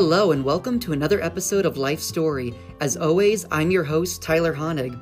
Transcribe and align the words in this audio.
Hello, 0.00 0.30
and 0.30 0.44
welcome 0.44 0.78
to 0.78 0.92
another 0.92 1.20
episode 1.20 1.66
of 1.66 1.76
Life 1.76 1.98
Story. 1.98 2.54
As 2.80 2.96
always, 2.96 3.44
I'm 3.50 3.72
your 3.72 3.82
host, 3.82 4.22
Tyler 4.22 4.54
Honig. 4.54 4.96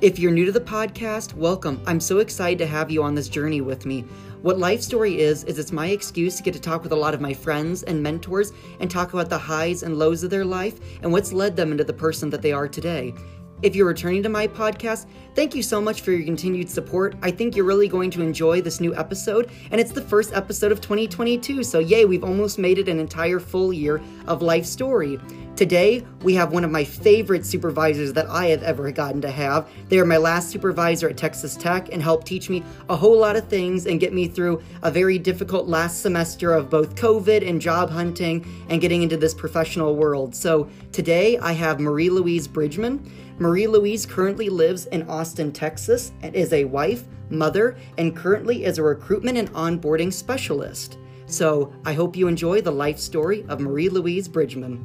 If 0.00 0.18
you're 0.18 0.32
new 0.32 0.44
to 0.44 0.50
the 0.50 0.60
podcast, 0.60 1.32
welcome. 1.34 1.80
I'm 1.86 2.00
so 2.00 2.18
excited 2.18 2.58
to 2.58 2.66
have 2.66 2.90
you 2.90 3.04
on 3.04 3.14
this 3.14 3.28
journey 3.28 3.60
with 3.60 3.86
me. 3.86 4.00
What 4.42 4.58
Life 4.58 4.82
Story 4.82 5.20
is, 5.20 5.44
is 5.44 5.60
it's 5.60 5.70
my 5.70 5.90
excuse 5.90 6.34
to 6.38 6.42
get 6.42 6.54
to 6.54 6.60
talk 6.60 6.82
with 6.82 6.90
a 6.90 6.96
lot 6.96 7.14
of 7.14 7.20
my 7.20 7.32
friends 7.32 7.84
and 7.84 8.02
mentors 8.02 8.52
and 8.80 8.90
talk 8.90 9.12
about 9.12 9.30
the 9.30 9.38
highs 9.38 9.84
and 9.84 9.96
lows 9.96 10.24
of 10.24 10.30
their 10.30 10.44
life 10.44 10.80
and 11.04 11.12
what's 11.12 11.32
led 11.32 11.54
them 11.54 11.70
into 11.70 11.84
the 11.84 11.92
person 11.92 12.28
that 12.30 12.42
they 12.42 12.50
are 12.50 12.66
today. 12.66 13.14
If 13.62 13.74
you're 13.74 13.86
returning 13.86 14.22
to 14.22 14.28
my 14.28 14.46
podcast, 14.46 15.06
thank 15.34 15.54
you 15.54 15.62
so 15.62 15.80
much 15.80 16.02
for 16.02 16.12
your 16.12 16.24
continued 16.24 16.68
support. 16.68 17.16
I 17.22 17.30
think 17.30 17.56
you're 17.56 17.64
really 17.64 17.88
going 17.88 18.10
to 18.10 18.20
enjoy 18.20 18.60
this 18.60 18.80
new 18.80 18.94
episode, 18.94 19.50
and 19.70 19.80
it's 19.80 19.92
the 19.92 20.02
first 20.02 20.34
episode 20.34 20.72
of 20.72 20.82
2022. 20.82 21.62
So, 21.62 21.78
yay, 21.78 22.04
we've 22.04 22.22
almost 22.22 22.58
made 22.58 22.78
it 22.78 22.86
an 22.86 22.98
entire 22.98 23.40
full 23.40 23.72
year 23.72 24.02
of 24.26 24.42
Life 24.42 24.66
Story. 24.66 25.18
Today, 25.56 26.04
we 26.22 26.34
have 26.34 26.52
one 26.52 26.64
of 26.64 26.70
my 26.70 26.84
favorite 26.84 27.46
supervisors 27.46 28.12
that 28.12 28.26
I 28.26 28.48
have 28.48 28.62
ever 28.62 28.92
gotten 28.92 29.22
to 29.22 29.30
have. 29.30 29.66
They 29.88 29.98
are 29.98 30.04
my 30.04 30.18
last 30.18 30.50
supervisor 30.50 31.08
at 31.08 31.16
Texas 31.16 31.56
Tech 31.56 31.90
and 31.90 32.02
helped 32.02 32.26
teach 32.26 32.50
me 32.50 32.62
a 32.90 32.96
whole 32.96 33.18
lot 33.18 33.36
of 33.36 33.48
things 33.48 33.86
and 33.86 33.98
get 33.98 34.12
me 34.12 34.28
through 34.28 34.62
a 34.82 34.90
very 34.90 35.18
difficult 35.18 35.66
last 35.66 36.02
semester 36.02 36.52
of 36.52 36.68
both 36.68 36.94
COVID 36.94 37.48
and 37.48 37.58
job 37.58 37.88
hunting 37.88 38.44
and 38.68 38.82
getting 38.82 39.02
into 39.02 39.16
this 39.16 39.32
professional 39.32 39.96
world. 39.96 40.34
So, 40.34 40.68
today 40.92 41.38
I 41.38 41.52
have 41.52 41.80
Marie 41.80 42.10
Louise 42.10 42.46
Bridgeman. 42.46 43.10
Marie 43.38 43.66
Louise 43.66 44.06
currently 44.06 44.48
lives 44.48 44.86
in 44.86 45.02
Austin, 45.08 45.52
Texas, 45.52 46.12
and 46.22 46.34
is 46.34 46.52
a 46.54 46.64
wife, 46.64 47.04
mother, 47.28 47.76
and 47.98 48.16
currently 48.16 48.64
is 48.64 48.78
a 48.78 48.82
recruitment 48.82 49.36
and 49.36 49.52
onboarding 49.52 50.10
specialist. 50.12 50.96
So, 51.26 51.72
I 51.84 51.92
hope 51.92 52.16
you 52.16 52.28
enjoy 52.28 52.62
the 52.62 52.70
life 52.70 52.98
story 52.98 53.44
of 53.48 53.60
Marie 53.60 53.90
Louise 53.90 54.26
Bridgeman. 54.26 54.84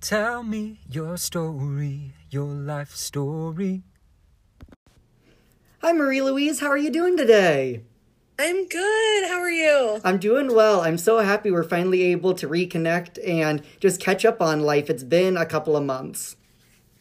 Tell 0.00 0.42
me 0.42 0.80
your 0.88 1.16
story, 1.16 2.14
your 2.30 2.52
life 2.52 2.96
story. 2.96 3.84
Hi, 5.82 5.92
Marie 5.92 6.20
Louise. 6.20 6.60
How 6.60 6.68
are 6.68 6.76
you 6.76 6.90
doing 6.90 7.16
today? 7.16 7.84
I'm 8.38 8.66
good. 8.66 9.28
How 9.28 9.38
are 9.38 9.50
you? 9.50 10.00
I'm 10.02 10.18
doing 10.18 10.54
well. 10.54 10.80
I'm 10.80 10.98
so 10.98 11.18
happy 11.18 11.50
we're 11.52 11.62
finally 11.62 12.02
able 12.02 12.34
to 12.34 12.48
reconnect 12.48 13.18
and 13.26 13.62
just 13.78 14.00
catch 14.00 14.24
up 14.24 14.42
on 14.42 14.62
life. 14.62 14.90
It's 14.90 15.04
been 15.04 15.36
a 15.36 15.46
couple 15.46 15.76
of 15.76 15.84
months. 15.84 16.36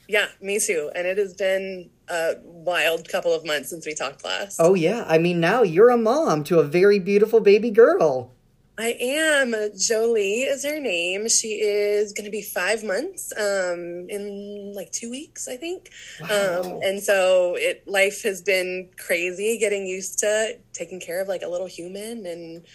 Yeah, 0.08 0.28
me 0.42 0.60
too. 0.60 0.92
And 0.94 1.08
it 1.08 1.18
has 1.18 1.34
been 1.34 1.90
a 2.08 2.34
wild 2.44 3.10
couple 3.10 3.34
of 3.34 3.46
months 3.46 3.70
since 3.70 3.86
we 3.86 3.96
talked 3.96 4.24
last. 4.24 4.58
Oh, 4.60 4.76
yeah. 4.76 5.06
I 5.08 5.18
mean, 5.18 5.40
now 5.40 5.64
you're 5.64 5.90
a 5.90 5.98
mom 5.98 6.44
to 6.46 6.60
a 6.60 6.64
very 6.64 7.00
beautiful 7.00 7.40
baby 7.40 7.72
girl. 7.72 8.33
I 8.78 8.98
am. 9.00 9.54
Jolie 9.78 10.42
is 10.42 10.66
her 10.66 10.80
name. 10.80 11.30
She 11.30 11.62
is 11.62 12.12
going 12.12 12.26
to 12.26 12.32
be 12.32 12.42
five 12.42 12.84
months 12.84 13.32
um, 13.38 14.08
in 14.10 14.74
like 14.76 14.92
two 14.92 15.12
weeks, 15.12 15.48
I 15.48 15.58
think. 15.58 15.92
Wow. 16.22 16.62
Um, 16.62 16.80
and 16.84 17.02
so 17.02 17.56
it 17.56 17.88
life 17.88 18.24
has 18.24 18.42
been 18.42 18.90
crazy 18.98 19.60
getting 19.60 19.86
used 19.86 20.18
to 20.20 20.58
taking 20.74 21.00
care 21.00 21.22
of 21.22 21.28
like 21.28 21.44
a 21.44 21.48
little 21.48 21.68
human 21.68 22.26
and 22.26 22.66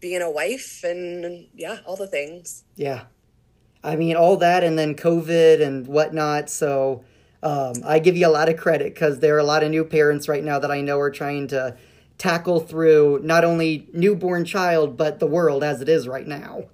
being 0.00 0.20
a 0.20 0.30
wife 0.30 0.84
and 0.84 1.46
yeah, 1.54 1.78
all 1.86 1.96
the 1.96 2.06
things. 2.06 2.64
Yeah. 2.74 3.04
I 3.82 3.96
mean, 3.96 4.14
all 4.14 4.36
that 4.38 4.62
and 4.62 4.78
then 4.78 4.94
COVID 4.94 5.62
and 5.62 5.86
whatnot. 5.86 6.50
So 6.50 7.02
um, 7.42 7.74
I 7.86 7.98
give 7.98 8.16
you 8.16 8.26
a 8.26 8.28
lot 8.28 8.50
of 8.50 8.58
credit 8.58 8.92
because 8.92 9.20
there 9.20 9.36
are 9.36 9.40
a 9.40 9.44
lot 9.44 9.62
of 9.62 9.70
new 9.70 9.84
parents 9.84 10.28
right 10.28 10.44
now 10.44 10.58
that 10.58 10.70
I 10.70 10.82
know 10.82 10.98
are 10.98 11.10
trying 11.10 11.48
to 11.48 11.76
tackle 12.18 12.60
through 12.60 13.20
not 13.22 13.44
only 13.44 13.88
newborn 13.92 14.44
child, 14.44 14.96
but 14.96 15.18
the 15.20 15.26
world 15.26 15.62
as 15.62 15.80
it 15.80 15.88
is 15.88 16.08
right 16.08 16.26
now. 16.26 16.64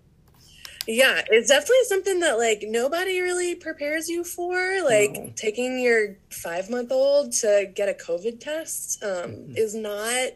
Yeah, 0.87 1.23
it's 1.31 1.49
definitely 1.49 1.85
something 1.85 2.21
that 2.21 2.39
like 2.39 2.65
nobody 2.67 3.21
really 3.21 3.55
prepares 3.55 4.09
you 4.09 4.25
for. 4.25 4.83
Like 4.85 5.13
No. 5.13 5.33
taking 5.37 5.79
your 5.79 6.17
five 6.31 6.71
month 6.71 6.91
old 6.91 7.33
to 7.35 7.71
get 7.75 7.89
a 7.89 7.93
COVID 7.93 8.41
test 8.41 9.03
um, 9.03 9.55
is 9.57 9.75
not 9.75 10.31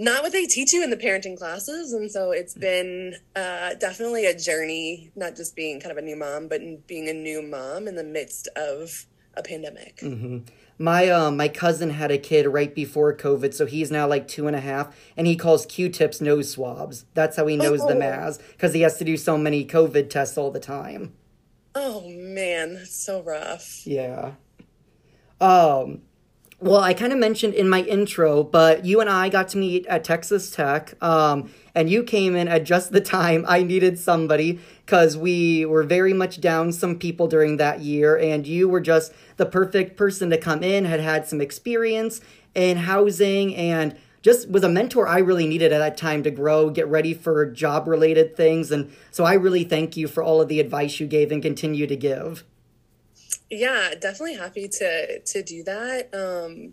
not 0.00 0.22
what 0.22 0.30
they 0.32 0.44
teach 0.46 0.72
you 0.72 0.84
in 0.84 0.90
the 0.90 0.96
parenting 0.96 1.36
classes, 1.36 1.92
and 1.92 2.10
so 2.10 2.30
it's 2.32 2.54
been 2.54 3.16
uh, 3.34 3.74
definitely 3.74 4.26
a 4.26 4.38
journey. 4.38 5.10
Not 5.16 5.36
just 5.36 5.56
being 5.56 5.80
kind 5.80 5.90
of 5.90 5.98
a 5.98 6.02
new 6.02 6.16
mom, 6.16 6.48
but 6.48 6.60
being 6.86 7.08
a 7.08 7.14
new 7.14 7.42
mom 7.42 7.88
in 7.88 7.96
the 7.96 8.04
midst 8.04 8.46
of 8.56 9.06
a 9.34 9.42
pandemic. 9.42 10.02
My 10.80 11.08
um 11.08 11.36
my 11.36 11.48
cousin 11.48 11.90
had 11.90 12.10
a 12.12 12.18
kid 12.18 12.46
right 12.46 12.72
before 12.74 13.14
COVID, 13.16 13.52
so 13.52 13.66
he's 13.66 13.90
now 13.90 14.06
like 14.06 14.28
two 14.28 14.46
and 14.46 14.54
a 14.54 14.60
half, 14.60 14.96
and 15.16 15.26
he 15.26 15.34
calls 15.36 15.66
Q-tips 15.66 16.20
nose 16.20 16.50
swabs. 16.50 17.04
That's 17.14 17.36
how 17.36 17.46
he 17.46 17.56
knows 17.56 17.84
them 17.86 17.98
Oh. 17.98 18.06
as, 18.06 18.38
because 18.38 18.74
he 18.74 18.82
has 18.82 18.96
to 18.98 19.04
do 19.04 19.16
so 19.16 19.36
many 19.36 19.64
COVID 19.64 20.08
tests 20.08 20.38
all 20.38 20.50
the 20.52 20.60
time. 20.60 21.14
Oh 21.74 22.08
man, 22.08 22.74
that's 22.74 22.94
so 22.94 23.22
rough. 23.22 23.84
Yeah. 23.86 24.32
Um, 25.40 26.02
well, 26.60 26.80
I 26.80 26.92
kind 26.94 27.12
of 27.12 27.18
mentioned 27.20 27.54
in 27.54 27.68
my 27.68 27.82
intro, 27.82 28.42
but 28.42 28.84
you 28.84 29.00
and 29.00 29.08
I 29.08 29.28
got 29.28 29.48
to 29.48 29.58
meet 29.58 29.86
at 29.86 30.02
Texas 30.02 30.50
Tech, 30.50 31.00
um, 31.02 31.52
and 31.74 31.88
you 31.88 32.02
came 32.02 32.34
in 32.34 32.48
at 32.48 32.64
just 32.64 32.90
the 32.92 33.00
time 33.18 33.44
I 33.48 33.62
needed 33.62 33.98
somebody 33.98 34.58
because 34.88 35.18
we 35.18 35.66
were 35.66 35.82
very 35.82 36.14
much 36.14 36.40
down 36.40 36.72
some 36.72 36.98
people 36.98 37.28
during 37.28 37.58
that 37.58 37.80
year, 37.80 38.16
and 38.16 38.46
you 38.46 38.66
were 38.66 38.80
just 38.80 39.12
the 39.36 39.44
perfect 39.44 39.98
person 39.98 40.30
to 40.30 40.38
come 40.38 40.62
in, 40.62 40.86
had 40.86 40.98
had 40.98 41.28
some 41.28 41.42
experience 41.42 42.22
in 42.54 42.78
housing, 42.78 43.54
and 43.54 43.94
just 44.22 44.48
was 44.48 44.64
a 44.64 44.68
mentor 44.68 45.06
I 45.06 45.18
really 45.18 45.46
needed 45.46 45.74
at 45.74 45.78
that 45.78 45.98
time 45.98 46.22
to 46.22 46.30
grow, 46.30 46.70
get 46.70 46.88
ready 46.88 47.12
for 47.12 47.44
job 47.44 47.86
related 47.86 48.34
things. 48.34 48.70
And 48.70 48.90
so 49.10 49.24
I 49.24 49.34
really 49.34 49.62
thank 49.62 49.94
you 49.98 50.08
for 50.08 50.22
all 50.22 50.40
of 50.40 50.48
the 50.48 50.58
advice 50.58 50.98
you 50.98 51.06
gave 51.06 51.30
and 51.30 51.42
continue 51.42 51.86
to 51.86 51.96
give. 51.96 52.44
Yeah, 53.50 53.92
definitely 54.00 54.36
happy 54.36 54.68
to 54.68 55.18
to 55.20 55.42
do 55.42 55.64
that. 55.64 56.08
Um, 56.14 56.72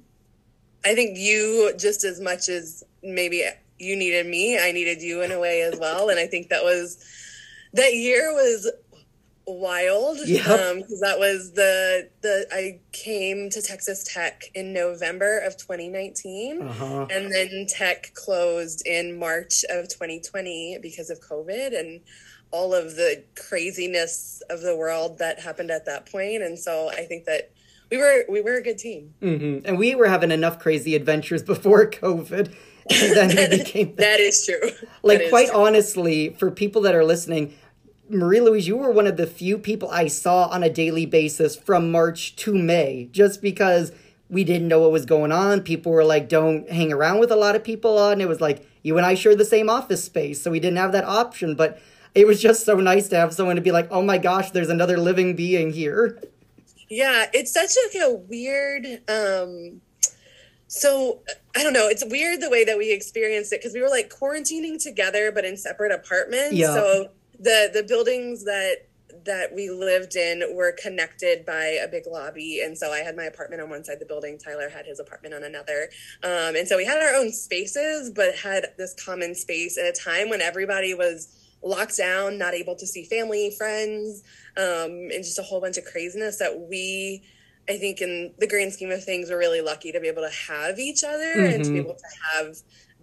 I 0.86 0.96
think 0.96 1.18
you 1.18 1.74
just 1.78 2.06
as 2.06 2.22
much 2.22 2.48
as 2.48 2.82
maybe 3.04 3.44
you 3.78 3.98
needed 3.98 4.26
me, 4.26 4.58
I 4.58 4.72
needed 4.72 5.02
you 5.02 5.22
in 5.22 5.34
a 5.34 5.40
way 5.40 5.64
as 5.64 5.78
well, 5.78 6.08
and 6.08 6.18
I 6.18 6.28
think 6.28 6.48
that 6.48 6.64
was 6.64 7.06
that 7.76 7.94
year 7.94 8.34
was 8.34 8.72
wild. 9.48 10.18
Yep. 10.26 10.48
Um, 10.48 10.78
because 10.78 11.00
that 11.02 11.20
was 11.20 11.52
the 11.54 12.10
the 12.22 12.48
I 12.52 12.80
came 12.92 13.50
to 13.52 13.62
Texas 13.62 14.04
Tech 14.12 14.44
in 14.54 14.74
November 14.74 15.40
of 15.40 15.58
2019. 15.58 16.62
Uh-huh. 16.62 17.08
And 17.12 17.32
then 17.32 17.66
tech 17.70 18.14
closed 18.16 18.86
in 18.88 19.18
March 19.20 19.64
of 19.70 19.88
2020 19.88 20.80
because 20.82 21.10
of 21.10 21.20
COVID 21.20 21.78
and 21.78 22.02
all 22.52 22.74
of 22.74 22.96
the 22.96 23.24
craziness 23.36 24.42
of 24.50 24.62
the 24.62 24.76
world 24.76 25.18
that 25.20 25.40
happened 25.40 25.72
at 25.72 25.86
that 25.86 26.10
point. 26.12 26.42
And 26.42 26.58
so 26.58 26.90
I 26.90 27.06
think 27.06 27.26
that 27.26 27.52
we 27.92 27.98
were 27.98 28.26
we 28.30 28.42
were 28.42 28.56
a 28.56 28.64
good 28.64 28.78
team. 28.80 29.14
hmm 29.20 29.60
And 29.66 29.78
we 29.78 29.94
were 29.96 30.08
having 30.08 30.32
enough 30.32 30.60
crazy 30.60 30.96
adventures 30.96 31.44
before 31.54 31.90
COVID. 31.90 32.54
And 32.90 33.16
then 33.16 33.50
we 33.52 33.58
became 33.64 33.96
That 33.96 34.20
is 34.20 34.46
true. 34.46 34.70
like 35.04 35.20
That 35.20 35.24
is 35.26 35.30
quite 35.30 35.50
true. 35.50 35.58
honestly, 35.60 36.36
for 36.40 36.50
people 36.52 36.82
that 36.84 36.94
are 36.96 37.04
listening, 37.04 37.54
Marie 38.10 38.40
Louise, 38.40 38.68
you 38.68 38.78
were 38.78 38.92
one 38.92 39.08
of 39.08 39.18
the 39.18 39.28
few 39.28 39.58
people 39.58 39.90
I 39.90 40.08
saw 40.08 40.48
on 40.48 40.64
a 40.64 40.70
daily 40.70 41.06
basis 41.06 41.56
from 41.56 41.92
March 41.92 42.36
to 42.38 42.54
May, 42.54 43.10
just 43.12 43.42
because 43.42 43.92
we 44.30 44.44
didn't 44.44 44.68
know 44.68 44.80
what 44.82 44.92
was 44.92 45.06
going 45.06 45.32
on. 45.32 45.62
People 45.62 45.92
were 45.92 46.04
like, 46.04 46.30
don't 46.30 46.70
hang 46.70 46.92
around 46.92 47.20
with 47.20 47.32
a 47.32 47.36
lot 47.36 47.56
of 47.56 47.64
people 47.64 47.98
on. 47.98 48.22
It 48.22 48.28
was 48.28 48.42
like 48.42 48.68
you 48.84 48.98
and 48.98 49.06
I 49.06 49.16
share 49.16 49.36
the 49.36 49.46
same 49.46 49.70
office 49.70 50.04
space, 50.04 50.42
so 50.42 50.52
we 50.52 50.60
didn't 50.60 50.78
have 50.78 50.92
that 50.92 51.06
option. 51.06 51.56
But 51.56 51.80
it 52.14 52.26
was 52.26 52.42
just 52.42 52.66
so 52.66 52.76
nice 52.76 53.10
to 53.10 53.18
have 53.18 53.34
someone 53.34 53.56
to 53.56 53.62
be 53.62 53.72
like, 53.72 53.88
oh 53.92 54.02
my 54.02 54.18
gosh, 54.18 54.52
there's 54.52 54.70
another 54.70 54.98
living 54.98 55.36
being 55.36 55.74
here. 55.74 56.22
Yeah, 56.90 57.26
it's 57.34 57.52
such 57.52 57.72
like 57.86 58.04
a 58.04 58.14
weird 58.14 58.86
um 59.10 59.82
so 60.68 61.22
I 61.56 61.64
don't 61.64 61.74
know, 61.74 61.88
it's 61.88 62.04
weird 62.06 62.42
the 62.42 62.50
way 62.50 62.64
that 62.64 62.78
we 62.78 62.92
experienced 62.92 63.54
it 63.54 63.62
because 63.62 63.74
we 63.74 63.82
were 63.82 63.90
like 63.90 64.10
quarantining 64.10 64.82
together 64.82 65.32
but 65.32 65.46
in 65.46 65.58
separate 65.58 65.92
apartments. 65.92 66.54
Yeah. 66.54 66.74
So 66.74 67.10
the 67.40 67.70
the 67.74 67.84
buildings 67.84 68.44
that 68.46 68.88
that 69.26 69.56
we 69.56 69.70
lived 69.70 70.16
in 70.16 70.44
were 70.56 70.72
connected 70.74 71.46
by 71.46 71.80
a 71.84 71.88
big 71.88 72.04
lobby. 72.06 72.62
And 72.64 72.78
so 72.78 72.92
I 72.92 73.00
had 73.00 73.16
my 73.16 73.24
apartment 73.24 73.62
on 73.62 73.70
one 73.70 73.84
side 73.84 73.94
of 73.94 74.00
the 74.00 74.06
building, 74.06 74.38
Tyler 74.38 74.70
had 74.70 74.86
his 74.86 75.00
apartment 75.00 75.34
on 75.34 75.44
another. 75.44 75.90
Um 76.24 76.56
and 76.56 76.68
so 76.68 76.78
we 76.78 76.86
had 76.86 77.02
our 77.02 77.16
own 77.16 77.32
spaces 77.32 78.12
but 78.12 78.36
had 78.36 78.68
this 78.78 78.94
common 78.94 79.34
space 79.34 79.78
at 79.78 79.86
a 79.86 79.94
time 79.94 80.30
when 80.30 80.42
everybody 80.42 80.94
was 80.94 81.46
locked 81.66 81.98
down, 81.98 82.38
not 82.38 82.54
able 82.54 82.76
to 82.76 82.86
see 82.86 83.04
family, 83.04 83.52
friends, 83.58 84.24
um, 84.56 85.10
and 85.12 85.24
just 85.24 85.40
a 85.40 85.44
whole 85.44 85.60
bunch 85.60 85.78
of 85.78 85.86
craziness 85.86 86.38
that 86.38 86.68
we, 86.70 87.24
I 87.68 87.78
think, 87.78 88.02
in 88.02 88.34
the 88.38 88.48
grand 88.48 88.72
scheme 88.74 88.92
of 88.92 89.04
things, 89.04 89.30
we're 89.30 89.40
really 89.40 89.62
lucky 89.62 89.92
to 89.92 90.00
be 90.00 90.08
able 90.08 90.22
to 90.22 90.54
have 90.54 90.78
each 90.80 91.04
other 91.04 91.34
and 91.34 91.64
to 91.64 91.72
be 91.72 91.80
able 91.80 91.96
to 91.96 92.38
have 92.38 92.56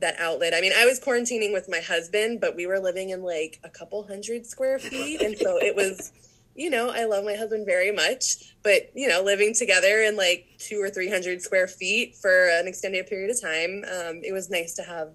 that 0.03 0.21
outlet. 0.21 0.53
I 0.55 0.61
mean, 0.61 0.73
I 0.77 0.85
was 0.85 1.01
quarantining 1.01 1.53
with 1.53 1.69
my 1.69 1.81
husband, 1.81 2.41
but 2.41 2.55
we 2.55 2.67
were 2.67 2.79
living 2.79 3.11
in 3.11 3.23
like 3.23 3.59
a 3.65 3.71
couple 3.71 4.07
hundred 4.07 4.47
square 4.47 4.79
feet. 4.79 5.23
And 5.23 5.37
so 5.39 5.57
it 5.57 5.75
was, 5.75 6.13
you 6.55 6.69
know, 6.69 6.91
I 6.91 7.07
love 7.07 7.25
my 7.25 7.35
husband 7.35 7.65
very 7.65 7.91
much, 7.91 8.55
but, 8.63 8.91
you 8.95 9.09
know, 9.09 9.23
living 9.23 9.55
together 9.55 10.03
in 10.03 10.17
like 10.17 10.47
two 10.59 10.83
or 10.83 10.91
300 10.91 11.41
square 11.41 11.67
feet 11.67 12.17
for 12.17 12.51
an 12.51 12.69
extended 12.69 13.07
period 13.07 13.31
of 13.31 13.41
time, 13.41 13.85
um, 13.91 14.21
it 14.23 14.33
was 14.33 14.51
nice 14.51 14.75
to 14.75 14.83
have 14.83 15.13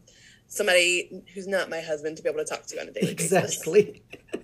somebody 0.48 1.24
who's 1.34 1.48
not 1.48 1.69
my 1.69 1.81
husband 1.81 2.18
to 2.18 2.24
be 2.24 2.30
able 2.30 2.39
to 2.39 2.45
talk 2.45 2.66
to 2.66 2.81
on 2.81 2.88
a 2.88 2.92
daily 2.92 3.13
basis. 3.13 3.57
Exactly. 3.57 4.01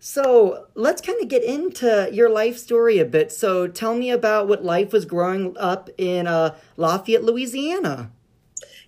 so 0.00 0.66
let's 0.74 1.00
kind 1.00 1.22
of 1.22 1.28
get 1.28 1.44
into 1.44 2.08
your 2.12 2.28
life 2.28 2.58
story 2.58 2.98
a 2.98 3.04
bit. 3.04 3.32
So 3.32 3.68
tell 3.68 3.94
me 3.94 4.10
about 4.10 4.48
what 4.48 4.64
life 4.64 4.92
was 4.92 5.04
growing 5.04 5.56
up 5.56 5.88
in 5.96 6.26
uh, 6.26 6.56
Lafayette, 6.76 7.24
Louisiana. 7.24 8.10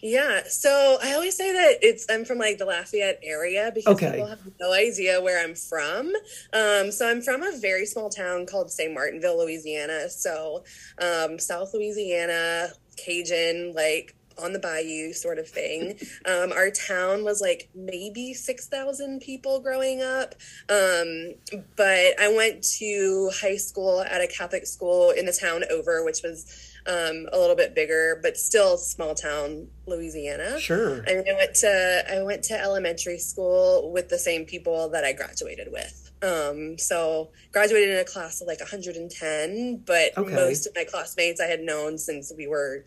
Yeah, 0.05 0.43
so 0.49 0.99
I 1.01 1.13
always 1.15 1.37
say 1.37 1.53
that 1.53 1.79
it's 1.81 2.07
I'm 2.11 2.25
from 2.25 2.39
like 2.39 2.59
the 2.59 2.65
Lafayette 2.65 3.21
area 3.23 3.71
because 3.73 3.95
Okay. 3.95 4.03
people 4.03 4.27
have 4.27 4.41
no 4.61 4.73
idea 4.73 5.21
where 5.23 5.43
I'm 5.43 5.55
from. 5.55 6.13
Um, 6.53 6.91
so 6.91 7.09
I'm 7.09 7.23
from 7.23 7.43
a 7.43 7.57
very 7.61 7.87
small 7.87 8.11
town 8.11 8.47
called 8.47 8.73
St. 8.73 8.93
Martinville, 8.93 9.39
Louisiana. 9.39 10.09
So 10.11 10.65
um, 11.01 11.39
South 11.39 11.71
Louisiana, 11.73 12.71
Cajun, 12.97 13.75
like 13.77 14.17
on 14.39 14.53
the 14.53 14.59
bayou 14.59 15.13
sort 15.13 15.39
of 15.39 15.49
thing. 15.49 15.99
Um, 16.27 16.53
our 16.53 16.71
town 16.71 17.23
was 17.25 17.41
like 17.41 17.69
maybe 17.75 18.35
6,000 18.35 19.21
people 19.21 19.61
growing 19.61 20.03
up. 20.03 20.35
Um, 20.69 21.35
but 21.77 22.19
I 22.21 22.33
went 22.37 22.65
to 22.79 23.31
high 23.41 23.57
school 23.57 24.03
at 24.03 24.21
a 24.21 24.27
Catholic 24.29 24.67
school 24.67 25.11
in 25.11 25.27
the 25.27 25.33
town 25.39 25.65
over, 25.71 26.05
which 26.05 26.21
was 26.25 26.47
um, 26.87 27.29
a 27.33 27.39
little 27.39 27.57
bit 27.57 27.75
bigger, 27.75 28.19
but 28.23 28.37
still 28.37 28.77
small 28.77 29.15
town 29.15 29.69
Louisiana. 29.87 30.59
Sure. 30.61 31.01
And 31.03 31.25
I 31.29 31.35
went 31.35 31.55
to 31.57 32.05
I 32.11 32.23
went 32.23 32.43
to 32.45 32.55
elementary 32.61 33.19
school 33.19 33.93
with 33.93 34.09
the 34.09 34.19
same 34.19 34.45
people 34.45 34.89
that 34.91 35.05
I 35.05 35.13
graduated 35.13 35.69
with. 35.71 36.11
Um, 36.23 36.79
so 36.79 37.31
graduated 37.53 37.91
in 37.91 37.99
a 37.99 38.05
class 38.05 38.41
of 38.41 38.47
like 38.47 38.61
110, 38.61 39.83
but 39.85 40.17
Okay. 40.17 40.35
most 40.35 40.67
of 40.67 40.75
my 40.77 40.85
classmates 40.85 41.41
I 41.41 41.47
had 41.47 41.61
known 41.61 41.99
since 41.99 42.33
we 42.37 42.47
were 42.47 42.85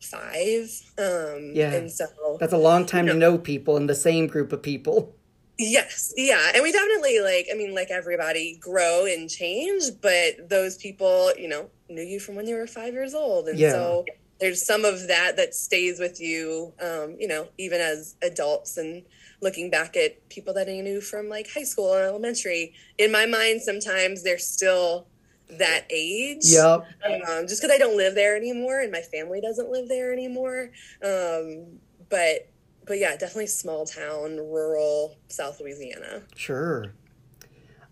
five. 0.00 0.68
Um, 0.98 1.52
Yeah. 1.54 1.72
and 1.72 1.90
so 1.90 2.06
That's 2.38 2.52
a 2.52 2.58
long 2.58 2.84
time 2.86 3.06
to 3.06 3.14
know 3.14 3.38
people 3.38 3.76
in 3.76 3.86
the 3.86 3.94
same 3.94 4.26
group 4.26 4.52
of 4.52 4.62
people. 4.62 5.14
Yes, 5.58 6.12
yeah, 6.18 6.52
and 6.54 6.62
we 6.62 6.70
definitely 6.70 7.18
like. 7.20 7.46
I 7.50 7.56
mean, 7.56 7.74
like 7.74 7.90
everybody, 7.90 8.58
grow 8.60 9.06
and 9.06 9.28
change. 9.30 9.84
But 10.02 10.50
those 10.50 10.76
people, 10.76 11.32
you 11.38 11.48
know, 11.48 11.70
knew 11.88 12.02
you 12.02 12.20
from 12.20 12.34
when 12.34 12.46
you 12.46 12.56
were 12.56 12.66
five 12.66 12.92
years 12.92 13.14
old, 13.14 13.48
and 13.48 13.58
Yeah. 13.58 13.72
so 13.72 14.04
there's 14.38 14.64
some 14.64 14.84
of 14.84 15.08
that 15.08 15.36
that 15.36 15.54
stays 15.54 15.98
with 15.98 16.20
you. 16.20 16.74
Um, 16.80 17.16
you 17.18 17.26
know, 17.28 17.48
even 17.58 17.80
as 17.80 18.16
adults, 18.22 18.76
and 18.76 19.02
looking 19.40 19.70
back 19.70 19.96
at 19.96 20.28
people 20.28 20.54
that 20.54 20.68
I 20.68 20.80
knew 20.80 21.00
from 21.00 21.28
like 21.28 21.48
high 21.50 21.62
school 21.64 21.92
and 21.94 22.04
elementary. 22.04 22.74
In 22.98 23.12
my 23.12 23.26
mind, 23.26 23.62
sometimes 23.62 24.22
they're 24.22 24.38
still 24.38 25.06
that 25.48 25.84
age. 25.90 26.40
Yep. 26.44 26.86
Um, 27.04 27.46
just 27.46 27.62
because 27.62 27.74
I 27.74 27.78
don't 27.78 27.96
live 27.96 28.14
there 28.14 28.36
anymore, 28.36 28.80
and 28.80 28.90
my 28.90 29.02
family 29.02 29.40
doesn't 29.40 29.70
live 29.70 29.88
there 29.88 30.12
anymore. 30.12 30.70
Um, 31.02 31.78
but 32.08 32.48
but 32.86 32.98
yeah, 32.98 33.12
definitely 33.12 33.48
small 33.48 33.84
town, 33.84 34.36
rural 34.36 35.16
South 35.28 35.60
Louisiana. 35.60 36.22
Sure. 36.36 36.92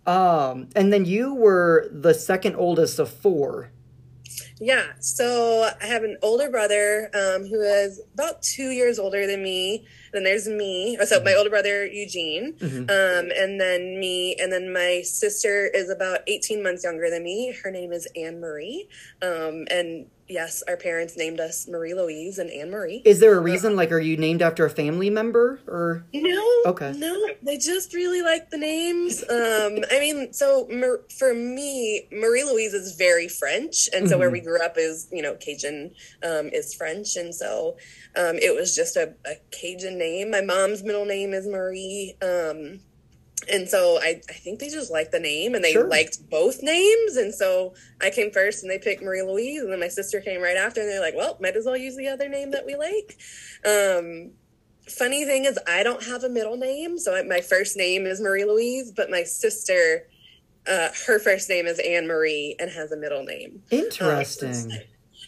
Um, 0.06 0.68
and 0.76 0.92
then 0.92 1.04
you 1.04 1.34
were 1.34 1.88
the 1.90 2.14
second 2.14 2.56
oldest 2.56 2.98
of 2.98 3.10
four. 3.10 3.70
Yeah, 4.64 4.92
so 4.98 5.68
I 5.78 5.84
have 5.84 6.04
an 6.04 6.16
older 6.22 6.48
brother 6.48 7.10
um, 7.12 7.44
who 7.46 7.60
is 7.60 8.00
about 8.14 8.40
two 8.40 8.70
years 8.70 8.98
older 8.98 9.26
than 9.26 9.42
me. 9.42 9.84
Then 10.14 10.24
there's 10.24 10.48
me. 10.48 10.96
So 11.04 11.22
my 11.22 11.34
older 11.34 11.50
brother 11.50 11.84
Eugene, 11.84 12.54
um, 12.62 12.88
and 12.88 13.60
then 13.60 14.00
me, 14.00 14.36
and 14.36 14.50
then 14.50 14.72
my 14.72 15.02
sister 15.04 15.66
is 15.66 15.90
about 15.90 16.20
18 16.28 16.62
months 16.62 16.82
younger 16.82 17.10
than 17.10 17.22
me. 17.22 17.54
Her 17.62 17.70
name 17.70 17.92
is 17.92 18.08
Anne 18.16 18.40
Marie, 18.40 18.88
um, 19.20 19.66
and 19.70 20.06
yes, 20.28 20.62
our 20.68 20.76
parents 20.76 21.16
named 21.16 21.40
us 21.40 21.68
Marie 21.68 21.94
Louise 21.94 22.38
and 22.38 22.50
Anne 22.50 22.70
Marie. 22.70 23.02
Is 23.04 23.20
there 23.20 23.36
a 23.36 23.40
reason? 23.40 23.76
Like, 23.76 23.92
are 23.92 24.00
you 24.00 24.16
named 24.16 24.42
after 24.42 24.64
a 24.64 24.70
family 24.70 25.10
member 25.10 25.60
or? 25.66 26.04
No. 26.12 26.62
Okay. 26.66 26.92
No, 26.96 27.28
they 27.42 27.58
just 27.58 27.92
really 27.94 28.22
like 28.22 28.50
the 28.50 28.56
names. 28.58 29.22
Um, 29.22 29.84
I 29.90 30.00
mean, 30.00 30.32
so 30.32 30.66
Mar- 30.70 31.02
for 31.18 31.34
me, 31.34 32.08
Marie 32.12 32.44
Louise 32.44 32.74
is 32.74 32.94
very 32.96 33.28
French, 33.28 33.88
and 33.92 34.08
so 34.08 34.18
where 34.18 34.30
we 34.30 34.40
grew 34.40 34.62
up 34.62 34.74
is, 34.76 35.08
you 35.12 35.22
know, 35.22 35.34
Cajun 35.34 35.92
um, 36.22 36.48
is 36.52 36.74
French, 36.74 37.16
and 37.16 37.34
so 37.34 37.76
um, 38.16 38.36
it 38.36 38.54
was 38.54 38.74
just 38.74 38.96
a, 38.96 39.14
a 39.26 39.34
Cajun 39.50 39.98
name. 39.98 40.30
My 40.30 40.40
mom's 40.40 40.82
middle 40.82 41.04
name 41.04 41.32
is 41.32 41.46
Marie. 41.46 42.16
Um, 42.22 42.80
and 43.52 43.68
so 43.68 43.98
I, 44.00 44.20
I 44.28 44.32
think 44.32 44.58
they 44.60 44.68
just 44.68 44.90
liked 44.90 45.12
the 45.12 45.20
name 45.20 45.54
and 45.54 45.62
they 45.62 45.72
Sure. 45.72 45.86
liked 45.88 46.30
both 46.30 46.62
names. 46.62 47.16
And 47.16 47.34
so 47.34 47.74
I 48.00 48.10
came 48.10 48.30
first 48.30 48.62
and 48.62 48.70
they 48.70 48.78
picked 48.78 49.02
Marie 49.02 49.22
Louise. 49.22 49.60
And 49.62 49.70
then 49.72 49.80
my 49.80 49.88
sister 49.88 50.20
came 50.20 50.40
right 50.40 50.56
after 50.56 50.80
and 50.80 50.88
they're 50.88 51.00
like, 51.00 51.14
well, 51.16 51.36
might 51.40 51.56
as 51.56 51.66
well 51.66 51.76
use 51.76 51.96
the 51.96 52.08
other 52.08 52.28
name 52.28 52.52
that 52.52 52.64
we 52.64 52.74
like. 52.76 53.18
Um, 53.66 54.32
funny 54.88 55.24
thing 55.24 55.44
is, 55.44 55.58
I 55.66 55.82
don't 55.82 56.02
have 56.04 56.24
a 56.24 56.28
middle 56.28 56.56
name. 56.56 56.96
So 56.98 57.14
I, 57.14 57.22
my 57.22 57.40
first 57.40 57.76
name 57.76 58.06
is 58.06 58.20
Marie 58.20 58.44
Louise, 58.44 58.92
but 58.92 59.10
my 59.10 59.24
sister, 59.24 60.06
uh, 60.66 60.88
her 61.06 61.18
first 61.18 61.48
name 61.50 61.66
is 61.66 61.78
Anne 61.80 62.06
Marie 62.06 62.56
and 62.58 62.70
has 62.70 62.92
a 62.92 62.96
middle 62.96 63.24
name. 63.24 63.62
Interesting. 63.70 64.72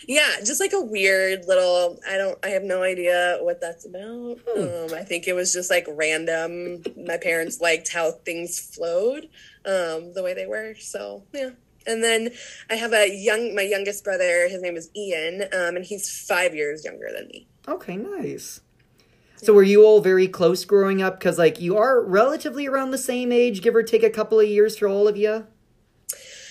Yeah, 0.07 0.37
just 0.45 0.61
like 0.61 0.73
a 0.73 0.81
weird 0.81 1.47
little. 1.47 1.99
I 2.09 2.17
don't. 2.17 2.39
I 2.45 2.49
have 2.51 2.63
no 2.63 2.83
idea 2.83 3.39
what 3.41 3.61
that's 3.61 3.87
about. 3.87 4.39
Hmm. 4.49 4.93
Um, 4.93 4.99
I 4.99 5.03
think 5.03 5.27
it 5.27 5.33
was 5.33 5.53
just 5.53 5.71
like 5.71 5.87
random. 5.89 6.83
My 6.97 7.17
parents 7.17 7.61
liked 7.61 7.93
how 7.93 8.13
things 8.13 8.59
flowed, 8.59 9.29
um, 9.65 10.15
the 10.15 10.23
way 10.23 10.35
they 10.35 10.47
were. 10.47 10.75
So 10.79 11.25
yeah. 11.33 11.51
And 11.89 12.03
then 12.03 12.31
I 12.71 12.75
have 12.75 12.93
a 12.93 13.09
young. 13.09 13.55
My 13.55 13.63
youngest 13.63 14.05
brother. 14.05 14.49
His 14.49 14.63
name 14.63 14.77
is 14.77 14.91
Ian, 14.97 15.43
um, 15.53 15.77
and 15.77 15.85
he's 15.85 16.25
five 16.27 16.55
years 16.55 16.85
younger 16.85 17.09
than 17.13 17.27
me. 17.29 17.49
Okay, 17.67 17.97
nice. 17.97 18.61
So 19.37 19.53
were 19.53 19.63
you 19.63 19.85
all 19.85 20.01
very 20.01 20.29
close 20.29 20.65
growing 20.65 21.03
up? 21.03 21.19
Because 21.19 21.37
like 21.39 21.61
you 21.61 21.77
are 21.77 22.01
relatively 22.01 22.67
around 22.67 22.91
the 22.91 22.99
same 22.99 23.33
age, 23.33 23.61
give 23.61 23.75
or 23.75 23.83
take 23.83 24.03
a 24.03 24.11
couple 24.11 24.41
of 24.41 24.49
years 24.49 24.79
for 24.79 24.89
all 24.89 25.09
of 25.09 25.17
you. 25.17 25.47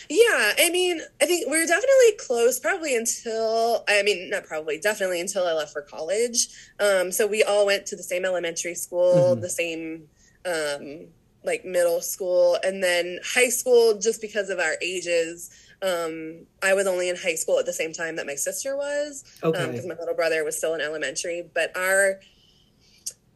Yeah, 0.09 0.53
I 0.59 0.69
mean, 0.71 1.01
I 1.21 1.25
think 1.25 1.49
we 1.49 1.57
were 1.59 1.65
definitely 1.65 2.13
close, 2.19 2.59
probably 2.59 2.95
until 2.95 3.83
I 3.87 4.03
mean, 4.03 4.29
not 4.29 4.45
probably, 4.45 4.79
definitely 4.79 5.19
until 5.21 5.45
I 5.45 5.53
left 5.53 5.73
for 5.73 5.81
college. 5.81 6.47
Um, 6.79 7.11
so 7.11 7.25
we 7.27 7.43
all 7.43 7.65
went 7.65 7.85
to 7.87 7.95
the 7.95 8.03
same 8.03 8.25
elementary 8.25 8.75
school, 8.75 9.35
the 9.35 9.49
same 9.49 10.07
um, 10.45 11.07
like 11.43 11.65
middle 11.65 12.01
school, 12.01 12.57
and 12.63 12.83
then 12.83 13.19
high 13.23 13.49
school. 13.49 13.97
Just 13.99 14.21
because 14.21 14.49
of 14.49 14.59
our 14.59 14.75
ages, 14.81 15.49
um, 15.81 16.45
I 16.61 16.73
was 16.73 16.87
only 16.87 17.09
in 17.09 17.15
high 17.15 17.35
school 17.35 17.57
at 17.59 17.65
the 17.65 17.73
same 17.73 17.93
time 17.93 18.15
that 18.17 18.25
my 18.27 18.35
sister 18.35 18.75
was, 18.75 19.23
Okay. 19.43 19.65
because 19.67 19.85
my 19.85 19.95
little 19.95 20.15
brother 20.15 20.43
was 20.43 20.57
still 20.57 20.75
in 20.75 20.81
elementary. 20.81 21.49
But 21.53 21.75
our 21.75 22.19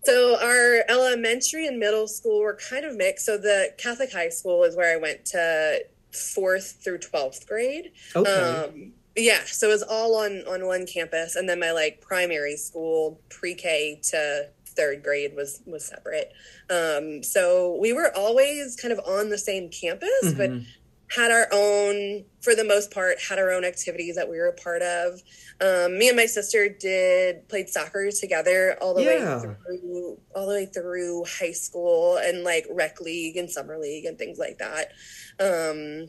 so 0.04 0.38
our 0.42 0.84
elementary 0.88 1.68
and 1.68 1.78
middle 1.78 2.08
school 2.08 2.40
were 2.40 2.56
kind 2.70 2.86
of 2.86 2.96
mixed. 2.96 3.26
So 3.26 3.38
the 3.38 3.74
Catholic 3.78 4.12
high 4.12 4.30
school 4.30 4.64
is 4.64 4.76
where 4.76 4.96
I 4.96 5.00
went 5.00 5.26
to 5.28 5.82
fourth 6.12 6.78
through 6.84 7.00
twelfth 7.00 7.48
grade. 7.48 7.92
Okay. 8.16 8.32
Um, 8.32 8.94
yeah, 9.16 9.44
so 9.46 9.68
it 9.68 9.72
was 9.72 9.84
all 9.84 10.16
on 10.16 10.44
on 10.48 10.66
one 10.66 10.86
campus, 10.86 11.36
and 11.36 11.48
then 11.50 11.60
my 11.60 11.72
like 11.72 12.01
primary 12.01 12.56
school, 12.56 13.20
pre-K 13.30 14.00
to 14.12 14.50
third 14.66 15.04
grade 15.04 15.36
was 15.36 15.62
was 15.66 15.84
separate. 15.86 16.32
Um, 16.70 17.22
so 17.24 17.75
we 17.82 17.92
were 17.92 18.16
always 18.16 18.75
kind 18.75 18.94
of 18.94 19.00
on 19.06 19.30
the 19.30 19.38
same 19.38 19.70
campus, 19.70 20.34
but 20.38 20.51
Mhm. 20.51 20.66
Had 21.12 21.32
our 21.32 21.48
own, 21.51 22.25
for 22.42 22.56
the 22.56 22.63
most 22.63 22.92
part, 22.92 23.18
had 23.28 23.39
our 23.39 23.51
own 23.51 23.66
activities 23.66 24.16
that 24.16 24.30
we 24.30 24.38
were 24.38 24.48
a 24.48 24.54
part 24.54 24.82
of. 24.82 25.20
Um, 25.62 25.98
me 25.98 26.08
and 26.08 26.18
my 26.18 26.25
sister 26.28 26.70
did 26.70 27.48
played 27.50 27.70
soccer 27.70 28.10
together 28.12 28.78
all 28.82 28.94
the 28.94 29.04
Yeah. 29.04 29.04
way 29.04 29.36
through 29.42 30.20
all 30.36 30.48
the 30.48 30.54
way 30.54 30.66
through 30.74 31.25
high 31.39 31.51
school 31.51 32.18
and 32.18 32.44
like 32.44 32.66
rec 32.72 33.01
league 33.01 33.38
and 33.38 33.50
summer 33.50 33.78
league 33.80 34.06
and 34.06 34.18
things 34.18 34.38
like 34.38 34.58
that. 34.60 34.89
Um, 35.39 36.08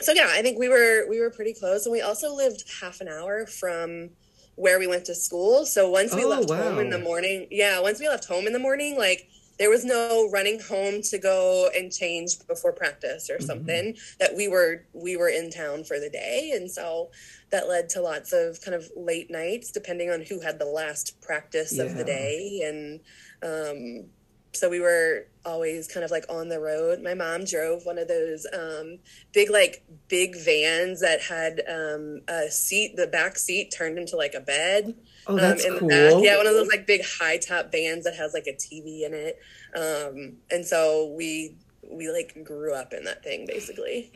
so 0.00 0.12
yeah, 0.12 0.28
I 0.30 0.42
think 0.42 0.58
we 0.58 0.68
were 0.68 1.06
we 1.08 1.20
were 1.20 1.30
pretty 1.30 1.54
close, 1.54 1.86
and 1.86 1.92
we 1.92 2.00
also 2.00 2.34
lived 2.34 2.64
half 2.80 3.00
an 3.00 3.08
hour 3.08 3.46
from 3.46 4.10
where 4.56 4.78
we 4.78 4.86
went 4.86 5.04
to 5.06 5.14
school. 5.14 5.64
So 5.66 5.90
once 5.90 6.16
we 6.16 6.24
Oh, 6.24 6.26
left 6.26 6.50
home 6.52 6.78
in 6.78 6.90
the 6.90 6.98
morning, 6.98 7.46
yeah, 7.50 7.80
once 7.80 8.00
we 8.00 8.08
left 8.08 8.24
home 8.26 8.46
in 8.46 8.52
the 8.52 8.58
morning, 8.58 8.96
like 8.98 9.22
there 9.62 9.70
was 9.70 9.84
no 9.84 10.28
running 10.32 10.58
home 10.58 11.02
to 11.02 11.18
go 11.18 11.70
and 11.76 11.92
change 11.92 12.44
before 12.48 12.72
practice 12.72 13.30
Mm-hmm. 13.30 13.42
or 13.42 13.46
something. 13.46 13.96
That 14.18 14.34
we 14.36 14.48
were 14.48 14.84
we 14.92 15.16
were 15.16 15.28
in 15.28 15.50
town 15.50 15.84
for 15.84 15.98
the 16.00 16.10
day, 16.10 16.52
and 16.54 16.70
so 16.70 17.10
that 17.50 17.68
led 17.68 17.88
to 17.90 18.00
lots 18.00 18.32
of 18.32 18.60
kind 18.60 18.74
of 18.74 18.90
late 18.96 19.30
nights, 19.30 19.70
depending 19.70 20.10
on 20.10 20.22
who 20.22 20.40
had 20.40 20.58
the 20.58 20.64
last 20.66 21.20
practice 21.20 21.78
of 21.78 21.94
the 21.94 22.04
day, 22.04 22.62
and 22.64 23.00
um, 23.42 24.10
so 24.52 24.68
we 24.68 24.80
were 24.80 25.26
always 25.44 25.88
kind 25.88 26.04
of 26.04 26.10
like 26.10 26.24
on 26.28 26.48
the 26.48 26.60
road. 26.60 27.02
My 27.02 27.14
mom 27.14 27.44
drove 27.44 27.86
one 27.86 27.98
of 27.98 28.08
those 28.08 28.46
um, 28.52 28.98
big, 29.32 29.50
like 29.50 29.84
big 30.08 30.36
vans 30.36 31.00
that 31.00 31.20
had 31.22 31.62
um, 31.68 32.20
a 32.28 32.50
seat, 32.50 32.96
the 32.96 33.06
back 33.06 33.38
seat 33.38 33.72
turned 33.76 33.98
into 33.98 34.16
like 34.16 34.34
a 34.34 34.40
bed. 34.40 34.94
Oh, 35.26 35.36
that's 35.36 35.64
um, 35.64 35.72
in 35.72 35.78
cool. 35.78 35.88
the 35.88 35.94
back. 35.94 36.24
Yeah, 36.24 36.36
one 36.36 36.46
of 36.46 36.54
those 36.54 36.68
like 36.68 36.86
big 36.86 37.02
high 37.04 37.38
top 37.38 37.70
vans 37.70 38.04
that 38.04 38.16
has 38.16 38.34
like 38.34 38.46
a 38.46 38.52
TV 38.52 39.02
in 39.04 39.14
it. 39.14 39.38
Um, 39.74 40.38
and 40.50 40.64
so 40.64 41.14
we 41.16 41.56
we 41.90 42.10
like 42.10 42.42
grew 42.44 42.74
up 42.74 42.92
in 42.92 43.04
that 43.04 43.22
thing 43.22 43.46
basically. 43.46 44.12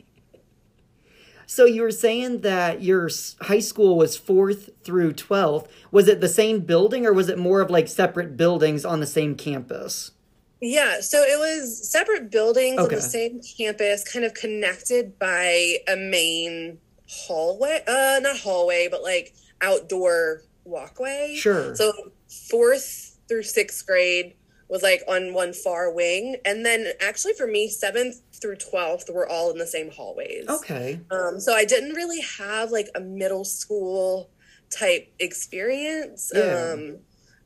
So 1.49 1.63
you 1.63 1.81
were 1.81 1.91
saying 1.91 2.41
that 2.41 2.83
your 2.83 3.09
high 3.41 3.61
school 3.61 3.95
was 3.95 4.17
fourth 4.17 4.69
through 4.83 5.13
12th. 5.13 5.67
Was 5.91 6.09
it 6.09 6.19
the 6.19 6.27
same 6.27 6.59
building 6.59 7.05
or 7.05 7.13
was 7.13 7.29
it 7.29 7.37
more 7.37 7.61
of 7.61 7.69
like 7.69 7.87
separate 7.87 8.35
buildings 8.35 8.83
on 8.83 8.99
the 8.99 9.07
same 9.07 9.35
campus? 9.35 10.11
Yeah, 10.59 10.99
so 10.99 11.19
it 11.19 11.37
was 11.37 11.89
separate 11.89 12.31
buildings 12.31 12.79
on 12.79 12.89
the 12.89 13.01
same 13.01 13.39
campus, 13.57 14.03
kind 14.03 14.25
of 14.25 14.33
connected 14.33 15.17
by 15.19 15.77
a 15.87 15.95
main 15.95 16.79
hallway. 17.07 17.81
Uh, 17.87 18.19
not 18.21 18.37
hallway, 18.37 18.87
but 18.89 19.03
like 19.03 19.33
outdoor 19.61 20.41
walkway. 20.67 21.35
Sure. 21.37 21.75
So 21.75 21.91
fourth 22.49 23.17
through 23.27 23.43
sixth 23.43 23.85
grade 23.85 24.35
was 24.69 24.83
like 24.83 25.01
on 25.07 25.33
one 25.33 25.53
far 25.53 25.91
wing, 25.91 26.35
and 26.43 26.65
then 26.65 26.87
actually 27.01 27.33
for 27.33 27.47
me, 27.47 27.69
seventh 27.69 28.21
through 28.41 28.57
twelfth 28.57 29.09
were 29.09 29.27
all 29.27 29.49
in 29.49 29.57
the 29.57 29.65
same 29.65 29.89
hallways. 29.89 30.47
Okay. 30.47 30.99
Um, 31.09 31.39
so 31.39 31.53
I 31.53 31.65
didn't 31.65 31.93
really 31.93 32.21
have 32.37 32.71
like 32.71 32.89
a 32.93 32.99
middle 32.99 33.45
school 33.45 34.29
type 34.69 35.11
experience. 35.19 36.31
Yeah. 36.35 36.73
Um, 36.73 36.97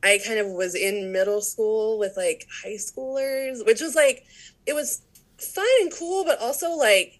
I 0.03 0.19
kind 0.25 0.39
of 0.39 0.47
was 0.47 0.73
in 0.73 1.11
middle 1.11 1.41
school 1.41 1.99
with 1.99 2.17
like 2.17 2.47
high 2.63 2.77
schoolers, 2.77 3.63
which 3.63 3.81
was 3.81 3.93
like, 3.93 4.25
it 4.65 4.73
was 4.73 5.03
fun 5.37 5.67
and 5.81 5.93
cool, 5.93 6.25
but 6.25 6.39
also 6.39 6.71
like, 6.71 7.19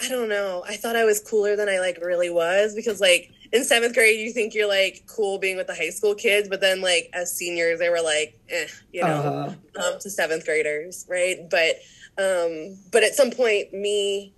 I 0.00 0.08
don't 0.08 0.28
know. 0.28 0.64
I 0.68 0.76
thought 0.76 0.94
I 0.94 1.04
was 1.04 1.18
cooler 1.18 1.56
than 1.56 1.68
I 1.68 1.80
like 1.80 1.98
really 2.00 2.30
was 2.30 2.76
because 2.76 3.00
like 3.00 3.31
in 3.52 3.64
seventh 3.64 3.94
grade, 3.94 4.18
you 4.20 4.32
think 4.32 4.54
you're 4.54 4.68
like 4.68 5.04
cool 5.06 5.38
being 5.38 5.56
with 5.56 5.66
the 5.66 5.74
high 5.74 5.90
school 5.90 6.14
kids, 6.14 6.48
but 6.48 6.60
then 6.60 6.80
like 6.80 7.08
as 7.12 7.36
seniors, 7.36 7.78
they 7.78 7.90
were 7.90 8.00
like, 8.02 8.38
eh, 8.48 8.66
you 8.92 9.02
know 9.02 9.56
Uh-huh. 9.76 9.92
um, 9.94 9.98
to 10.00 10.10
seventh 10.10 10.44
graders, 10.44 11.06
right? 11.08 11.38
But 11.50 11.76
um, 12.18 12.78
but 12.90 13.02
at 13.04 13.14
some 13.14 13.30
point, 13.30 13.72
me, 13.72 14.34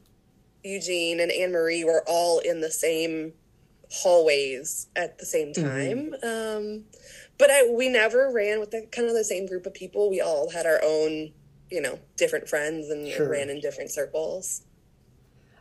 Eugene, 0.63 1.21
and 1.21 1.31
Anne 1.33 1.53
Marie 1.53 1.85
were 1.85 2.05
all 2.07 2.39
in 2.41 2.61
the 2.61 2.71
same 2.71 3.33
hallways 3.91 4.89
at 4.97 5.19
the 5.19 5.27
same 5.27 5.53
time. 5.53 6.15
Um, 6.23 6.85
but 7.39 7.51
I, 7.51 7.69
we 7.71 7.89
never 7.89 8.33
ran 8.33 8.59
with 8.61 8.71
the 8.71 8.87
kind 8.91 9.09
of 9.09 9.15
the 9.15 9.25
same 9.25 9.47
group 9.47 9.67
of 9.67 9.75
people. 9.75 10.11
We 10.11 10.21
all 10.21 10.51
had 10.51 10.67
our 10.67 10.81
own, 10.85 11.33
you 11.71 11.81
know, 11.81 11.99
different 12.17 12.49
friends 12.49 12.89
and, 12.91 13.03
and 13.07 13.13
Sure. 13.13 13.29
ran 13.31 13.51
in 13.51 13.61
different 13.61 13.91
circles. 13.93 14.63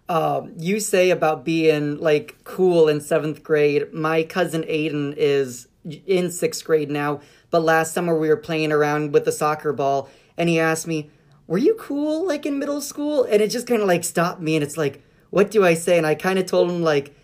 Um, 0.09 0.53
you 0.57 0.79
say 0.79 1.11
about 1.11 1.45
being 1.45 1.97
like 1.97 2.37
cool 2.43 2.89
in 2.89 2.99
seventh 3.01 3.43
grade. 3.43 3.93
My 3.93 4.23
cousin 4.23 4.63
Aiden 4.63 5.13
is 5.15 5.67
in 6.05 6.31
sixth 6.31 6.63
grade 6.65 6.91
now, 6.91 7.21
but 7.49 7.61
last 7.61 7.93
summer 7.93 8.17
we 8.17 8.27
were 8.27 8.37
playing 8.37 8.71
around 8.71 9.13
with 9.13 9.25
the 9.25 9.31
soccer 9.31 9.71
ball 9.73 10.09
and 10.37 10.49
he 10.49 10.59
asked 10.59 10.87
me, 10.87 11.09
Were 11.47 11.57
you 11.57 11.75
cool 11.75 12.27
like 12.27 12.45
in 12.45 12.59
middle 12.59 12.81
school? 12.81 13.23
And 13.23 13.41
it 13.41 13.49
just 13.49 13.67
kind 13.67 13.81
of 13.81 13.87
like 13.87 14.03
stopped 14.03 14.41
me 14.41 14.55
and 14.55 14.63
it's 14.63 14.77
like, 14.77 15.01
What 15.29 15.51
do 15.51 15.65
I 15.65 15.73
say? 15.73 15.97
And 15.97 16.07
I 16.07 16.15
kind 16.15 16.37
of 16.37 16.45
told 16.45 16.69
him, 16.69 16.81
like, 16.81 17.15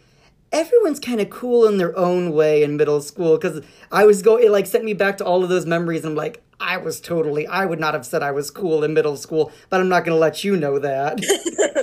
everyone's 0.52 1.00
kind 1.00 1.22
of 1.22 1.30
cool 1.30 1.68
in 1.68 1.78
their 1.78 1.98
own 1.98 2.32
way 2.32 2.64
in 2.64 2.78
middle 2.78 3.02
school 3.02 3.38
because 3.38 3.62
I 3.92 4.06
was 4.06 4.22
going, 4.22 4.44
it 4.44 4.52
like 4.52 4.66
sent 4.66 4.84
me 4.84 4.94
back 4.94 5.18
to 5.20 5.26
all 5.26 5.44
of 5.44 5.50
those 5.50 5.66
memories. 5.66 6.04
And 6.04 6.12
I'm 6.12 6.16
like, 6.16 6.42
I 6.60 6.78
was 6.78 7.00
totally, 7.00 7.48
I 7.48 7.66
would 7.66 7.80
not 7.80 7.94
have 7.94 8.06
said 8.06 8.22
I 8.22 8.32
was 8.32 8.52
cool 8.52 8.84
in 8.84 8.94
middle 8.94 9.16
school, 9.16 9.52
but 9.70 9.80
I'm 9.80 9.88
not 9.90 10.04
going 10.04 10.16
to 10.16 10.20
let 10.20 10.44
you 10.44 10.58
know 10.58 10.80
that. 10.80 11.20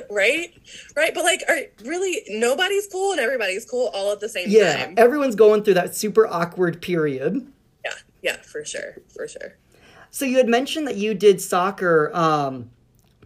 right? 0.10 0.52
Right. 0.94 1.14
But 1.14 1.24
like, 1.24 1.42
are, 1.48 1.58
really, 1.84 2.22
nobody's 2.28 2.86
cool 2.86 3.12
and 3.12 3.20
everybody's 3.20 3.64
cool 3.64 3.90
all 3.94 4.12
at 4.12 4.20
the 4.20 4.28
same 4.28 4.46
Yeah, 4.48 4.84
time. 4.86 4.94
everyone's 4.96 5.34
going 5.34 5.62
through 5.62 5.74
that 5.74 5.94
super 5.94 6.26
awkward 6.26 6.82
period. 6.82 7.50
Yeah. 7.84 7.92
Yeah, 8.22 8.36
for 8.42 8.64
sure. 8.64 8.96
For 9.14 9.26
sure. 9.28 9.56
So 10.10 10.24
you 10.24 10.36
had 10.38 10.48
mentioned 10.48 10.86
that 10.88 10.96
you 10.96 11.14
did 11.14 11.40
soccer 11.40 12.10
um, 12.14 12.70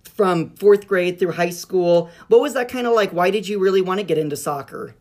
from 0.04 0.50
fourth 0.56 0.86
grade 0.86 1.18
through 1.18 1.32
high 1.32 1.50
school. 1.50 2.10
What 2.28 2.40
was 2.40 2.54
that 2.54 2.68
kind 2.68 2.86
of 2.86 2.92
like? 2.94 3.10
Why 3.12 3.30
did 3.30 3.48
you 3.48 3.58
really 3.58 3.80
want 3.80 3.98
to 4.00 4.04
get 4.04 4.18
into 4.18 4.36
soccer? 4.36 4.94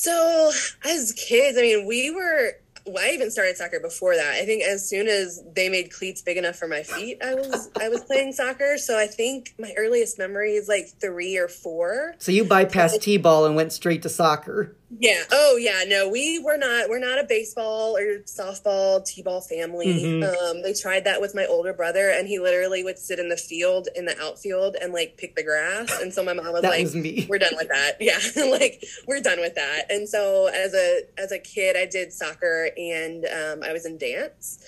So, 0.00 0.52
as 0.84 1.12
kids, 1.12 1.58
I 1.58 1.62
mean, 1.62 1.86
we 1.86 2.12
were. 2.12 2.52
Well, 2.86 3.04
I 3.04 3.10
even 3.10 3.32
started 3.32 3.56
soccer 3.56 3.80
before 3.80 4.14
that. 4.14 4.34
I 4.34 4.46
think 4.46 4.62
as 4.62 4.88
soon 4.88 5.08
as 5.08 5.42
they 5.54 5.68
made 5.68 5.92
cleats 5.92 6.22
big 6.22 6.36
enough 6.36 6.56
for 6.56 6.68
my 6.68 6.84
feet, 6.84 7.18
I 7.22 7.34
was 7.34 7.68
I 7.78 7.88
was 7.88 8.02
playing 8.02 8.32
soccer. 8.32 8.78
So 8.78 8.98
I 8.98 9.08
think 9.08 9.54
my 9.58 9.74
earliest 9.76 10.16
memory 10.18 10.52
is 10.52 10.68
like 10.68 10.88
three 11.00 11.36
or 11.36 11.48
four. 11.48 12.14
So 12.18 12.32
you 12.32 12.44
bypassed 12.44 13.02
t-ball 13.02 13.44
and 13.44 13.56
went 13.56 13.72
straight 13.72 14.02
to 14.02 14.08
soccer. 14.08 14.77
Yeah. 14.90 15.22
Oh, 15.30 15.58
yeah. 15.60 15.84
No, 15.86 16.08
we 16.08 16.38
were 16.38 16.56
not. 16.56 16.88
We're 16.88 16.98
not 16.98 17.18
a 17.18 17.24
baseball 17.24 17.96
or 17.96 18.20
softball, 18.20 19.04
t-ball 19.04 19.42
family. 19.42 19.86
Mhm. 20.02 20.24
Um, 20.24 20.62
they 20.62 20.72
tried 20.72 21.04
that 21.04 21.20
with 21.20 21.34
my 21.34 21.44
older 21.44 21.74
brother, 21.74 22.08
and 22.08 22.26
he 22.26 22.38
literally 22.38 22.82
would 22.82 22.98
sit 22.98 23.18
in 23.18 23.28
the 23.28 23.36
field 23.36 23.88
in 23.94 24.06
the 24.06 24.18
outfield 24.18 24.76
and 24.80 24.94
like 24.94 25.18
pick 25.18 25.36
the 25.36 25.42
grass. 25.42 26.00
And 26.00 26.12
so 26.12 26.24
my 26.24 26.32
mom 26.32 26.52
was 26.52 26.62
like, 26.62 26.82
was 26.82 26.94
me. 26.96 27.26
"We're 27.28 27.38
done 27.38 27.54
with 27.56 27.68
that." 27.68 27.96
Yeah, 28.00 28.18
like 28.50 28.82
we're 29.06 29.20
done 29.20 29.40
with 29.40 29.56
that. 29.56 29.90
And 29.90 30.08
so 30.08 30.46
as 30.46 30.72
a 30.72 31.02
as 31.18 31.32
a 31.32 31.38
kid, 31.38 31.76
I 31.76 31.84
did 31.84 32.12
soccer 32.12 32.70
and 32.78 33.26
um, 33.26 33.62
I 33.62 33.72
was 33.74 33.84
in 33.84 33.98
dance. 33.98 34.58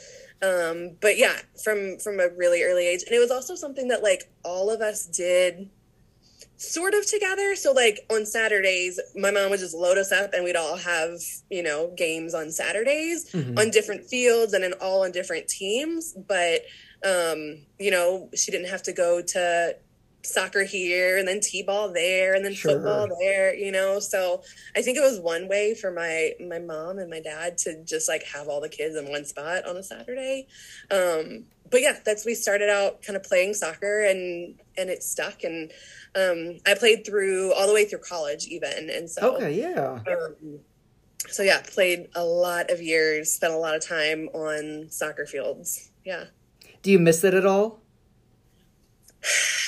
Um, 0.43 0.97
but 1.01 1.17
yeah, 1.17 1.37
from 1.63 1.99
from 1.99 2.21
a 2.21 2.29
really 2.37 2.63
early 2.63 2.87
age, 2.87 3.03
and 3.07 3.15
it 3.15 3.21
was 3.21 3.31
also 3.31 3.55
something 3.55 3.89
that 3.89 4.03
like 4.03 4.31
all 4.43 4.71
of 4.71 4.81
us 4.83 5.07
did 5.07 5.71
sort 6.61 6.93
of 6.95 7.07
together. 7.07 7.57
So 7.57 7.73
like 7.73 8.01
on 8.11 8.27
Saturdays, 8.27 9.01
my 9.17 9.31
mom 9.31 9.51
would 9.51 9.61
just 9.61 9.75
load 9.75 9.97
us 9.99 10.13
up 10.13 10.35
and 10.35 10.45
we'd 10.45 10.57
all 10.57 10.77
have, 10.77 11.19
you 11.51 11.63
know, 11.63 11.93
games 11.97 12.35
on 12.35 12.51
Saturdays 12.51 13.31
Mhm. 13.33 13.59
on 13.59 13.71
different 13.71 14.05
fields 14.09 14.53
and 14.53 14.63
in 14.65 14.75
all 14.75 15.03
on 15.05 15.11
different 15.13 15.49
teams. 15.49 16.13
But 16.13 16.63
um, 17.03 17.65
you 17.79 17.91
know, 17.91 18.29
she 18.37 18.51
didn't 18.51 18.69
have 18.69 18.83
to 18.83 18.93
go 18.93 19.23
to 19.23 19.75
soccer 20.23 20.65
here 20.65 21.17
and 21.17 21.27
then 21.27 21.41
t-ball 21.41 21.93
there 21.93 22.35
and 22.35 22.45
then 22.45 22.53
Sure. 22.55 22.73
football 22.73 23.09
there, 23.21 23.55
you 23.55 23.73
know. 23.73 23.99
So 24.01 24.43
I 24.77 24.83
think 24.83 24.99
it 24.99 25.01
was 25.03 25.19
one 25.21 25.49
way 25.49 25.75
for 25.75 25.91
my 25.91 26.33
my 26.41 26.59
mom 26.59 26.99
and 26.99 27.11
my 27.11 27.21
dad 27.21 27.59
to 27.59 27.83
just 27.85 28.09
like 28.09 28.25
have 28.25 28.49
all 28.49 28.61
the 28.61 28.69
kids 28.69 28.97
in 28.97 29.09
one 29.11 29.25
spot 29.25 29.67
on 29.67 29.77
a 29.77 29.83
Saturday. 29.83 30.47
Um, 30.91 31.45
but 31.71 31.83
yeah, 31.83 31.99
that's 32.05 32.25
we 32.27 32.35
started 32.35 32.69
out 32.69 33.03
kind 33.03 33.17
of 33.17 33.23
playing 33.23 33.55
soccer 33.55 34.05
and 34.05 34.59
and 34.77 34.91
it 34.91 35.03
stuck 35.03 35.45
and 35.45 35.71
um, 36.15 36.59
I 36.67 36.75
played 36.75 37.07
through 37.07 37.53
all 37.55 37.67
the 37.67 37.75
way 37.75 37.85
through 37.85 38.01
college 38.01 38.47
even 38.49 38.91
and 38.91 39.09
so 39.09 39.37
Okay, 39.37 39.59
yeah. 39.61 40.01
um, 40.07 40.59
so 41.29 41.43
yeah, 41.43 41.63
played 41.63 42.09
a 42.15 42.25
lot 42.25 42.71
of 42.71 42.81
years, 42.81 43.31
spent 43.33 43.53
a 43.53 43.57
lot 43.57 43.77
of 43.77 43.87
time 43.87 44.29
on 44.33 44.91
soccer 44.91 45.27
fields. 45.27 45.91
Yeah. 46.05 46.25
Do 46.83 46.91
you 46.91 46.99
miss 46.99 47.23
it 47.25 47.35
at 47.35 47.47
all? 47.47 47.81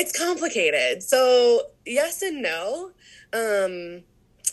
It's 0.00 0.16
complicated. 0.18 1.02
So 1.02 1.62
yes 1.84 2.22
and 2.22 2.42
no. 2.42 2.92
Um, 3.32 4.02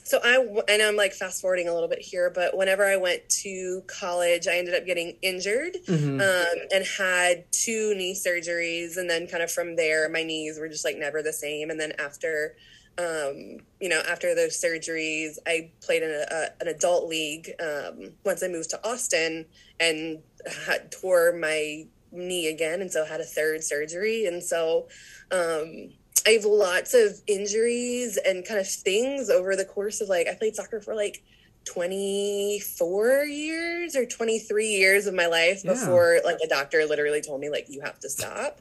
so 0.03 0.19
I 0.23 0.35
and 0.69 0.81
I'm 0.81 0.95
like 0.95 1.13
fast 1.13 1.41
forwarding 1.41 1.67
a 1.67 1.73
little 1.73 1.89
bit 1.89 1.99
here, 1.99 2.29
but 2.29 2.55
whenever 2.55 2.85
I 2.85 2.95
went 2.95 3.27
to 3.43 3.83
college, 3.87 4.47
I 4.47 4.57
ended 4.57 4.73
up 4.73 4.85
getting 4.85 5.17
injured 5.21 5.75
Mhm. 5.85 6.21
um, 6.21 6.57
and 6.73 6.85
had 6.85 7.51
two 7.51 7.93
knee 7.95 8.13
surgeries, 8.15 8.97
and 8.97 9.09
then 9.09 9.27
kind 9.27 9.43
of 9.43 9.51
from 9.51 9.75
there, 9.75 10.07
my 10.09 10.23
knees 10.23 10.59
were 10.59 10.69
just 10.69 10.85
like 10.85 10.97
never 10.97 11.21
the 11.21 11.33
same. 11.33 11.69
And 11.69 11.79
then 11.79 11.91
after, 11.99 12.55
um, 12.97 13.57
you 13.81 13.89
know, 13.89 14.01
after 14.07 14.33
those 14.33 14.55
surgeries, 14.61 15.39
I 15.45 15.71
played 15.81 16.03
in 16.03 16.09
a, 16.09 16.25
a, 16.31 16.49
an 16.61 16.67
adult 16.69 17.07
league 17.09 17.51
um, 17.59 18.13
once 18.23 18.41
I 18.43 18.47
moved 18.47 18.69
to 18.71 18.87
Austin 18.87 19.45
and 19.79 20.19
had, 20.67 20.89
tore 20.91 21.33
my 21.33 21.85
knee 22.17 22.47
again, 22.49 22.81
and 22.81 22.91
so 22.91 23.05
had 23.05 23.21
a 23.21 23.25
third 23.25 23.63
surgery, 23.63 24.25
and 24.25 24.43
so. 24.43 24.87
Um, 25.31 25.89
I 26.25 26.31
have 26.31 26.43
lots 26.45 26.93
of 26.93 27.21
injuries 27.25 28.17
and 28.17 28.45
kind 28.45 28.59
of 28.59 28.67
things 28.67 29.29
over 29.29 29.55
the 29.55 29.63
course 29.63 30.01
of 30.01 30.09
like 30.09 30.27
I 30.27 30.33
played 30.35 30.55
soccer 30.55 30.81
for 30.81 30.93
like 30.93 31.23
24 31.65 33.23
years 33.23 33.95
or 33.95 34.05
23 34.05 34.67
years 34.67 35.05
of 35.07 35.13
my 35.13 35.27
life 35.27 35.61
Yeah. 35.63 35.73
before 35.73 36.19
like 36.25 36.37
a 36.43 36.47
doctor 36.47 36.85
literally 36.85 37.21
told 37.21 37.39
me 37.39 37.49
like 37.49 37.67
you 37.69 37.81
have 37.81 37.99
to 37.99 38.09
stop. 38.09 38.59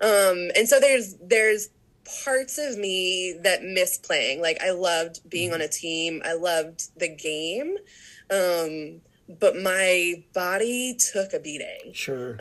Um 0.00 0.50
and 0.56 0.68
so 0.68 0.80
there's 0.80 1.14
there's 1.22 1.68
parts 2.24 2.58
of 2.58 2.76
me 2.78 3.38
that 3.44 3.62
miss 3.62 3.96
playing. 3.98 4.40
Like 4.40 4.60
I 4.60 4.70
loved 4.72 5.28
being 5.28 5.52
on 5.52 5.60
a 5.60 5.68
team. 5.68 6.20
I 6.24 6.34
loved 6.34 6.98
the 6.98 7.08
game. 7.14 7.76
Um 8.30 9.00
but 9.28 9.56
my 9.56 10.24
body 10.34 10.96
took 11.12 11.32
a 11.32 11.40
beating. 11.40 11.92
Sure. 11.92 12.36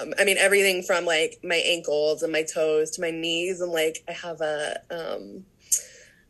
Um, 0.00 0.12
I 0.18 0.24
mean, 0.24 0.36
everything 0.38 0.82
from 0.82 1.04
like 1.04 1.38
my 1.42 1.56
ankles 1.56 2.22
and 2.22 2.32
my 2.32 2.42
toes 2.42 2.90
to 2.92 3.00
my 3.00 3.10
knees, 3.10 3.60
and 3.60 3.72
like 3.72 4.04
I 4.08 4.12
have 4.12 4.40
a 4.40 4.76
um, 4.90 5.44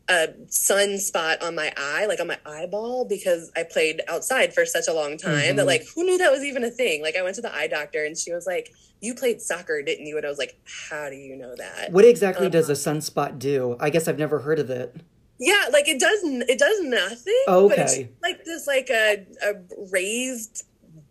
a 0.09 0.29
sunspot 0.47 1.43
on 1.43 1.53
my 1.53 1.73
eye, 1.75 2.05
like 2.05 2.21
on 2.21 2.27
my 2.27 2.37
eyeball, 2.45 3.03
because 3.05 3.51
I 3.57 3.63
played 3.63 4.01
outside 4.07 4.53
for 4.53 4.65
such 4.65 4.87
a 4.87 4.93
long 4.93 5.17
time 5.17 5.57
that 5.57 5.63
Mhm. 5.63 5.67
like 5.67 5.83
who 5.93 6.03
knew 6.05 6.17
that 6.17 6.31
was 6.31 6.43
even 6.43 6.63
a 6.63 6.71
thing? 6.71 7.01
Like 7.01 7.17
I 7.17 7.23
went 7.23 7.35
to 7.35 7.41
the 7.41 7.53
eye 7.53 7.67
doctor, 7.67 8.05
and 8.05 8.17
she 8.17 8.31
was 8.31 8.45
like, 8.47 8.71
"You 9.01 9.13
played 9.15 9.41
soccer, 9.41 9.81
didn't 9.81 10.05
you?" 10.05 10.15
And 10.15 10.25
I 10.25 10.29
was 10.29 10.37
like, 10.37 10.57
"How 10.89 11.09
do 11.09 11.15
you 11.17 11.35
know 11.35 11.53
that?" 11.57 11.91
What 11.91 12.05
exactly 12.05 12.45
Um, 12.45 12.51
does 12.53 12.69
a 12.69 12.73
sunspot 12.73 13.39
do? 13.39 13.75
I 13.81 13.89
guess 13.89 14.07
I've 14.07 14.17
never 14.19 14.39
heard 14.39 14.59
of 14.59 14.69
it. 14.69 14.95
Yeah, 15.39 15.65
like 15.71 15.87
it 15.87 15.99
does. 15.99 16.19
It 16.23 16.59
does 16.59 16.81
nothing. 16.81 17.43
Oh, 17.47 17.69
But 17.69 17.79
it's 17.79 17.93
okay. 17.93 18.09
like 18.21 18.43
this, 18.43 18.65
like 18.67 18.89
a 18.89 19.25
a 19.43 19.53
raised 19.91 20.63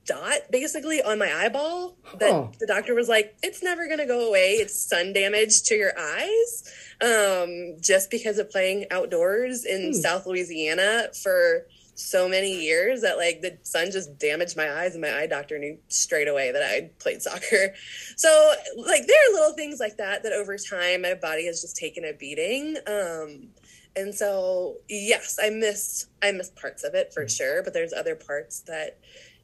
dot 0.04 0.38
basically 0.50 1.02
on 1.02 1.18
my 1.18 1.32
eyeball 1.32 1.96
that 2.20 2.58
the 2.60 2.66
doctor 2.66 2.94
was 2.94 3.08
like, 3.08 3.36
it's 3.42 3.62
never 3.62 3.86
going 3.86 3.98
to 3.98 4.06
go 4.06 4.28
away. 4.28 4.52
It's 4.52 4.80
sun 4.88 5.12
damage 5.12 5.62
to 5.64 5.74
your 5.74 5.92
eyes 5.98 6.72
um, 7.02 7.76
just 7.80 8.10
because 8.10 8.38
of 8.38 8.48
playing 8.50 8.86
outdoors 8.92 9.64
in 9.64 9.92
South 9.92 10.26
Louisiana 10.26 11.08
for 11.20 11.66
so 11.96 12.28
many 12.28 12.62
years 12.62 13.00
that 13.00 13.16
like 13.16 13.40
the 13.40 13.58
sun 13.62 13.90
just 13.90 14.18
damaged 14.18 14.56
my 14.56 14.70
eyes 14.70 14.92
and 14.92 15.00
my 15.02 15.12
eye 15.12 15.26
doctor 15.26 15.58
knew 15.58 15.78
straight 15.88 16.28
away 16.28 16.52
that 16.52 16.62
I 16.62 16.90
played 16.98 17.22
soccer. 17.22 17.74
So 18.16 18.52
like 18.76 19.06
there 19.06 19.16
are 19.30 19.32
little 19.34 19.54
things 19.54 19.80
like 19.80 19.96
that 19.96 20.22
that 20.22 20.32
over 20.32 20.56
time 20.56 21.02
my 21.02 21.14
body 21.14 21.46
has 21.46 21.60
just 21.60 21.76
taken 21.76 22.04
a 22.04 22.12
beating. 22.12 22.76
Um, 22.86 23.48
and 23.96 24.14
so 24.14 24.76
yes, 24.88 25.38
I 25.42 25.50
missed 25.50 26.08
I 26.22 26.30
missed 26.32 26.54
parts 26.54 26.84
of 26.84 26.94
it 26.94 27.12
for 27.12 27.26
sure, 27.26 27.62
but 27.62 27.72
there's 27.72 27.92
other 27.92 28.14
parts 28.14 28.60
that 28.60 28.98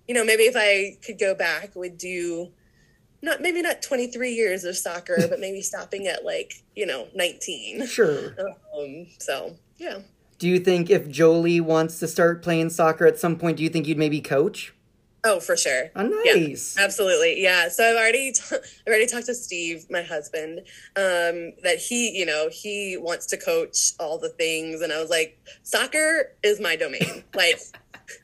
you 0.07 0.15
know 0.15 0.25
maybe 0.25 0.45
if 0.45 0.55
I 0.57 0.99
could 1.05 1.19
go 1.19 1.35
back 1.35 1.75
would 1.75 1.97
do 1.99 2.53
not 3.23 3.41
maybe 3.41 3.63
not 3.63 3.83
23 3.83 4.33
years 4.33 4.65
of 4.65 4.77
soccer, 4.77 5.17
but 5.29 5.41
maybe 5.41 5.63
stopping 5.63 6.07
at 6.07 6.25
like 6.25 6.63
you 6.77 6.87
know 6.87 7.09
19. 7.15 7.87
Sure. 7.87 8.37
Um, 8.79 9.07
so 9.19 9.57
yeah. 9.79 10.01
Do 10.39 10.49
you 10.49 10.59
think 10.59 10.91
if 10.91 11.09
Jolie 11.09 11.61
wants 11.61 11.99
to 12.01 12.09
start 12.09 12.43
playing 12.43 12.71
soccer 12.71 13.07
at 13.07 13.19
some 13.19 13.37
point, 13.37 13.59
do 13.59 13.63
you 13.63 13.69
think 13.69 13.87
you'd 13.87 13.99
maybe 13.99 14.21
coach? 14.21 14.75
Oh, 15.25 15.39
for 15.39 15.57
sure. 15.57 15.91
Oh, 15.95 16.23
Yeah. 16.25 16.35
nice. 16.35 16.77
Absolutely, 16.77 17.41
yeah. 17.43 17.69
So 17.69 17.85
I've 17.89 17.97
already 17.97 18.33
t- 18.33 18.43
I've 18.53 18.89
already 18.89 19.07
talked 19.07 19.27
to 19.27 19.35
Steve, 19.35 19.87
my 19.89 20.03
husband, 20.03 20.61
um, 20.97 21.53
that 21.63 21.77
he, 21.79 22.11
you 22.11 22.27
know, 22.27 22.49
he 22.51 22.97
wants 22.97 23.27
to 23.27 23.37
coach 23.37 23.93
all 24.01 24.19
the 24.19 24.31
things, 24.31 24.81
and 24.81 24.93
I 24.93 25.01
was 25.01 25.11
like, 25.11 25.39
soccer 25.63 26.35
is 26.43 26.61
my 26.61 26.75
domain. 26.75 27.23
like, 27.35 27.61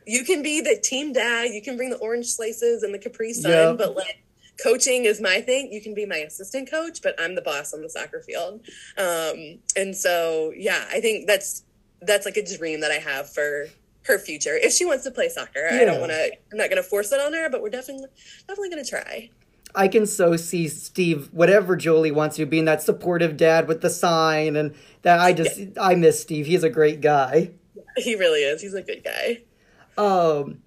you 0.06 0.24
can 0.24 0.42
be 0.42 0.60
the 0.60 0.76
team 0.82 1.12
dad, 1.12 1.50
you 1.54 1.62
can 1.62 1.76
bring 1.76 1.90
the 1.90 1.98
orange 1.98 2.26
slices 2.26 2.82
and 2.82 2.92
the 2.92 2.98
Capri 2.98 3.32
Sun, 3.32 3.50
Yeah. 3.52 3.72
but 3.78 3.94
like 3.94 4.24
coaching 4.60 5.04
is 5.04 5.20
my 5.20 5.40
thing. 5.40 5.72
You 5.72 5.80
can 5.80 5.94
be 5.94 6.04
my 6.04 6.16
assistant 6.16 6.68
coach, 6.68 7.00
but 7.00 7.14
I'm 7.20 7.36
the 7.36 7.42
boss 7.42 7.72
on 7.72 7.80
the 7.80 7.88
soccer 7.88 8.20
field. 8.26 8.60
Um, 8.96 9.60
and 9.76 9.94
so, 9.96 10.52
yeah, 10.56 10.84
I 10.90 11.00
think 11.00 11.28
that's 11.28 11.62
that's 12.02 12.26
like 12.26 12.36
a 12.36 12.44
dream 12.44 12.80
that 12.80 12.90
I 12.90 12.96
have 12.98 13.32
for 13.32 13.68
her 14.08 14.18
future 14.18 14.56
if 14.56 14.72
she 14.72 14.84
wants 14.84 15.04
to 15.04 15.10
play 15.10 15.28
soccer. 15.28 15.68
I 15.70 15.84
don't 15.84 16.00
want 16.00 16.10
to. 16.10 16.32
I'm 16.50 16.58
not 16.58 16.70
going 16.70 16.82
to 16.82 16.88
force 16.88 17.12
it 17.12 17.20
on 17.20 17.32
her, 17.34 17.48
but 17.48 17.62
we're 17.62 17.70
definitely 17.70 18.06
definitely 18.48 18.70
going 18.70 18.84
to 18.84 18.90
try. 18.90 19.30
I 19.74 19.86
can 19.86 20.06
so 20.06 20.36
see 20.36 20.66
Steve, 20.66 21.28
whatever 21.32 21.76
Jolie 21.76 22.10
wants 22.10 22.36
to, 22.36 22.46
being 22.46 22.64
that 22.64 22.82
supportive 22.82 23.36
dad 23.36 23.68
with 23.68 23.82
the 23.82 23.90
sign, 23.90 24.56
and 24.56 24.74
that 25.02 25.20
I 25.20 25.32
just 25.32 25.60
I 25.80 25.94
miss 25.94 26.20
Steve. 26.20 26.46
He's 26.46 26.64
a 26.64 26.70
great 26.70 27.00
guy. 27.00 27.52
He 27.96 28.14
really 28.14 28.44
is. 28.44 28.62
He's 28.62 28.74
a 28.74 28.82
good 28.82 29.02
guy. 29.02 29.42
Um, 29.96 30.62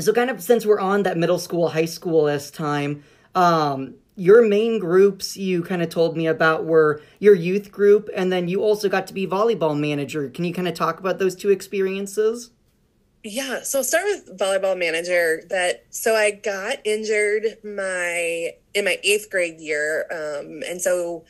so 0.00 0.12
kind 0.12 0.30
of 0.30 0.42
since 0.42 0.66
we're 0.66 0.80
on 0.80 1.04
that 1.04 1.16
middle 1.16 1.38
school, 1.38 1.68
high 1.68 1.84
school 1.84 2.24
this 2.24 2.50
time, 2.50 3.04
um, 3.36 3.94
your 4.16 4.46
main 4.46 4.80
groups 4.80 5.36
you 5.36 5.62
kind 5.62 5.80
of 5.80 5.90
told 5.90 6.16
me 6.16 6.26
about 6.26 6.64
were 6.64 7.00
your 7.20 7.36
youth 7.36 7.70
group, 7.70 8.08
and 8.16 8.32
then 8.32 8.48
you 8.48 8.62
also 8.62 8.88
got 8.88 9.06
to 9.06 9.14
be 9.14 9.28
volleyball 9.28 9.78
manager. 9.78 10.28
Can 10.28 10.44
you 10.44 10.52
kind 10.52 10.66
of 10.66 10.74
talk 10.74 10.98
about 10.98 11.20
those 11.20 11.36
two 11.36 11.50
experiences? 11.50 12.50
Yeah, 13.28 13.62
so 13.62 13.78
I'll 13.78 13.84
start 13.84 14.04
with 14.04 14.38
volleyball 14.38 14.78
manager. 14.78 15.42
That 15.50 15.84
so 15.90 16.14
I 16.14 16.30
got 16.30 16.76
injured 16.84 17.58
my 17.64 18.52
in 18.72 18.84
my 18.84 18.98
eighth 19.02 19.30
grade 19.30 19.58
year, 19.58 20.06
um, 20.12 20.62
and 20.68 20.80
so 20.80 21.24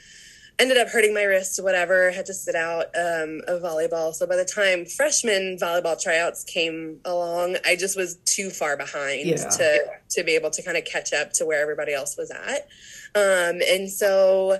ended 0.58 0.76
up 0.76 0.88
hurting 0.88 1.14
my 1.14 1.22
wrist. 1.22 1.62
Whatever, 1.62 2.10
had 2.10 2.26
to 2.26 2.34
sit 2.34 2.54
out 2.54 2.86
um, 2.94 3.40
of 3.48 3.62
volleyball. 3.62 4.12
So 4.12 4.26
by 4.26 4.36
the 4.36 4.44
time 4.44 4.84
freshman 4.84 5.56
volleyball 5.58 5.98
tryouts 5.98 6.44
came 6.44 7.00
along, 7.06 7.56
I 7.64 7.76
just 7.76 7.96
was 7.96 8.16
too 8.26 8.50
far 8.50 8.76
behind 8.76 9.24
Yeah. 9.26 9.48
to 9.48 9.84
to 10.10 10.22
be 10.22 10.34
able 10.34 10.50
to 10.50 10.62
kind 10.62 10.76
of 10.76 10.84
catch 10.84 11.14
up 11.14 11.32
to 11.34 11.46
where 11.46 11.62
everybody 11.62 11.94
else 11.94 12.18
was 12.18 12.30
at. 12.30 12.68
Um, 13.14 13.62
and 13.66 13.90
so 13.90 14.58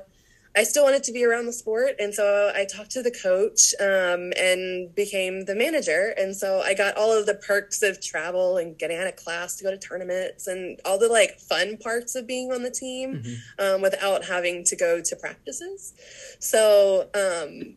I 0.57 0.65
still 0.65 0.85
wanted 0.85 1.05
to 1.05 1.13
be 1.13 1.25
around 1.25 1.47
the 1.47 1.53
sport. 1.53 1.97
And 1.99 2.15
so 2.15 2.51
I 2.55 2.65
talked 2.65 2.91
to 2.93 3.03
the 3.03 3.11
coach 3.11 3.75
um, 3.79 4.33
and 4.39 4.95
became 4.95 5.45
the 5.45 5.55
manager. 5.55 6.15
And 6.17 6.35
so 6.35 6.61
I 6.61 6.73
got 6.73 6.97
all 6.97 7.13
of 7.13 7.27
the 7.27 7.35
perks 7.35 7.83
of 7.83 8.01
travel 8.01 8.57
and 8.57 8.79
getting 8.79 8.97
out 8.97 9.07
of 9.07 9.17
class 9.17 9.57
to 9.57 9.65
go 9.65 9.71
to 9.71 9.77
tournaments 9.77 10.47
and 10.47 10.81
all 10.85 10.99
the 10.99 11.09
like 11.09 11.39
fun 11.39 11.77
parts 11.77 12.15
of 12.17 12.27
being 12.27 12.53
on 12.53 12.63
the 12.63 12.71
team 12.71 13.23
um, 13.59 13.83
without 13.83 14.25
having 14.25 14.65
to 14.65 14.77
go 14.77 15.03
to 15.03 15.17
practices. 15.17 15.93
So, 16.39 17.11
um, 17.15 17.77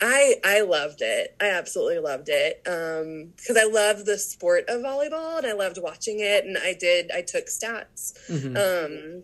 I 0.00 0.34
I 0.44 0.60
loved 0.60 1.00
it. 1.00 1.34
I 1.40 1.48
absolutely 1.48 1.98
loved 2.00 2.28
it 2.28 2.62
because 2.64 3.56
I 3.56 3.64
loved 3.64 4.04
the 4.04 4.18
sport 4.18 4.64
of 4.68 4.82
volleyball 4.82 5.38
and 5.38 5.46
I 5.46 5.52
loved 5.52 5.78
watching 5.80 6.20
it. 6.20 6.44
And 6.44 6.58
I 6.58 6.74
did. 6.74 7.10
I 7.10 7.22
took 7.22 7.46
stats, 7.46 8.12
um, 8.56 9.22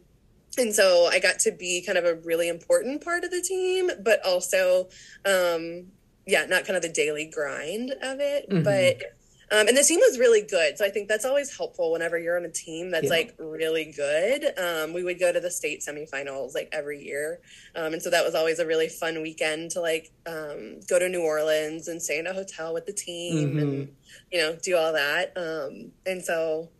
and 0.58 0.74
so 0.74 1.06
I 1.06 1.18
got 1.18 1.38
to 1.40 1.52
be 1.52 1.82
kind 1.84 1.98
of 1.98 2.04
a 2.04 2.14
really 2.16 2.48
important 2.48 3.02
part 3.04 3.24
of 3.24 3.30
the 3.30 3.40
team, 3.40 3.90
but 4.02 4.24
also, 4.24 4.88
um, 5.24 5.86
yeah, 6.26 6.46
not 6.46 6.64
kind 6.64 6.76
of 6.76 6.82
the 6.82 6.88
daily 6.88 7.26
grind 7.26 7.90
of 8.02 8.20
it, 8.20 8.48
Mhm. 8.50 8.64
but. 8.64 9.02
Um, 9.50 9.68
and 9.68 9.76
the 9.76 9.82
team 9.84 10.00
was 10.00 10.18
really 10.18 10.40
good, 10.40 10.78
so 10.78 10.84
I 10.86 10.88
think 10.88 11.08
that's 11.08 11.26
always 11.26 11.54
helpful 11.54 11.92
whenever 11.92 12.16
you're 12.18 12.38
on 12.38 12.46
a 12.46 12.50
team 12.50 12.90
that's 12.90 13.04
Yeah. 13.04 13.10
like 13.10 13.34
really 13.36 13.84
good. 13.84 14.58
Um, 14.58 14.94
we 14.94 15.04
would 15.04 15.20
go 15.20 15.30
to 15.30 15.40
the 15.40 15.50
state 15.50 15.82
semifinals 15.82 16.54
like 16.54 16.70
every 16.72 17.04
year, 17.04 17.38
um, 17.74 17.92
and 17.92 18.02
so 18.02 18.08
that 18.08 18.24
was 18.24 18.34
always 18.34 18.60
a 18.60 18.66
really 18.66 18.88
fun 18.88 19.20
weekend 19.20 19.70
to 19.72 19.80
like 19.82 20.10
um, 20.24 20.80
go 20.88 20.98
to 20.98 21.06
New 21.06 21.20
Orleans 21.20 21.86
and 21.88 22.00
stay 22.02 22.18
in 22.18 22.26
a 22.26 22.32
hotel 22.32 22.72
with 22.72 22.86
the 22.86 22.94
team 22.94 23.58
and 23.58 23.94
you 24.30 24.40
know 24.40 24.56
do 24.62 24.74
all 24.74 24.94
that. 24.94 25.36
Um, 25.36 25.92
and 26.06 26.24
so 26.24 26.70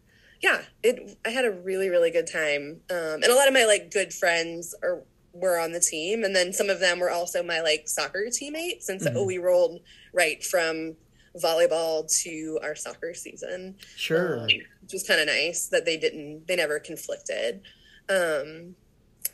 yeah, 0.42 0.62
it 0.82 1.18
I 1.24 1.30
had 1.30 1.44
a 1.44 1.50
really 1.50 1.88
really 1.88 2.10
good 2.10 2.26
time, 2.26 2.80
um, 2.90 3.22
and 3.22 3.24
a 3.24 3.34
lot 3.34 3.48
of 3.48 3.54
my 3.54 3.64
like 3.64 3.90
good 3.90 4.12
friends 4.12 4.74
are 4.82 5.02
were 5.32 5.58
on 5.58 5.72
the 5.72 5.80
team, 5.80 6.24
and 6.24 6.34
then 6.34 6.52
some 6.52 6.68
of 6.68 6.80
them 6.80 6.98
were 7.00 7.10
also 7.10 7.42
my 7.42 7.60
like 7.60 7.88
soccer 7.88 8.26
teammates, 8.30 8.88
and 8.88 9.00
so 9.00 9.24
we 9.24 9.38
rolled 9.38 9.80
right 10.12 10.44
from 10.44 10.96
volleyball 11.42 12.06
to 12.22 12.58
our 12.62 12.74
soccer 12.74 13.14
season. 13.14 13.76
Sure. 13.96 14.40
um, 14.40 14.46
which 14.82 14.92
was 14.92 15.06
kind 15.06 15.20
of 15.20 15.26
nice 15.26 15.68
that 15.68 15.84
they 15.84 15.96
didn't 15.96 16.46
they 16.46 16.56
never 16.56 16.78
conflicted. 16.78 17.62
Um 18.08 18.74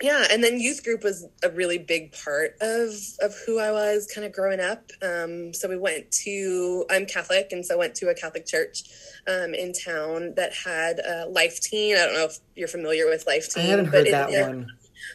yeah 0.02 0.26
and 0.30 0.42
then 0.44 0.60
youth 0.60 0.84
group 0.84 1.02
was 1.02 1.26
a 1.42 1.50
really 1.50 1.78
big 1.78 2.12
part 2.24 2.52
of 2.60 2.90
of 3.20 3.34
who 3.46 3.58
i 3.58 3.70
was 3.72 4.06
kind 4.14 4.24
of 4.26 4.32
growing 4.32 4.60
up 4.60 4.90
um 5.02 5.52
so 5.52 5.68
we 5.68 5.76
went 5.76 6.10
to 6.12 6.84
i'm 6.90 7.04
catholic 7.06 7.48
and 7.52 7.64
so 7.66 7.74
I 7.74 7.78
went 7.78 7.94
to 7.96 8.08
a 8.08 8.14
catholic 8.14 8.46
church 8.46 8.84
um 9.26 9.54
in 9.54 9.72
town 9.72 10.34
that 10.36 10.52
had 10.64 11.00
uh, 11.00 11.28
life 11.30 11.60
teen 11.60 11.96
i 11.96 12.04
don't 12.06 12.14
know 12.14 12.24
if 12.26 12.38
you're 12.54 12.68
familiar 12.68 13.06
with 13.08 13.26
life 13.26 13.48
teen 13.52 13.64
I 13.64 13.66
haven't 13.70 13.86
but 13.86 13.94
heard 13.94 14.06
that 14.12 14.30
it- 14.30 14.40
one. 14.42 14.60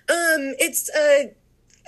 um 0.09 0.53
it's 0.59 0.89
a 0.95 1.33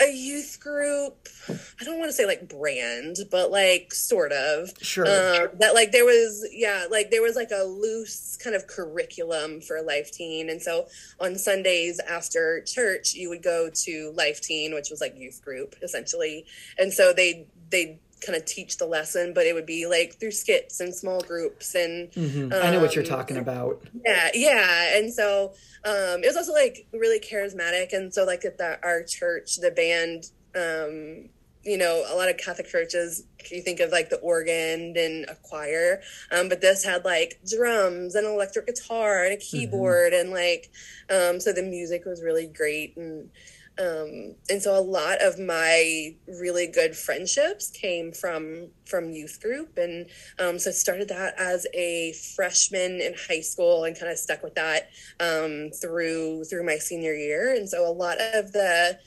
a 0.02 0.12
youth 0.12 0.60
group 0.60 1.30
i 1.50 1.84
don't 1.84 1.98
want 1.98 2.10
to 2.10 2.14
say 2.14 2.26
like 2.26 2.50
brand 2.50 3.18
but 3.32 3.50
like 3.50 3.94
sort 3.94 4.32
of 4.32 4.70
Sure. 4.82 5.06
um, 5.06 5.50
that 5.60 5.74
like 5.74 5.92
there 5.92 6.04
was 6.06 6.46
yeah 6.52 6.86
like 6.92 7.12
there 7.12 7.22
was 7.22 7.36
like 7.36 7.52
a 7.52 7.64
loose 7.64 8.38
kind 8.44 8.56
of 8.56 8.68
curriculum 8.68 9.62
for 9.62 9.82
life 9.82 10.12
teen 10.12 10.50
and 10.50 10.62
so 10.62 10.88
on 11.20 11.36
sundays 11.38 12.00
after 12.00 12.62
church 12.62 13.14
you 13.14 13.30
would 13.30 13.42
go 13.44 13.70
to 13.74 14.12
life 14.16 14.42
teen 14.42 14.74
which 14.74 14.90
was 14.90 15.00
like 15.00 15.16
youth 15.18 15.42
group 15.44 15.76
essentially 15.82 16.46
and 16.78 16.92
so 16.92 17.14
they 17.14 17.48
they 17.70 18.00
kind 18.26 18.36
of 18.36 18.46
teach 18.46 18.78
the 18.78 18.86
lesson 18.86 19.34
but 19.34 19.46
it 19.46 19.54
would 19.54 19.66
be 19.66 19.86
like 19.86 20.16
through 20.20 20.32
skits 20.32 20.80
and 20.80 20.94
small 20.96 21.22
groups 21.22 21.76
and 21.76 22.12
Mhm. 22.14 22.54
I 22.54 22.72
know 22.72 22.80
what 22.82 22.96
you're 22.96 23.04
um, 23.04 23.10
talking 23.10 23.38
about. 23.38 23.82
yeah, 24.06 24.30
yeah. 24.34 24.98
And 24.98 25.14
so 25.14 25.54
um, 25.86 26.24
it 26.24 26.28
was 26.28 26.38
also 26.38 26.54
like 26.54 26.88
really 26.92 27.20
charismatic. 27.20 27.94
And 27.94 28.14
so, 28.14 28.24
like 28.26 28.44
at 28.46 28.58
the, 28.58 28.80
our 28.84 29.04
church, 29.04 29.58
the 29.58 29.72
band, 29.72 30.32
um, 30.56 31.30
you 31.64 31.78
know, 31.78 32.04
a 32.08 32.16
lot 32.16 32.30
of 32.30 32.38
Catholic 32.38 32.68
churches, 32.68 33.24
you 33.52 33.62
think 33.62 33.80
of 33.80 33.92
like 33.92 34.10
the 34.10 34.18
organ 34.18 34.94
and 34.98 35.26
a 35.30 35.36
choir, 35.44 36.02
um, 36.32 36.48
but 36.50 36.62
this 36.62 36.84
had 36.84 37.04
like 37.06 37.40
drums 37.56 38.16
and 38.16 38.26
electric 38.26 38.68
guitar 38.68 39.24
and 39.26 39.34
a 39.34 39.38
keyboard. 39.38 40.14
And 40.14 40.30
like, 40.32 40.70
um, 41.10 41.40
so 41.40 41.52
the 41.52 41.64
music 41.64 42.06
was 42.06 42.22
really 42.24 42.48
great. 42.48 42.96
And 42.98 43.30
um, 43.78 44.36
and 44.50 44.62
so 44.62 44.78
a 44.78 44.80
lot 44.80 45.22
of 45.22 45.38
my 45.38 46.16
really 46.28 46.68
good 46.68 46.96
friendships 46.96 47.70
came 47.70 48.12
from 48.12 48.70
from 48.86 49.12
youth 49.12 49.42
group 49.42 49.78
and 49.78 50.06
um, 50.40 50.58
so 50.58 50.72
started 50.72 51.10
that 51.10 51.34
as 51.38 51.68
a 51.74 52.14
freshman 52.36 53.02
in 53.02 53.14
high 53.28 53.42
school 53.42 53.84
and 53.84 53.98
kind 54.00 54.12
of 54.12 54.18
stuck 54.18 54.44
with 54.44 54.56
that 54.56 54.90
um, 55.20 55.72
through 55.82 56.44
through 56.46 56.66
my 56.66 56.78
senior 56.78 57.14
year. 57.14 57.54
And 57.54 57.68
so 57.68 57.86
a 57.86 57.92
lot 57.92 58.18
of 58.34 58.52
the 58.52 58.98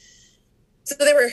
so 0.88 1.04
there 1.04 1.14
were 1.14 1.30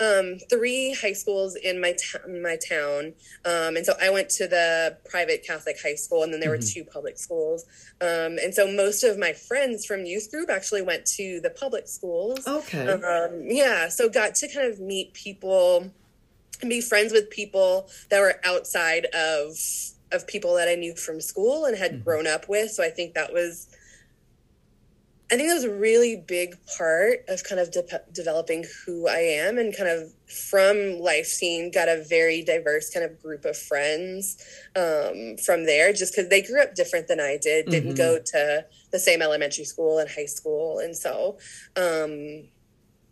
um, 0.00 0.38
three 0.48 0.94
high 1.00 1.12
schools 1.12 1.56
in 1.56 1.80
my 1.80 1.92
ta- 1.92 2.26
my 2.28 2.56
town, 2.56 3.14
um, 3.44 3.76
and 3.76 3.84
so 3.84 3.94
I 4.00 4.10
went 4.10 4.28
to 4.30 4.46
the 4.46 4.96
private 5.04 5.44
Catholic 5.44 5.76
high 5.82 5.96
school, 5.96 6.22
and 6.22 6.32
then 6.32 6.40
there 6.40 6.50
were 6.50 6.58
two 6.58 6.84
public 6.84 7.18
schools. 7.18 7.64
Um, 8.00 8.38
and 8.42 8.54
so 8.54 8.70
most 8.70 9.04
of 9.04 9.18
my 9.18 9.32
friends 9.32 9.84
from 9.84 10.04
youth 10.04 10.30
group 10.30 10.50
actually 10.50 10.82
went 10.82 11.06
to 11.18 11.40
the 11.40 11.50
public 11.50 11.88
schools. 11.88 12.46
Okay. 12.46 12.88
Um, 12.88 13.44
yeah, 13.46 13.88
so 13.88 14.08
got 14.08 14.34
to 14.36 14.48
kind 14.48 14.72
of 14.72 14.80
meet 14.80 15.12
people 15.14 15.90
and 16.60 16.70
be 16.70 16.80
friends 16.80 17.12
with 17.12 17.28
people 17.30 17.88
that 18.10 18.20
were 18.20 18.40
outside 18.44 19.06
of 19.06 19.56
of 20.12 20.26
people 20.26 20.54
that 20.54 20.68
I 20.68 20.74
knew 20.74 20.94
from 20.94 21.20
school 21.20 21.64
and 21.64 21.76
had 21.76 22.04
grown 22.04 22.26
up 22.26 22.48
with. 22.48 22.70
So 22.70 22.84
I 22.84 22.90
think 22.90 23.14
that 23.14 23.32
was 23.32 23.71
I 25.32 25.36
think 25.36 25.48
that 25.48 25.54
was 25.54 25.64
a 25.64 25.74
really 25.74 26.16
big 26.16 26.56
part 26.76 27.20
of 27.28 27.42
kind 27.42 27.58
of 27.58 27.70
de- 27.70 28.02
developing 28.12 28.66
who 28.84 29.08
I 29.08 29.16
am 29.16 29.56
and 29.56 29.74
kind 29.74 29.88
of 29.88 30.12
from 30.26 30.98
life 30.98 31.38
teen 31.38 31.70
got 31.70 31.88
a 31.88 32.04
very 32.06 32.42
diverse 32.42 32.90
kind 32.90 33.02
of 33.02 33.18
group 33.22 33.46
of 33.46 33.56
friends 33.56 34.36
um, 34.76 35.38
from 35.42 35.64
there 35.64 35.94
just 35.94 36.14
because 36.14 36.28
they 36.28 36.42
grew 36.42 36.60
up 36.60 36.74
different 36.74 37.08
than 37.08 37.18
I 37.18 37.38
did, 37.40 37.64
didn't 37.64 37.94
go 37.94 38.18
to 38.18 38.66
the 38.90 38.98
same 38.98 39.22
elementary 39.22 39.64
school 39.64 39.98
and 39.98 40.10
high 40.10 40.26
school. 40.26 40.80
And 40.80 40.94
so, 40.94 41.38
um, 41.76 42.46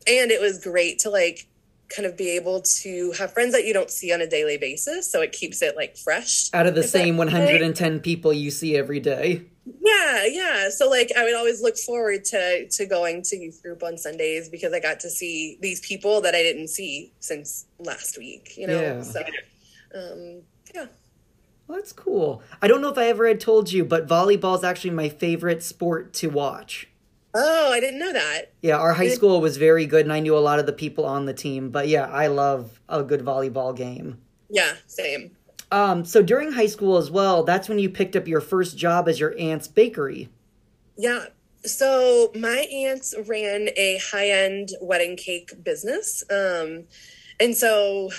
and 0.06 0.30
it 0.30 0.42
was 0.42 0.62
great 0.62 0.98
to 1.00 1.10
like 1.10 1.48
kind 1.88 2.04
of 2.04 2.18
be 2.18 2.36
able 2.36 2.60
to 2.60 3.12
have 3.12 3.32
friends 3.32 3.52
that 3.52 3.64
you 3.64 3.72
don't 3.72 3.90
see 3.90 4.12
on 4.12 4.20
a 4.20 4.26
daily 4.26 4.58
basis. 4.58 5.10
So 5.10 5.22
it 5.22 5.32
keeps 5.32 5.62
it 5.62 5.74
like 5.74 5.96
fresh. 5.96 6.50
Out 6.52 6.66
of 6.66 6.74
the 6.74 6.82
same 6.82 7.16
makes 7.16 7.32
110 7.32 8.00
people 8.00 8.30
you 8.30 8.50
see 8.50 8.76
every 8.76 9.00
day. 9.00 9.46
Yeah 9.66 10.24
yeah 10.26 10.68
so 10.70 10.88
like 10.88 11.10
i 11.16 11.22
would 11.24 11.34
always 11.34 11.60
look 11.62 11.76
forward 11.76 12.24
to 12.24 12.66
to 12.68 12.86
going 12.86 13.22
to 13.22 13.36
youth 13.36 13.62
group 13.62 13.82
on 13.82 13.96
sundays 13.98 14.48
because 14.48 14.72
i 14.72 14.80
got 14.80 14.98
to 15.00 15.10
see 15.10 15.58
these 15.60 15.80
people 15.80 16.20
that 16.22 16.34
i 16.34 16.42
didn't 16.42 16.68
see 16.68 17.12
since 17.20 17.66
last 17.78 18.18
week 18.18 18.54
you 18.56 18.66
know 18.66 18.80
Yeah. 18.80 19.02
so 19.02 19.20
um 19.94 20.42
yeah 20.74 20.86
Well, 21.68 21.78
that's 21.78 21.92
cool. 21.92 22.42
I 22.62 22.66
don't 22.68 22.80
know 22.80 22.90
if 22.90 22.98
I 22.98 23.06
ever 23.08 23.28
had 23.28 23.38
told 23.40 23.70
you, 23.70 23.84
but 23.84 24.08
volleyball 24.08 24.56
is 24.58 24.64
actually 24.64 24.90
my 24.90 25.08
favorite 25.08 25.62
sport 25.62 26.12
to 26.14 26.28
watch. 26.28 26.88
oh 27.34 27.70
i 27.72 27.78
didn't 27.80 27.98
know 28.00 28.12
that 28.12 28.52
Yeah, 28.62 28.76
our 28.78 28.94
high 28.94 29.08
school 29.08 29.40
was 29.40 29.56
very 29.56 29.86
good, 29.86 30.04
and 30.06 30.12
I 30.12 30.20
knew 30.20 30.36
a 30.36 30.40
lot 30.48 30.58
of 30.58 30.66
the 30.66 30.72
people 30.72 31.04
on 31.04 31.26
the 31.26 31.34
team. 31.34 31.70
But 31.70 31.86
yeah, 31.88 32.06
I 32.06 32.26
love 32.26 32.80
a 32.88 33.02
good 33.04 33.20
volleyball 33.20 33.76
game. 33.76 34.18
yeah 34.48 34.74
same 34.86 35.36
Um, 35.72 36.04
so 36.04 36.22
during 36.22 36.52
high 36.52 36.66
school 36.66 36.96
as 36.96 37.10
well, 37.10 37.44
that's 37.44 37.68
when 37.68 37.78
you 37.78 37.88
picked 37.88 38.16
up 38.16 38.26
your 38.26 38.40
first 38.40 38.76
job 38.76 39.08
as 39.08 39.20
your 39.20 39.38
aunt's 39.38 39.68
bakery. 39.68 40.28
Yeah. 40.96 41.26
So 41.64 42.30
my 42.34 42.66
aunts 42.72 43.14
ran 43.26 43.68
a 43.76 43.98
high-end 44.10 44.72
wedding 44.80 45.16
cake 45.16 45.52
business. 45.62 46.22
Um 46.30 46.84
and 47.38 47.56
so 47.56 48.10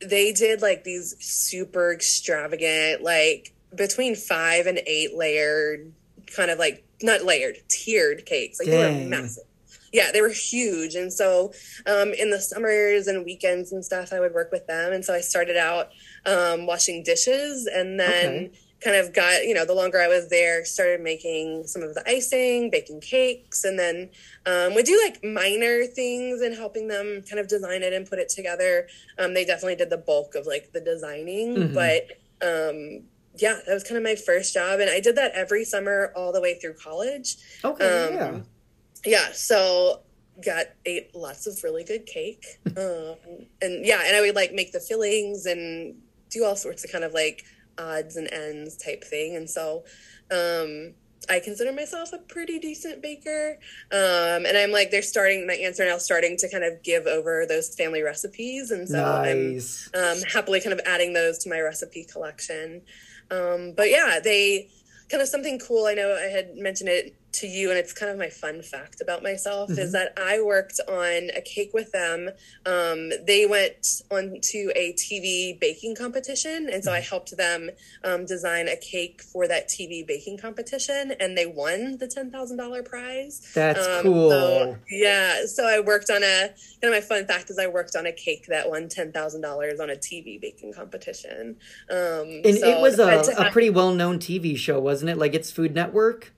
they 0.00 0.32
did 0.32 0.62
like 0.62 0.84
these 0.84 1.16
super 1.18 1.92
extravagant 1.92 3.02
like 3.02 3.52
between 3.74 4.14
5 4.14 4.66
and 4.66 4.78
8 4.86 5.16
layered 5.16 5.92
kind 6.26 6.50
of 6.50 6.58
like 6.58 6.84
not 7.02 7.24
layered, 7.24 7.56
tiered 7.68 8.26
cakes. 8.26 8.58
Like 8.60 8.68
they 8.68 8.78
were 8.78 9.08
massive. 9.08 9.44
Yeah, 9.92 10.10
they 10.12 10.20
were 10.20 10.28
huge. 10.28 10.94
And 10.94 11.12
so 11.12 11.52
um 11.86 12.12
in 12.12 12.30
the 12.30 12.40
summers 12.40 13.06
and 13.08 13.24
weekends 13.24 13.72
and 13.72 13.84
stuff 13.84 14.12
I 14.12 14.20
would 14.20 14.34
work 14.34 14.50
with 14.52 14.66
them 14.66 14.92
and 14.92 15.04
so 15.04 15.14
I 15.14 15.20
started 15.20 15.56
out 15.56 15.90
um 16.26 16.66
washing 16.66 17.02
dishes 17.02 17.66
and 17.66 17.98
then 18.00 18.28
Okay. 18.28 18.50
kind 18.82 18.96
of 18.96 19.14
got 19.14 19.44
you 19.44 19.54
know 19.54 19.64
the 19.64 19.72
longer 19.74 19.98
i 20.00 20.08
was 20.08 20.28
there 20.28 20.64
started 20.64 21.00
making 21.00 21.66
some 21.66 21.82
of 21.82 21.94
the 21.94 22.02
icing 22.08 22.68
baking 22.70 23.00
cakes 23.00 23.64
and 23.64 23.78
then 23.78 24.10
um, 24.46 24.74
would 24.74 24.84
do 24.84 25.00
like 25.04 25.22
minor 25.24 25.84
things 25.86 26.40
and 26.42 26.54
helping 26.54 26.88
them 26.88 27.22
kind 27.28 27.38
of 27.40 27.48
design 27.48 27.82
it 27.82 27.92
and 27.94 28.08
put 28.08 28.18
it 28.18 28.28
together 28.28 28.86
um, 29.18 29.32
they 29.34 29.44
definitely 29.44 29.76
did 29.76 29.88
the 29.90 29.96
bulk 29.96 30.34
of 30.34 30.46
like 30.46 30.70
the 30.72 30.80
designing 30.80 31.54
Mhm. 31.56 31.74
but 31.74 32.02
um, 32.46 33.04
yeah 33.36 33.58
that 33.66 33.72
was 33.74 33.84
kind 33.84 33.96
of 33.96 34.02
my 34.02 34.14
first 34.16 34.52
job 34.52 34.80
and 34.80 34.90
i 34.90 35.00
did 35.00 35.16
that 35.16 35.32
every 35.32 35.64
summer 35.64 36.12
all 36.14 36.32
the 36.32 36.40
way 36.40 36.58
through 36.58 36.74
college 36.74 37.36
Okay, 37.64 37.84
Um, 37.86 38.14
yeah. 38.14 38.40
yeah 39.06 39.32
so 39.32 40.02
got 40.44 40.66
ate 40.84 41.14
lots 41.14 41.46
of 41.46 41.58
really 41.64 41.84
good 41.84 42.04
cake 42.06 42.44
um, 42.76 43.16
and 43.62 43.86
yeah 43.86 44.02
and 44.04 44.14
i 44.16 44.20
would 44.20 44.34
like 44.34 44.52
make 44.52 44.72
the 44.72 44.80
fillings 44.80 45.46
and 45.46 45.96
do 46.34 46.44
all 46.44 46.56
sorts 46.56 46.84
of 46.84 46.92
kind 46.92 47.04
of 47.04 47.14
like 47.14 47.44
odds 47.78 48.16
and 48.16 48.32
ends 48.32 48.76
type 48.76 49.02
thing 49.02 49.36
and 49.36 49.48
so 49.48 49.82
um 50.30 50.92
i 51.30 51.40
consider 51.40 51.72
myself 51.72 52.12
a 52.12 52.18
pretty 52.18 52.58
decent 52.58 53.00
baker 53.00 53.58
um 53.92 54.44
and 54.46 54.56
i'm 54.56 54.70
like 54.70 54.90
they're 54.90 55.02
starting 55.02 55.46
my 55.46 55.54
aunts 55.54 55.80
are 55.80 55.86
now 55.86 55.98
starting 55.98 56.36
to 56.36 56.48
kind 56.50 56.62
of 56.62 56.82
give 56.82 57.06
over 57.06 57.46
those 57.48 57.74
family 57.74 58.02
recipes 58.02 58.70
and 58.70 58.88
so 58.88 59.02
i'm 59.02 59.58
um, 59.94 60.22
happily 60.30 60.60
kind 60.60 60.72
of 60.72 60.80
adding 60.86 61.12
those 61.12 61.38
to 61.38 61.48
my 61.48 61.60
recipe 61.60 62.04
collection. 62.04 62.82
Um, 63.30 63.72
but 63.76 63.90
yeah, 63.90 64.20
they 64.22 64.68
kind 65.10 65.22
of 65.22 65.28
something 65.28 65.58
cool. 65.58 65.86
I 65.86 65.94
know 65.94 66.14
I 66.14 66.28
had 66.28 66.56
mentioned 66.56 66.90
it 66.90 67.14
to 67.34 67.46
you, 67.46 67.70
and 67.70 67.78
it's 67.78 67.92
kind 67.92 68.10
of 68.10 68.18
my 68.18 68.28
fun 68.28 68.62
fact 68.62 69.00
about 69.00 69.22
myself 69.22 69.70
Mhm. 69.70 69.78
is 69.78 69.92
that 69.92 70.12
I 70.16 70.40
worked 70.40 70.80
on 70.88 71.30
a 71.34 71.40
cake 71.40 71.72
with 71.74 71.92
them. 71.92 72.30
Um, 72.66 73.10
they 73.26 73.46
went 73.46 74.02
on 74.10 74.40
to 74.40 74.72
a 74.76 74.92
TV 74.94 75.58
baking 75.60 75.96
competition, 75.96 76.68
and 76.70 76.82
so 76.84 76.92
I 76.92 77.00
helped 77.00 77.36
them 77.36 77.70
um, 78.02 78.26
design 78.26 78.68
a 78.68 78.76
cake 78.76 79.22
for 79.22 79.46
that 79.48 79.68
TV 79.68 80.02
baking 80.06 80.38
competition, 80.38 81.12
and 81.20 81.36
they 81.36 81.46
won 81.46 81.98
the 81.98 82.06
ten 82.06 82.30
thousand 82.30 82.56
dollar 82.56 82.82
prize. 82.82 83.40
That's 83.54 83.86
Um, 83.86 84.02
cool. 84.02 84.30
so- 84.30 84.76
yeah. 84.90 85.46
So 85.46 85.66
I 85.66 85.80
worked 85.80 86.10
on 86.10 86.22
a 86.22 86.48
kind 86.80 86.84
of 86.84 86.90
my 86.92 87.00
fun 87.00 87.26
fact 87.26 87.50
is 87.50 87.58
I 87.58 87.66
worked 87.66 87.96
on 87.96 88.06
a 88.06 88.12
cake 88.12 88.46
that 88.48 88.68
won 88.70 88.88
ten 88.88 89.12
thousand 89.12 89.40
dollars 89.40 89.80
on 89.80 89.90
a 89.90 89.96
TV 89.96 90.38
baking 90.40 90.72
competition. 90.72 91.56
Um, 91.90 92.42
and 92.44 92.56
so 92.58 92.68
it 92.68 92.80
was 92.80 92.98
a, 92.98 93.32
a 93.38 93.50
pretty 93.50 93.70
well 93.70 93.92
known 93.92 94.18
TV 94.18 94.56
show, 94.56 94.78
wasn't 94.80 95.10
it? 95.10 95.18
Like 95.18 95.34
it's 95.34 95.50
Food 95.50 95.74
Network? 95.74 96.32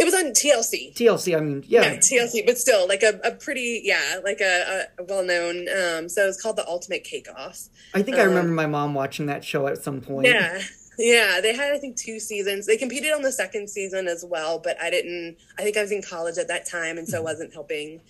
It 0.00 0.04
was 0.04 0.14
on 0.14 0.30
TLC. 0.30 0.94
TLC, 0.94 1.36
I 1.36 1.40
mean, 1.40 1.62
Yeah, 1.66 1.82
yeah. 1.82 1.96
TLC, 1.98 2.46
but 2.46 2.56
still 2.56 2.88
like 2.88 3.02
a, 3.02 3.20
a 3.22 3.32
pretty 3.32 3.82
yeah, 3.84 4.20
like 4.24 4.40
a, 4.40 4.86
a 4.98 5.04
well 5.04 5.22
known. 5.22 5.68
Um, 5.68 6.08
so 6.08 6.24
it 6.24 6.26
was 6.26 6.40
called 6.40 6.56
the 6.56 6.66
Ultimate 6.66 7.04
Cake 7.04 7.26
Off. 7.36 7.68
I 7.94 8.02
think 8.02 8.16
I 8.16 8.22
um, 8.22 8.28
remember 8.30 8.52
my 8.52 8.66
mom 8.66 8.94
watching 8.94 9.26
that 9.26 9.44
show 9.44 9.66
at 9.66 9.82
some 9.82 10.00
point. 10.00 10.26
Yeah. 10.26 10.60
Yeah, 10.98 11.40
they 11.40 11.54
had 11.54 11.72
I 11.72 11.78
think 11.78 11.96
two 11.96 12.20
seasons. 12.20 12.66
They 12.66 12.76
competed 12.76 13.12
on 13.12 13.22
the 13.22 13.32
second 13.32 13.70
season 13.70 14.06
as 14.06 14.22
well, 14.22 14.58
but 14.58 14.76
I 14.82 14.90
didn't. 14.90 15.38
I 15.58 15.62
think 15.62 15.78
I 15.78 15.82
was 15.82 15.92
in 15.92 16.02
college 16.02 16.36
at 16.36 16.48
that 16.48 16.66
time, 16.66 16.98
and 16.98 17.08
so 17.08 17.18
I 17.18 17.22
wasn't 17.22 17.54
helping 17.54 18.02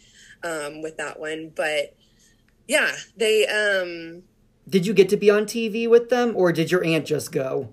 um, 0.43 0.83
with 0.83 0.97
that 0.97 1.21
one. 1.21 1.53
But 1.55 1.95
yeah, 2.67 2.93
they 3.17 3.47
um, 3.47 4.25
Did 4.69 4.87
you 4.87 4.95
get 4.95 5.09
to 5.11 5.17
be 5.17 5.31
on 5.31 5.45
TV 5.45 5.89
with 5.89 6.09
them, 6.11 6.33
or 6.35 6.53
did 6.53 6.73
your 6.73 6.85
aunt 6.85 7.07
just 7.07 7.31
go? 7.31 7.73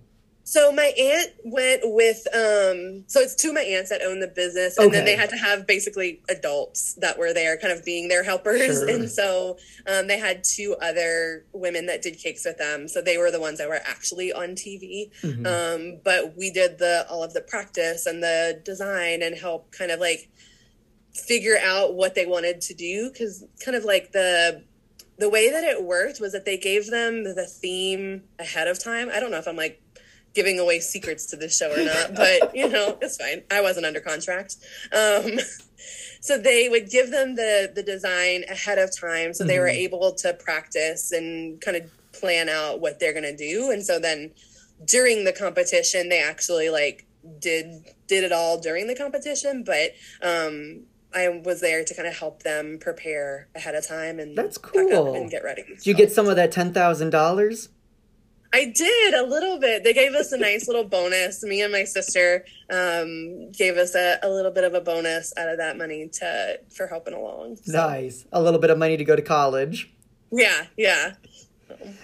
So 0.49 0.71
my 0.71 0.93
aunt 0.97 1.31
went 1.43 1.81
with 1.83 2.25
um 2.33 3.03
so 3.07 3.19
it's 3.19 3.35
two 3.35 3.49
of 3.49 3.55
my 3.55 3.63
aunts 3.63 3.89
that 3.89 4.01
own 4.01 4.21
the 4.21 4.29
business 4.29 4.77
and 4.77 4.93
then 4.93 5.03
they 5.03 5.17
had 5.17 5.29
to 5.31 5.35
have 5.35 5.67
basically 5.67 6.21
adults 6.29 6.93
that 7.01 7.19
were 7.19 7.33
there 7.33 7.57
kind 7.57 7.73
of 7.77 7.83
being 7.83 8.07
their 8.07 8.23
helpers 8.23 8.61
Sure. 8.79 8.89
and 8.89 9.11
so 9.11 9.57
um 9.87 10.07
they 10.07 10.17
had 10.17 10.45
two 10.45 10.77
other 10.81 11.43
women 11.51 11.85
that 11.87 12.01
did 12.01 12.17
cakes 12.17 12.45
with 12.45 12.57
them 12.57 12.87
so 12.87 13.01
they 13.01 13.17
were 13.17 13.29
the 13.29 13.41
ones 13.41 13.57
that 13.57 13.67
were 13.67 13.81
actually 13.85 14.31
on 14.31 14.55
TV 14.55 15.11
Mhm. 15.21 15.45
um 15.45 15.99
but 16.05 16.37
we 16.37 16.49
did 16.49 16.77
the 16.77 17.05
all 17.09 17.23
of 17.25 17.33
the 17.33 17.41
practice 17.41 18.05
and 18.05 18.23
the 18.23 18.61
design 18.63 19.21
and 19.21 19.35
help 19.37 19.69
kind 19.73 19.91
of 19.91 19.99
like 19.99 20.29
figure 21.13 21.57
out 21.61 21.93
what 21.95 22.15
they 22.15 22.25
wanted 22.25 22.61
to 22.61 22.73
do 22.73 23.11
cuz 23.11 23.43
kind 23.65 23.75
of 23.75 23.83
like 23.83 24.13
the 24.13 24.63
the 25.19 25.29
way 25.29 25.49
that 25.49 25.63
it 25.63 25.83
worked 25.83 26.19
was 26.19 26.31
that 26.31 26.45
they 26.45 26.57
gave 26.57 26.91
them 26.91 27.23
the 27.23 27.47
theme 27.47 28.21
ahead 28.37 28.67
of 28.67 28.77
time. 28.77 29.09
I 29.11 29.19
don't 29.19 29.31
know 29.31 29.39
if 29.39 29.47
I'm 29.47 29.55
like 29.55 29.81
giving 30.37 30.59
away 30.59 30.79
secrets 30.79 31.25
to 31.31 31.35
this 31.35 31.57
show 31.57 31.71
or 31.73 31.83
not, 31.83 32.13
but 32.15 32.55
you 32.55 32.69
know, 32.69 32.95
it's 33.01 33.17
fine. 33.17 33.41
I 33.49 33.59
wasn't 33.61 33.85
under 33.87 33.99
contract. 33.99 34.55
Um, 34.93 35.39
so 36.21 36.37
they 36.37 36.69
would 36.69 36.89
give 36.89 37.09
them 37.11 37.35
the 37.35 37.71
the 37.73 37.81
design 37.83 38.43
ahead 38.49 38.77
of 38.77 38.89
time 38.95 39.33
so 39.33 39.43
they 39.43 39.59
were 39.59 39.67
Mhm. 39.67 39.85
able 39.85 40.13
to 40.23 40.33
practice 40.33 41.11
and 41.11 41.59
kind 41.61 41.77
of 41.77 41.83
plan 42.11 42.49
out 42.49 42.79
what 42.81 42.99
they're 42.99 43.13
going 43.13 43.31
to 43.35 43.35
do 43.51 43.69
and 43.71 43.85
so 43.85 43.99
then 43.99 44.31
during 44.85 45.23
the 45.23 45.31
competition 45.31 46.09
they 46.09 46.21
actually 46.21 46.69
like 46.69 47.05
did 47.39 47.65
did 48.07 48.23
it 48.23 48.31
all 48.31 48.59
during 48.59 48.87
the 48.87 48.95
competition 48.95 49.63
but 49.63 49.91
um 50.21 50.81
I 51.13 51.29
was 51.29 51.61
there 51.61 51.83
to 51.85 51.93
kind 51.95 52.07
of 52.07 52.17
help 52.17 52.43
them 52.43 52.79
prepare 52.81 53.47
ahead 53.55 53.75
of 53.75 53.87
time 53.87 54.19
and 54.19 54.37
That's 54.37 54.57
cool. 54.57 55.15
and 55.15 55.31
get 55.31 55.43
ready. 55.43 55.63
Did 55.63 55.87
you 55.87 55.93
get 55.93 56.11
some 56.11 56.27
of 56.27 56.35
that 56.35 56.51
ten 56.51 56.73
thousand 56.73 57.11
dollars? 57.11 57.69
I 58.53 58.65
did 58.65 59.13
a 59.13 59.23
little 59.23 59.59
bit. 59.59 59.83
They 59.83 59.93
gave 59.93 60.13
us 60.13 60.31
a 60.31 60.37
nice 60.37 60.67
little 60.67 60.83
bonus. 60.83 61.43
Me 61.43 61.61
and 61.61 61.71
my 61.71 61.83
sister 61.83 62.45
um, 62.69 63.51
gave 63.51 63.77
us 63.77 63.95
a, 63.95 64.19
a 64.23 64.29
little 64.29 64.51
bit 64.51 64.63
of 64.63 64.73
a 64.73 64.81
bonus 64.81 65.33
out 65.37 65.49
of 65.49 65.57
that 65.57 65.77
money 65.77 66.09
to 66.13 66.59
for 66.75 66.87
helping 66.87 67.13
along. 67.13 67.57
So, 67.57 67.87
Nice. 67.87 68.25
A 68.31 68.41
little 68.41 68.59
bit 68.59 68.69
of 68.69 68.77
money 68.77 68.97
to 68.97 69.03
go 69.03 69.15
to 69.15 69.21
college. 69.21 69.91
Yeah, 70.31 70.67
yeah. 70.77 71.13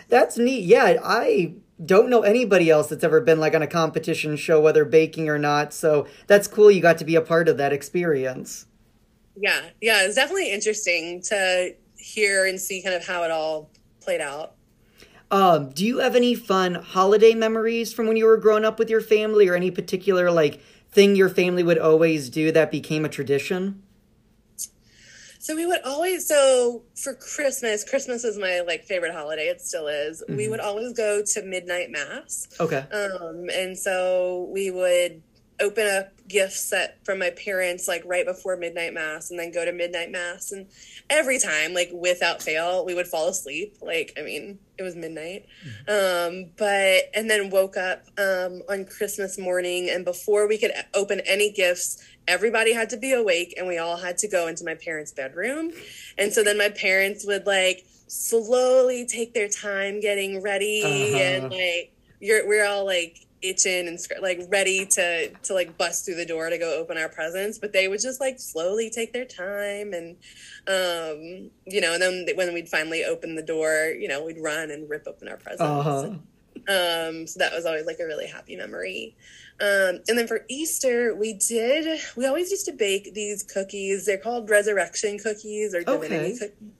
That's 0.10 0.38
neat. 0.38 0.66
Yeah, 0.66 1.00
I 1.04 1.56
don't 1.84 2.10
know 2.10 2.22
anybody 2.22 2.70
else 2.70 2.88
that's 2.88 3.04
ever 3.04 3.22
been 3.22 3.40
like 3.40 3.56
on 3.56 3.62
a 3.62 3.68
competition 3.68 4.36
show, 4.36 4.60
whether 4.62 4.86
baking 4.86 5.30
or 5.30 5.40
not. 5.40 5.74
So 5.74 6.08
that's 6.28 6.48
cool. 6.48 6.70
You 6.72 6.82
got 6.82 6.98
to 7.00 7.06
be 7.06 7.16
a 7.16 7.22
part 7.22 7.50
of 7.50 7.58
that 7.58 7.74
experience. 7.74 8.66
Yeah, 9.36 9.62
yeah, 9.82 10.04
it's 10.04 10.16
definitely 10.16 10.52
interesting 10.52 11.22
to 11.24 11.74
hear 11.98 12.46
and 12.46 12.60
see 12.60 12.82
kind 12.84 12.96
of 12.96 13.06
how 13.06 13.24
it 13.24 13.32
all 13.32 13.72
played 14.02 14.22
out. 14.22 14.56
Um, 15.34 15.72
do 15.72 15.84
you 15.84 15.98
have 15.98 16.16
any 16.16 16.36
fun 16.36 16.76
holiday 16.76 17.34
memories 17.34 17.92
from 17.92 18.06
when 18.06 18.16
you 18.18 18.26
were 18.26 18.38
growing 18.38 18.64
up 18.64 18.78
with 18.78 18.88
your 18.88 19.02
family, 19.02 19.50
or 19.50 19.56
any 19.56 19.72
particular 19.72 20.30
like 20.30 20.62
thing 20.92 21.16
your 21.16 21.28
family 21.28 21.64
would 21.64 21.80
always 21.80 22.30
do 22.30 22.52
that 22.52 22.70
became 22.70 23.04
a 23.04 23.10
tradition? 23.10 23.82
So 25.40 25.56
we 25.56 25.66
would 25.66 25.82
always 25.84 26.28
so 26.28 26.84
for 26.96 27.16
Christmas, 27.16 27.84
Christmas 27.84 28.24
is 28.24 28.38
my 28.38 28.62
like 28.62 28.84
favorite 28.86 29.12
holiday. 29.12 29.48
It 29.48 29.60
still 29.60 29.88
is. 29.88 30.24
We 30.30 30.46
Mhm. 30.46 30.50
would 30.52 30.60
always 30.60 30.94
go 30.94 31.24
to 31.24 31.42
midnight 31.42 31.90
mass. 31.90 32.48
Okay. 32.60 32.86
Um, 32.92 33.50
and 33.52 33.78
so 33.78 34.48
we 34.52 34.70
would 34.70 35.24
open 35.60 35.88
up 35.88 36.10
gifts 36.28 36.62
set 36.70 36.98
from 37.06 37.20
my 37.20 37.30
parents 37.32 37.88
like 37.88 38.02
right 38.06 38.26
before 38.26 38.56
midnight 38.56 38.94
mass 38.94 39.30
and 39.30 39.38
then 39.40 39.52
go 39.52 39.66
to 39.66 39.72
midnight 39.74 40.12
mass. 40.12 40.52
And 40.52 40.68
every 41.10 41.38
time 41.40 41.74
like 41.74 41.90
without 41.94 42.42
fail 42.42 42.86
we 42.86 42.96
would 42.96 43.08
fall 43.08 43.28
asleep. 43.28 43.78
Like 43.82 44.14
i 44.18 44.22
mean 44.22 44.60
it 44.78 44.84
was 44.84 44.96
midnight. 44.96 45.46
Um 45.88 46.52
but 46.58 47.10
and 47.14 47.30
then 47.30 47.50
woke 47.50 47.76
up 47.78 48.06
um 48.18 48.62
on 48.70 48.86
christmas 48.86 49.38
morning 49.38 49.90
and 49.90 50.06
before 50.06 50.48
we 50.48 50.58
could 50.58 50.72
open 50.94 51.20
any 51.26 51.52
gifts 51.52 52.04
everybody 52.28 52.74
had 52.74 52.90
to 52.92 52.98
be 52.98 53.12
awake 53.12 53.54
and 53.58 53.68
we 53.68 53.78
all 53.78 53.98
had 53.98 54.18
to 54.20 54.28
go 54.30 54.48
into 54.48 54.64
my 54.64 54.76
parents 54.76 55.12
bedroom. 55.12 55.72
And 56.18 56.32
so 56.32 56.42
then 56.44 56.58
my 56.58 56.70
parents 56.70 57.26
would 57.28 57.46
like 57.46 57.86
slowly 58.08 59.06
take 59.06 59.34
their 59.34 59.50
time 59.50 60.00
getting 60.00 60.42
ready 60.42 60.82
Uh-huh. 60.84 61.18
and 61.24 61.52
like 61.52 61.92
you're 62.22 62.48
we're 62.48 62.66
all 62.66 62.86
like 62.86 63.18
itching 63.44 63.88
and 63.88 64.00
like 64.22 64.40
ready 64.50 64.86
to 64.86 65.30
to 65.44 65.54
like 65.54 65.78
bust 65.78 66.06
through 66.06 66.16
the 66.16 66.26
door 66.26 66.50
to 66.50 66.58
go 66.58 66.80
open 66.80 66.98
our 66.98 67.10
presents 67.10 67.60
but 67.60 67.74
they 67.74 67.88
would 67.88 68.02
just 68.02 68.20
like 68.22 68.40
slowly 68.40 68.90
take 68.90 69.12
their 69.14 69.26
time 69.26 69.94
and 69.94 70.16
um 70.68 71.52
you 71.66 71.82
know 71.82 71.94
and 71.94 72.02
then 72.02 72.26
when 72.36 72.54
we'd 72.54 72.70
finally 72.70 73.04
open 73.04 73.36
the 73.36 73.44
door 73.44 73.94
you 74.00 74.08
know 74.08 74.24
we'd 74.24 74.42
run 74.42 74.72
and 74.72 74.90
rip 74.90 75.04
open 75.08 75.28
our 75.28 75.38
presents 75.38 75.62
Uh-huh. 75.62 76.08
um 76.70 77.28
so 77.28 77.38
that 77.40 77.52
was 77.54 77.66
always 77.66 77.86
like 77.86 78.00
a 78.00 78.06
really 78.06 78.28
happy 78.28 78.56
memory 78.56 79.16
um 79.60 80.00
and 80.08 80.18
then 80.18 80.28
for 80.28 80.46
easter 80.50 81.14
we 81.16 81.34
did 81.34 82.00
we 82.16 82.26
always 82.26 82.50
used 82.50 82.66
to 82.66 82.72
bake 82.74 83.14
these 83.14 83.44
cookies 83.44 84.06
they're 84.06 84.18
called 84.18 84.50
resurrection 84.50 85.18
cookies 85.20 85.76
or 85.76 85.84
divinity 85.84 86.16
Okay. 86.16 86.38
cookies 86.40 86.74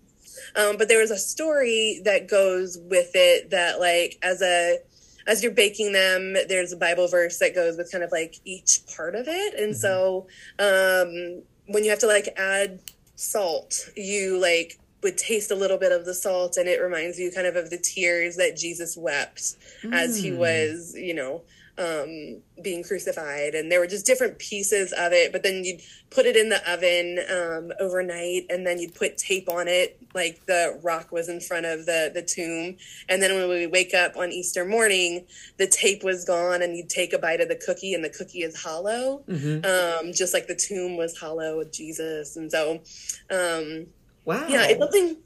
um 0.56 0.78
but 0.78 0.88
there 0.88 1.00
was 1.00 1.12
a 1.12 1.18
story 1.18 2.02
that 2.06 2.28
goes 2.28 2.78
with 2.90 3.12
it 3.14 3.50
that 3.52 3.80
like 3.80 4.18
as 4.24 4.42
a 4.42 4.78
as 5.28 5.42
you're 5.44 5.52
baking 5.54 5.94
them 5.94 6.34
there's 6.50 6.72
a 6.74 6.78
bible 6.78 7.08
verse 7.08 7.40
that 7.40 7.56
goes 7.56 7.78
with 7.78 7.92
kind 7.92 8.04
of 8.04 8.12
like 8.12 8.36
each 8.46 8.82
part 8.96 9.16
of 9.16 9.26
it. 9.28 9.54
And 9.60 9.76
so 9.76 10.28
um 10.60 11.44
when 11.68 11.84
you 11.84 11.90
have 11.90 12.00
to 12.00 12.08
like 12.08 12.28
add 12.38 12.80
salt 13.16 13.90
you 13.96 14.40
like 14.40 14.80
would 15.02 15.18
taste 15.18 15.52
a 15.52 15.56
little 15.56 15.78
bit 15.78 15.92
of 15.92 16.06
the 16.06 16.14
salt 16.14 16.58
and 16.58 16.68
it 16.68 16.82
reminds 16.82 17.20
you 17.20 17.32
kind 17.32 17.48
of 17.48 17.56
of 17.56 17.70
the 17.70 17.78
tears 17.78 18.36
that 18.38 18.56
jesus 18.58 18.98
wept 18.98 19.56
as 19.92 20.18
he 20.18 20.32
Mm. 20.32 20.38
was 20.38 20.94
you 20.96 21.14
know 21.14 21.44
um 21.78 22.42
being 22.62 22.84
crucified. 22.84 23.56
And 23.56 23.72
there 23.72 23.80
were 23.80 23.88
just 23.88 24.06
different 24.06 24.38
pieces 24.40 24.94
of 24.94 25.12
it 25.12 25.32
but 25.32 25.42
then 25.44 25.64
you'd 25.64 25.82
put 26.12 26.26
it 26.26 26.36
in 26.36 26.50
the 26.50 26.62
oven 26.72 27.20
um 27.30 27.72
overnight 27.80 28.46
and 28.50 28.66
then 28.66 28.78
you'd 28.80 28.94
put 28.96 29.18
tape 29.18 29.50
on 29.50 29.68
it 29.68 30.00
like 30.14 30.46
the 30.46 30.80
rock 30.84 31.12
was 31.12 31.30
in 31.30 31.40
front 31.40 31.66
of 31.66 31.86
the 31.86 32.12
the 32.14 32.22
tomb 32.22 32.78
and 33.10 33.22
then 33.22 33.34
when 33.36 33.50
we 33.50 33.68
wake 33.68 33.94
up 33.94 34.16
on 34.16 34.32
easter 34.32 34.64
morning 34.66 35.26
the 35.58 35.68
tape 35.68 36.04
was 36.04 36.24
gone 36.26 36.62
and 36.62 36.76
you'd 36.78 36.90
take 36.90 37.14
a 37.14 37.18
bite 37.20 37.42
of 37.42 37.50
the 37.50 37.56
cookie 37.56 37.94
and 37.94 38.04
the 38.04 38.10
cookie 38.10 38.42
is 38.44 38.62
hollow 38.62 39.24
Mhm. 39.28 39.66
um 39.66 40.14
just 40.14 40.34
like 40.34 40.48
the 40.48 40.56
tomb 40.56 40.98
was 40.98 41.18
hollow 41.18 41.58
with 41.58 41.72
jesus 41.72 42.36
and 42.36 42.52
so 42.52 42.82
um 43.30 43.88
Wow. 44.26 44.48
yeah 44.48 44.66
it's 44.68 44.80
something 44.80 45.18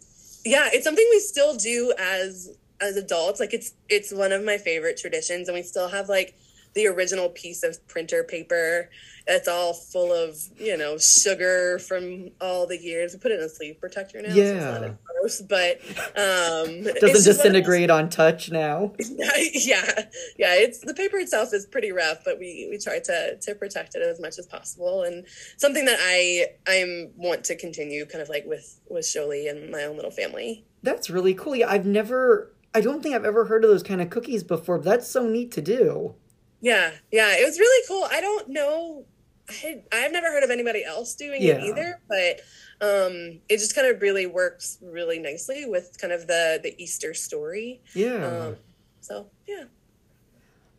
yeah 0.46 0.70
it's 0.74 0.84
something 0.84 1.06
we 1.12 1.20
still 1.20 1.56
do 1.56 1.94
as 2.00 2.50
as 2.82 2.96
adults 2.96 3.40
like 3.40 3.54
it's 3.54 3.74
it's 3.90 4.12
one 4.14 4.32
of 4.32 4.44
my 4.44 4.58
favorite 4.58 4.98
traditions 4.98 5.48
and 5.50 5.56
we 5.56 5.64
still 5.64 5.88
have 5.88 6.10
like 6.10 6.36
the 6.74 6.88
original 6.88 7.30
piece 7.30 7.64
of 7.64 7.86
printer 7.88 8.24
paper 8.24 8.90
that's 9.26 9.48
all 9.48 9.74
full 9.74 10.14
of 10.14 10.38
you 10.58 10.78
know 10.78 10.98
sugar 10.98 11.80
from 11.80 12.30
all 12.40 12.66
the 12.68 12.78
years 12.78 13.14
we 13.14 13.20
put 13.20 13.32
it 13.32 13.40
in 13.40 13.46
a 13.46 13.50
sleeve 13.50 13.80
protector 13.80 14.22
now 14.22 14.30
so 14.30 14.36
Yeah. 14.36 14.80
as 14.80 14.92
gross 15.06 15.42
but 15.42 15.82
um 16.16 16.84
Doesn't 16.84 16.84
just 16.84 16.86
one 16.86 16.94
of 16.94 17.02
those- 17.02 17.26
disintegrate 17.26 17.90
on 17.90 18.10
touch 18.10 18.52
now. 18.52 18.94
yeah 19.00 20.04
yeah 20.38 20.54
it's 20.56 20.80
the 20.80 20.94
paper 20.94 21.18
itself 21.18 21.54
is 21.54 21.66
pretty 21.66 21.92
rough 21.92 22.24
but 22.24 22.40
we 22.40 22.68
we 22.70 22.78
try 22.78 23.00
to 23.00 23.38
to 23.38 23.56
protect 23.56 23.96
it 23.96 24.02
as 24.02 24.20
much 24.22 24.38
as 24.40 24.46
possible 24.46 25.04
and 25.04 25.26
something 25.58 25.86
that 25.86 25.98
i 26.02 26.46
i'm 26.68 27.12
want 27.18 27.44
to 27.44 27.56
continue 27.56 28.06
kind 28.06 28.22
of 28.22 28.30
like 28.30 28.46
with 28.46 28.80
with 28.90 29.12
Jolie 29.12 29.48
and 29.48 29.72
my 29.72 29.84
own 29.84 29.96
little 29.96 30.12
family 30.12 30.64
That's 30.84 31.10
really 31.10 31.34
cool. 31.34 31.56
Yeah, 31.56 31.70
I've 31.70 31.86
never 31.86 32.54
I 32.74 32.82
don't 32.82 33.02
think 33.02 33.16
I've 33.16 33.26
ever 33.26 33.46
heard 33.46 33.64
of 33.64 33.70
those 33.72 33.82
kind 33.84 34.02
of 34.02 34.10
cookies 34.10 34.44
before, 34.44 34.78
but 34.78 34.86
that's 34.86 35.08
so 35.08 35.28
neat 35.28 35.52
to 35.54 35.62
do. 35.62 36.14
Yeah 36.62 36.92
yeah 37.12 37.36
it 37.38 37.46
was 37.46 37.60
really 37.60 37.88
cool 37.88 38.08
i 38.12 38.20
don't 38.22 38.50
know 38.50 39.06
I, 39.50 39.84
I've 39.94 40.12
never 40.12 40.28
heard 40.28 40.44
of 40.44 40.50
anybody 40.50 40.84
else 40.84 41.16
doing 41.16 41.42
Yeah. 41.42 41.56
it 41.56 41.64
either 41.64 42.00
but 42.10 42.42
um 42.82 43.40
it 43.50 43.58
just 43.60 43.76
kind 43.76 43.88
of 43.88 44.02
really 44.02 44.26
works 44.26 44.78
really 44.82 45.20
nicely 45.20 45.66
with 45.66 45.98
kind 46.00 46.12
of 46.14 46.28
the 46.28 46.60
the 46.62 46.74
easter 46.82 47.14
story 47.14 47.82
Yeah. 47.94 48.26
um 48.28 48.56
so 49.00 49.30
yeah 49.48 49.66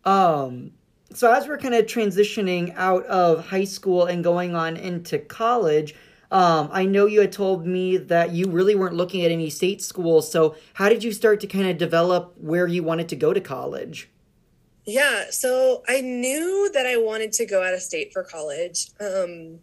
Um, 0.05 0.73
so 1.13 1.33
as 1.33 1.49
we're 1.49 1.59
kind 1.59 1.75
of 1.75 1.87
transitioning 1.87 2.75
out 2.77 3.05
of 3.07 3.47
high 3.49 3.65
school 3.65 4.05
and 4.07 4.23
going 4.23 4.55
on 4.55 4.77
into 4.77 5.19
college, 5.19 5.95
um, 6.31 6.69
I 6.73 6.85
know 6.85 7.07
you 7.07 7.21
had 7.21 7.33
told 7.33 7.67
me 7.67 7.97
that 7.97 8.33
you 8.33 8.51
really 8.51 8.75
weren't 8.75 8.95
looking 8.95 9.25
at 9.25 9.31
any 9.31 9.51
state 9.51 9.83
schools. 9.83 10.31
So 10.31 10.57
how 10.75 10.89
did 10.89 11.03
you 11.03 11.13
start 11.13 11.41
to 11.41 11.47
kind 11.47 11.67
of 11.69 11.79
develop 11.79 12.35
where 12.39 12.67
you 12.67 12.83
wanted 12.83 13.09
to 13.11 13.17
go 13.17 13.33
to 13.33 13.41
college? 13.41 14.09
Yeah, 14.89 15.25
so 15.29 15.83
I 15.87 16.01
knew 16.01 16.71
that 16.73 16.87
I 16.87 16.97
wanted 16.97 17.33
to 17.33 17.45
go 17.45 17.63
out 17.63 17.75
of 17.75 17.83
state 17.83 18.11
for 18.11 18.25
college, 18.25 18.89
um, 18.99 19.61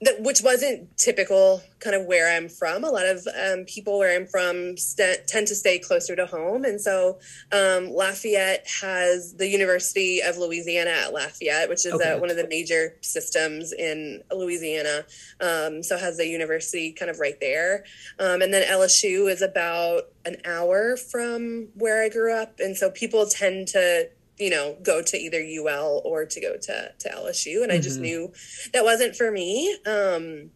that, 0.00 0.20
which 0.20 0.42
wasn't 0.42 0.96
typical 0.96 1.60
kind 1.80 1.94
of 1.96 2.06
where 2.06 2.36
I'm 2.36 2.48
from. 2.48 2.84
A 2.84 2.88
lot 2.88 3.06
of 3.06 3.26
um, 3.28 3.64
people 3.64 3.98
where 3.98 4.14
I'm 4.14 4.26
from 4.26 4.76
st- 4.76 5.26
tend 5.26 5.46
to 5.48 5.54
stay 5.54 5.78
closer 5.78 6.14
to 6.16 6.26
home. 6.26 6.64
And 6.64 6.80
so 6.80 7.18
um, 7.52 7.90
Lafayette 7.90 8.66
has 8.80 9.34
the 9.34 9.48
University 9.48 10.20
of 10.20 10.36
Louisiana 10.36 10.90
at 10.90 11.12
Lafayette, 11.12 11.68
which 11.68 11.84
is 11.86 11.92
Okay. 11.92 12.12
uh, 12.12 12.18
one 12.18 12.30
of 12.30 12.36
the 12.36 12.46
major 12.48 12.96
systems 13.00 13.72
in 13.72 14.22
Louisiana. 14.32 15.04
Um, 15.40 15.82
so 15.82 15.96
has 15.96 16.16
the 16.16 16.26
university 16.26 16.92
kind 16.92 17.10
of 17.10 17.18
right 17.18 17.38
there. 17.40 17.84
Um, 18.18 18.42
and 18.42 18.52
then 18.54 18.68
LSU 18.68 19.30
is 19.30 19.42
about 19.42 20.02
an 20.24 20.36
hour 20.44 20.96
from 20.96 21.68
where 21.74 22.02
I 22.04 22.08
grew 22.08 22.34
up. 22.34 22.60
And 22.60 22.76
so 22.76 22.90
people 22.90 23.26
tend 23.26 23.68
to, 23.68 24.08
you 24.38 24.50
know, 24.50 24.76
go 24.82 25.02
to 25.02 25.16
either 25.16 25.40
UL 25.40 26.02
or 26.04 26.24
to 26.24 26.40
go 26.40 26.56
to, 26.56 26.92
to 26.98 27.08
LSU. 27.08 27.62
And 27.62 27.72
I 27.72 27.78
just 27.78 27.98
Mhm. 27.98 28.02
knew 28.02 28.32
that 28.72 28.84
wasn't 28.84 29.16
for 29.16 29.30
me. 29.30 29.76
Um, 29.84 30.50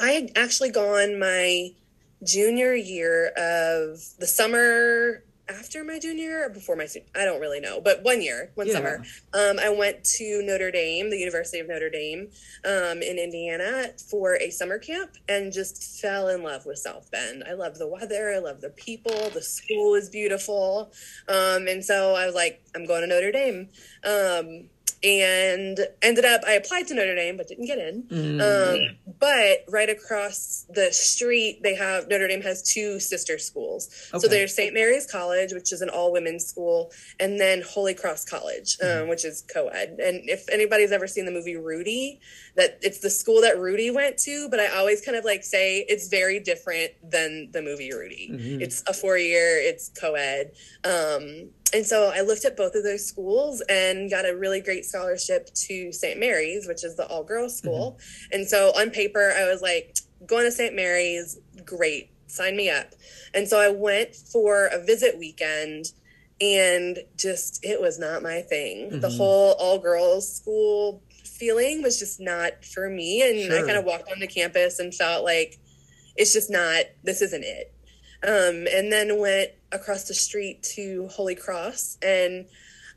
I 0.00 0.12
had 0.12 0.32
actually 0.36 0.70
gone 0.70 1.18
my 1.18 1.70
junior 2.22 2.74
year 2.74 3.28
of 3.36 4.00
the 4.18 4.26
summer 4.26 5.24
after 5.50 5.82
my 5.84 5.98
junior 5.98 6.20
year 6.24 6.46
or 6.46 6.48
before 6.50 6.76
my 6.76 6.86
se- 6.86 7.06
I 7.14 7.24
don't 7.24 7.40
really 7.40 7.60
know, 7.60 7.80
but 7.80 8.02
one 8.02 8.22
year, 8.22 8.52
one 8.54 8.66
Yeah. 8.68 8.74
summer, 8.74 9.04
um, 9.32 9.58
I 9.58 9.68
went 9.70 10.04
to 10.16 10.42
Notre 10.42 10.70
Dame, 10.70 11.10
the 11.10 11.18
University 11.18 11.58
of 11.58 11.68
Notre 11.68 11.90
Dame, 11.90 12.30
um, 12.64 13.02
in 13.02 13.18
Indiana 13.18 13.92
for 14.08 14.36
a 14.36 14.50
summer 14.50 14.78
camp, 14.78 15.16
and 15.28 15.52
just 15.52 16.00
fell 16.00 16.28
in 16.28 16.42
love 16.42 16.66
with 16.66 16.78
South 16.78 17.10
Bend. 17.10 17.42
I 17.46 17.54
love 17.54 17.78
the 17.78 17.86
weather, 17.88 18.32
I 18.32 18.38
love 18.38 18.60
the 18.60 18.70
people, 18.70 19.30
the 19.30 19.42
school 19.42 19.94
is 19.94 20.08
beautiful, 20.08 20.92
um, 21.28 21.66
and 21.68 21.84
so 21.84 22.14
I 22.14 22.26
was 22.26 22.34
like, 22.34 22.62
I'm 22.74 22.86
going 22.86 23.00
to 23.02 23.06
Notre 23.08 23.32
Dame, 23.32 23.68
um, 24.04 24.68
and 25.02 25.78
ended 26.02 26.24
up 26.24 26.42
I 26.46 26.52
applied 26.52 26.86
to 26.88 26.94
Notre 26.94 27.14
Dame 27.14 27.36
but 27.36 27.48
didn't 27.48 27.66
get 27.66 27.78
in. 27.78 28.02
Mm. 28.04 28.40
Um, 28.40 29.14
but 29.18 29.64
right 29.68 29.88
across 29.88 30.66
the 30.70 30.92
street, 30.92 31.62
they 31.62 31.74
have 31.74 32.08
Notre 32.08 32.28
Dame 32.28 32.42
has 32.42 32.62
two 32.62 33.00
sister 33.00 33.38
schools. 33.38 33.88
So 34.18 34.28
there's 34.28 34.54
St. 34.54 34.74
Mary's 34.74 35.06
College, 35.06 35.52
which 35.52 35.72
is 35.72 35.80
an 35.82 35.88
all 35.88 36.12
women's 36.12 36.44
school, 36.46 36.90
and 37.18 37.40
then 37.40 37.62
Holy 37.62 37.94
Cross 37.94 38.26
College, 38.26 38.76
um, 38.82 39.08
which 39.08 39.24
is 39.24 39.42
co 39.52 39.68
ed. 39.68 39.96
And 40.02 40.28
if 40.28 40.48
anybody's 40.50 40.92
ever 40.92 41.06
seen 41.06 41.24
the 41.24 41.32
movie 41.32 41.56
Rudy, 41.56 42.20
that 42.56 42.78
it's 42.82 43.00
the 43.00 43.10
school 43.10 43.40
that 43.42 43.58
Rudy 43.58 43.90
went 43.90 44.18
to, 44.18 44.48
but 44.50 44.60
I 44.60 44.68
always 44.68 45.00
kind 45.00 45.16
of 45.16 45.24
like 45.24 45.44
say 45.44 45.84
it's 45.88 46.08
very 46.08 46.40
different 46.40 46.92
than 47.08 47.50
the 47.52 47.62
movie 47.62 47.92
Rudy. 47.92 48.30
Mhm. 48.32 48.60
It's 48.60 48.82
a 48.86 48.92
four 48.92 49.16
year, 49.16 49.58
it's 49.58 49.90
co 49.90 50.14
ed. 50.14 50.52
Um, 50.84 51.50
and 51.72 51.86
so 51.86 52.10
I 52.14 52.20
looked 52.22 52.44
at 52.44 52.56
both 52.56 52.74
of 52.74 52.82
those 52.82 53.06
schools 53.06 53.62
and 53.68 54.10
got 54.10 54.28
a 54.28 54.36
really 54.36 54.60
great 54.60 54.84
scholarship 54.84 55.48
to 55.66 55.92
St. 55.92 56.18
Mary's, 56.18 56.66
which 56.66 56.84
is 56.84 56.96
the 56.96 57.06
all 57.06 57.24
girls 57.24 57.56
school. 57.56 57.98
And 58.32 58.46
so 58.48 58.70
on 58.76 58.90
paper, 58.90 59.32
I 59.36 59.44
was 59.48 59.62
like, 59.62 59.96
going 60.26 60.44
to 60.44 60.52
St. 60.52 60.74
Mary's, 60.74 61.38
great, 61.64 62.10
sign 62.26 62.56
me 62.56 62.68
up. 62.70 62.92
And 63.34 63.48
so 63.48 63.58
I 63.58 63.68
went 63.70 64.14
for 64.14 64.66
a 64.66 64.84
visit 64.84 65.18
weekend 65.18 65.86
and 66.40 66.98
just, 67.16 67.64
it 67.64 67.80
was 67.80 67.98
not 67.98 68.22
my 68.22 68.40
thing. 68.42 69.00
The 69.00 69.08
Mhm. 69.08 69.16
whole 69.16 69.52
all 69.52 69.78
girls 69.78 70.30
school 70.34 71.02
feeling 71.24 71.82
was 71.82 71.98
just 71.98 72.20
not 72.20 72.64
for 72.64 72.88
me. 72.90 73.22
And 73.22 73.52
I 73.52 73.60
kind 73.62 73.76
of 73.78 73.84
walked 73.84 74.10
onto 74.10 74.26
campus 74.26 74.78
and 74.78 74.94
felt 74.94 75.24
like 75.24 75.58
it's 76.16 76.32
just 76.32 76.50
not, 76.50 76.84
this 77.02 77.22
isn't 77.22 77.44
it. 77.44 77.72
Um, 78.22 78.66
and 78.70 78.92
then 78.92 79.18
went 79.18 79.50
across 79.72 80.04
the 80.04 80.14
street 80.14 80.62
to 80.74 81.08
Holy 81.08 81.34
Cross 81.34 81.98
and 82.02 82.46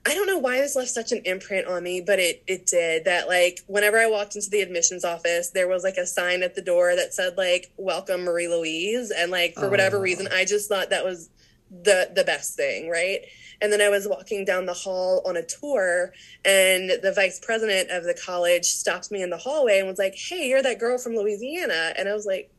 I 0.05 0.13
don't 0.13 0.27
know 0.27 0.37
why 0.37 0.57
this 0.59 0.75
left 0.75 0.89
such 0.89 1.13
an 1.13 1.21
imprint 1.23 1.65
on 1.65 1.81
me, 1.81 2.01
but 2.05 2.19
it 2.19 2.43
it 2.45 2.65
did. 2.65 3.05
That 3.05 3.27
like 3.29 3.59
whenever 3.67 3.97
I 3.97 4.07
walked 4.07 4.35
into 4.35 4.49
the 4.49 4.59
admissions 4.59 5.05
office, 5.05 5.51
there 5.51 5.69
was 5.69 5.83
like 5.83 5.95
a 5.95 6.05
sign 6.05 6.43
at 6.43 6.55
the 6.55 6.61
door 6.61 6.93
that 6.95 7.13
said 7.13 7.37
like 7.37 7.71
"Welcome 7.77 8.23
Marie 8.23 8.49
Louise," 8.49 9.11
and 9.11 9.31
like 9.31 9.53
for 9.55 9.69
whatever 9.69 9.97
Oh. 9.97 10.01
reason, 10.01 10.27
I 10.33 10.43
just 10.43 10.67
thought 10.67 10.89
that 10.89 11.05
was 11.05 11.29
the 11.71 12.11
the 12.13 12.25
best 12.25 12.55
thing, 12.57 12.89
right? 12.89 13.21
And 13.61 13.71
then 13.71 13.79
I 13.79 13.87
was 13.87 14.05
walking 14.05 14.43
down 14.43 14.65
the 14.65 14.73
hall 14.73 15.21
on 15.25 15.37
a 15.37 15.45
tour, 15.45 16.11
and 16.43 16.89
the 17.01 17.13
vice 17.15 17.39
president 17.39 17.89
of 17.89 18.03
the 18.03 18.13
college 18.25 18.65
stopped 18.65 19.09
me 19.09 19.21
in 19.21 19.29
the 19.29 19.37
hallway 19.37 19.79
and 19.79 19.87
was 19.87 19.99
like, 19.99 20.15
"Hey, 20.15 20.49
you're 20.49 20.61
that 20.63 20.79
girl 20.79 20.97
from 20.97 21.15
Louisiana," 21.15 21.93
and 21.97 22.09
I 22.09 22.13
was 22.13 22.25
like, 22.25 22.51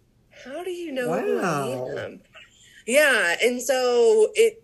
"How 0.44 0.64
do 0.64 0.70
you 0.70 0.92
know 0.92 1.20
who 1.20 1.38
I 1.38 1.42
Wow. 1.42 1.84
am?" 1.98 2.22
Yeah, 2.86 3.36
and 3.42 3.62
so 3.62 4.30
it 4.34 4.62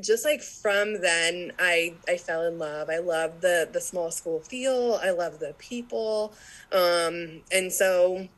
just 0.00 0.24
like 0.24 0.40
from 0.42 1.00
then 1.00 1.52
I 1.58 1.94
I 2.08 2.16
fell 2.16 2.42
in 2.46 2.58
love. 2.58 2.88
I 2.88 2.98
love 2.98 3.40
the 3.40 3.68
the 3.70 3.80
small 3.80 4.10
school 4.12 4.40
feel. 4.40 5.00
I 5.02 5.10
love 5.10 5.40
the 5.40 5.54
people. 5.58 6.32
Um 6.70 7.42
and 7.50 7.72
so 7.72 8.28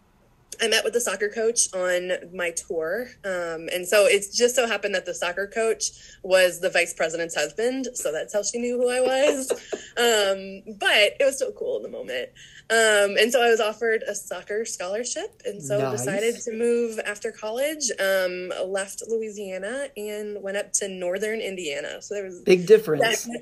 I 0.61 0.69
met 0.69 0.85
with 0.85 0.93
the 0.93 1.01
soccer 1.01 1.29
coach 1.29 1.73
on 1.75 2.13
my 2.35 2.51
tour. 2.51 3.09
Um 3.25 3.69
and 3.73 3.87
so 3.87 4.07
it 4.07 4.25
just 4.35 4.55
so 4.57 4.67
happened 4.67 4.95
that 4.95 5.07
the 5.07 5.15
soccer 5.15 5.47
coach 5.47 5.91
was 6.23 6.61
the 6.61 6.71
vice 6.71 6.95
president's 6.95 7.35
husband, 7.35 7.89
so 7.95 8.13
that's 8.13 8.33
how 8.33 8.43
she 8.43 8.59
knew 8.59 8.77
who 8.79 8.89
I 8.91 9.01
was. 9.01 9.51
um 9.97 10.63
but 10.79 11.15
it 11.21 11.25
was 11.25 11.37
still 11.37 11.53
cool 11.53 11.77
in 11.79 11.83
the 11.85 11.89
moment. 11.91 12.31
Um, 12.71 13.17
and 13.19 13.33
so 13.33 13.43
I 13.43 13.49
was 13.49 13.61
offered 13.61 14.03
a 14.07 14.15
soccer 14.15 14.67
scholarship, 14.67 15.41
and 15.47 15.63
so 15.63 15.79
Nice. 15.79 16.01
decided 16.01 16.35
to 16.45 16.53
move 16.53 16.99
after 16.99 17.33
college. 17.33 17.91
Um, 17.99 18.53
left 18.67 19.03
Louisiana 19.09 19.89
and 19.97 20.43
went 20.43 20.59
up 20.59 20.75
to 20.75 20.89
northern 20.89 21.41
Indiana. 21.41 22.03
So 22.03 22.13
there 22.15 22.25
was 22.25 22.43
Big 22.43 22.67
difference. 22.67 23.27
uh 23.27 23.33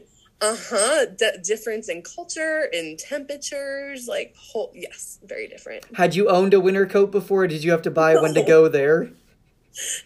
huh 0.42 1.06
d- 1.16 1.30
difference 1.42 1.88
in 1.88 2.02
culture, 2.02 2.68
in 2.72 2.96
temperatures, 2.98 4.06
like 4.08 4.34
whole 4.38 4.72
yes, 4.74 5.18
very 5.24 5.48
different. 5.48 5.84
Had 5.96 6.14
you 6.14 6.28
owned 6.28 6.54
a 6.54 6.60
winter 6.60 6.86
coat 6.86 7.10
before? 7.10 7.44
Or 7.44 7.46
did 7.46 7.64
you 7.64 7.70
have 7.70 7.82
to 7.82 7.90
buy 7.90 8.14
one 8.16 8.34
to 8.34 8.42
go 8.42 8.68
there? 8.68 9.10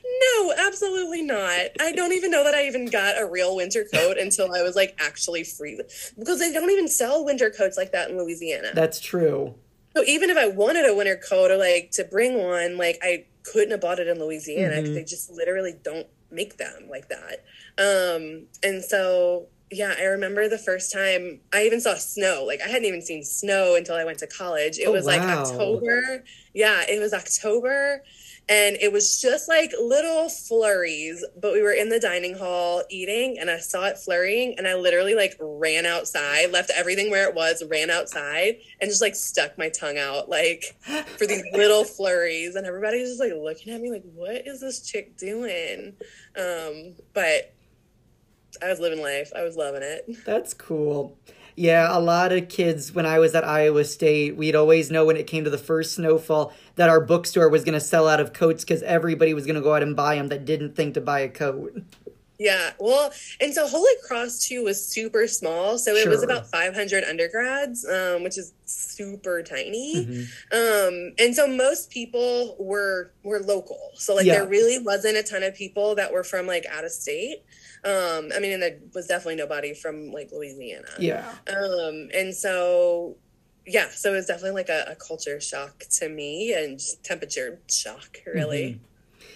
No, 0.05 0.53
absolutely 0.67 1.23
not. 1.23 1.67
I 1.81 1.93
don't 1.93 2.13
even 2.13 2.31
know 2.31 2.45
that 2.45 2.55
I 2.55 2.67
even 2.67 2.87
got 2.87 3.21
a 3.21 3.27
real 3.27 3.55
winter 3.57 3.85
coat 3.93 4.19
until 4.19 4.53
I 4.55 4.63
was 4.63 4.75
like 4.77 4.97
actually 5.01 5.45
free 5.45 5.81
because 6.19 6.39
they 6.41 6.53
don't 6.53 6.71
even 6.71 6.89
sell 6.89 7.25
winter 7.25 7.51
coats 7.51 7.77
like 7.77 7.93
that 7.93 8.11
in 8.11 8.19
Louisiana. 8.19 8.71
That's 8.75 9.01
true. 9.01 9.55
So 9.97 10.05
even 10.05 10.31
if 10.31 10.37
I 10.37 10.47
wanted 10.49 10.89
a 10.89 10.95
winter 10.95 11.17
coat 11.17 11.51
or 11.51 11.57
like 11.57 11.91
to 11.93 12.05
bring 12.05 12.39
one, 12.39 12.77
like 12.79 12.99
I 13.03 13.27
couldn't 13.43 13.71
have 13.71 13.81
bought 13.81 13.99
it 13.99 14.07
in 14.09 14.19
Louisiana 14.21 14.77
because 14.77 14.91
Mhm. 14.91 14.95
they 14.95 15.05
just 15.05 15.31
literally 15.31 15.75
don't 15.83 16.07
make 16.31 16.57
them 16.59 16.89
like 16.89 17.09
that. 17.09 17.45
Um, 17.79 18.47
and 18.63 18.85
so 18.85 19.49
yeah, 19.71 19.95
I 19.99 20.05
remember 20.05 20.49
the 20.49 20.59
first 20.59 20.93
time 20.93 21.41
I 21.53 21.65
even 21.65 21.81
saw 21.81 21.95
snow. 21.95 22.45
Like 22.47 22.61
I 22.61 22.69
hadn't 22.69 22.87
even 22.87 23.03
seen 23.03 23.23
snow 23.25 23.77
until 23.77 23.95
I 23.95 24.05
went 24.05 24.19
to 24.19 24.27
college. 24.27 24.79
It 24.79 24.89
Oh, 24.89 24.93
was 24.93 25.07
like. 25.07 25.21
October. 25.21 26.25
Yeah, 26.55 26.83
it 26.89 27.01
was 27.01 27.13
October. 27.15 28.03
And 28.49 28.77
it 28.81 28.91
was 28.91 29.23
just 29.23 29.49
like 29.49 29.71
little 29.81 30.29
flurries, 30.29 31.25
but 31.41 31.53
we 31.53 31.63
were 31.63 31.71
in 31.73 31.89
the 31.89 32.01
dining 32.01 32.37
hall 32.37 32.83
eating 32.91 33.37
and 33.39 33.49
I 33.49 33.59
saw 33.59 33.85
it 33.87 33.97
flurrying 33.97 34.57
and 34.59 34.67
I 34.67 34.75
literally 34.75 35.15
like 35.15 35.37
ran 35.39 35.87
outside, 35.87 36.51
left 36.51 36.73
everything 36.75 37.13
where 37.13 37.29
it 37.29 37.35
was, 37.37 37.63
ran 37.71 37.91
outside 37.91 38.57
and 38.81 38.91
just 38.91 39.03
like 39.03 39.15
stuck 39.15 39.57
my 39.57 39.69
tongue 39.69 39.99
out 39.99 40.29
like 40.29 40.65
for 41.17 41.27
these 41.29 41.45
little 41.53 41.85
flurries 41.85 42.57
and 42.57 42.67
everybody 42.67 43.01
was 43.01 43.11
just 43.11 43.21
like 43.21 43.33
looking 43.41 43.73
at 43.73 43.81
me 43.81 43.89
like 43.93 44.03
what 44.15 44.49
is 44.49 44.61
this 44.61 44.81
chick 44.81 45.17
doing? 45.17 45.95
Um, 46.37 46.97
but 47.15 47.55
I 48.63 48.69
was 48.69 48.81
living 48.81 49.01
life. 49.03 49.31
I 49.35 49.43
was 49.43 49.57
loving 49.57 49.83
it. 49.83 50.07
That's 50.25 50.55
cool. 50.55 51.17
Yeah, 51.57 51.89
a 51.97 52.01
lot 52.01 52.33
of 52.33 52.49
kids 52.49 52.93
when 52.93 53.05
I 53.05 53.19
was 53.19 53.35
at 53.35 53.45
Iowa 53.45 53.85
State, 53.85 54.37
we'd 54.37 54.55
always 54.55 54.91
know 54.91 55.05
when 55.05 55.17
it 55.17 55.27
came 55.27 55.45
to 55.45 55.51
the 55.51 55.59
first 55.59 55.95
snowfall 55.95 56.53
that 56.77 56.89
our 56.89 57.01
bookstore 57.01 57.49
was 57.51 57.65
going 57.65 57.75
to 57.75 57.81
sell 57.81 58.09
out 58.09 58.21
of 58.21 58.33
coats 58.33 58.65
because 58.65 58.83
everybody 58.85 59.35
was 59.35 59.45
going 59.47 59.57
to 59.57 59.61
go 59.61 59.75
out 59.75 59.83
and 59.83 59.95
buy 59.95 60.15
them 60.15 60.29
that 60.29 60.45
didn't 60.45 60.75
think 60.75 60.95
to 60.95 61.01
buy 61.01 61.21
a 61.21 61.29
coat. 61.29 61.83
Yeah, 62.39 62.71
well, 62.79 63.13
and 63.39 63.53
so 63.53 63.69
Holy 63.69 63.93
Cross 64.03 64.47
too 64.49 64.65
was 64.65 64.83
super 64.83 65.27
small, 65.29 65.77
so 65.77 65.95
it 65.95 66.09
was 66.09 66.23
about 66.23 66.47
500 66.51 67.05
undergrads, 67.05 67.85
um, 67.85 68.23
which 68.23 68.39
is 68.39 68.55
super 68.65 69.43
tiny. 69.43 70.07
Mhm. 70.07 70.27
Um, 70.51 71.13
and 71.19 71.37
so 71.37 71.47
most 71.47 71.91
people 71.91 72.57
were 72.59 73.11
were 73.25 73.41
local, 73.41 73.91
so 73.97 74.15
like 74.15 74.25
Yeah. 74.25 74.37
there 74.37 74.47
really 74.47 74.79
wasn't 74.79 75.19
a 75.19 75.23
ton 75.23 75.43
of 75.43 75.55
people 75.55 75.95
that 75.97 76.15
were 76.15 76.25
from 76.25 76.47
like 76.47 76.65
out 76.71 76.85
of 76.87 76.93
state. 76.93 77.43
Um, 77.85 78.31
I 78.35 78.41
mean, 78.41 78.53
and 78.53 78.63
there 78.63 78.79
was 78.95 79.07
definitely 79.07 79.37
nobody 79.37 79.75
from 79.75 80.11
like 80.11 80.31
Louisiana. 80.33 80.89
Yeah. 80.99 81.31
Um, 81.49 82.11
and 82.15 82.35
so 82.35 83.17
yeah, 83.67 83.89
so 83.91 84.13
it 84.13 84.17
was 84.17 84.27
definitely 84.27 84.53
like 84.53 84.69
a, 84.69 84.93
a 84.93 84.97
culture 84.97 85.41
shock 85.41 85.85
to 85.99 86.09
me 86.09 86.53
and 86.53 86.79
just 86.79 87.03
temperature 87.05 87.61
shock, 87.71 88.19
really. 88.27 88.81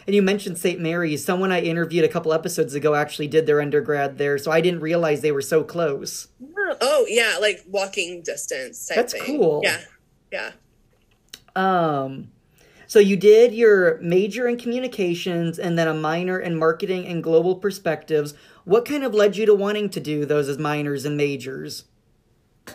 And 0.06 0.14
you 0.14 0.22
mentioned 0.22 0.58
St. 0.58 0.80
Mary's. 0.80 1.24
Someone 1.24 1.50
I 1.52 1.60
interviewed 1.60 2.04
a 2.04 2.08
couple 2.08 2.32
episodes 2.32 2.74
ago 2.74 2.94
actually 2.94 3.28
did 3.28 3.46
their 3.46 3.60
undergrad 3.60 4.18
there, 4.18 4.36
so 4.36 4.50
I 4.50 4.60
didn't 4.60 4.80
realize 4.80 5.20
they 5.22 5.32
were 5.32 5.40
so 5.40 5.64
close. 5.64 6.28
Oh 6.80 7.06
yeah, 7.08 7.38
like 7.40 7.64
walking 7.66 8.22
distance 8.22 8.86
type 8.86 8.96
That's 8.96 9.12
thing. 9.14 9.22
cool. 9.24 9.60
Yeah, 9.62 9.80
yeah. 10.32 10.52
Um, 11.56 12.32
so 12.94 13.00
you 13.00 13.16
did 13.16 13.52
your 13.52 13.98
major 13.98 14.46
in 14.46 14.56
communications 14.56 15.58
and 15.58 15.76
then 15.76 15.88
a 15.88 15.94
minor 15.94 16.38
in 16.38 16.56
marketing 16.56 17.08
and 17.08 17.24
global 17.24 17.56
perspectives. 17.56 18.34
What 18.62 18.84
kind 18.84 19.02
of 19.02 19.12
led 19.12 19.36
you 19.36 19.46
to 19.46 19.54
wanting 19.54 19.90
to 19.90 19.98
do 19.98 20.24
those 20.24 20.48
as 20.48 20.58
minors 20.58 21.04
and 21.04 21.16
majors? 21.16 21.86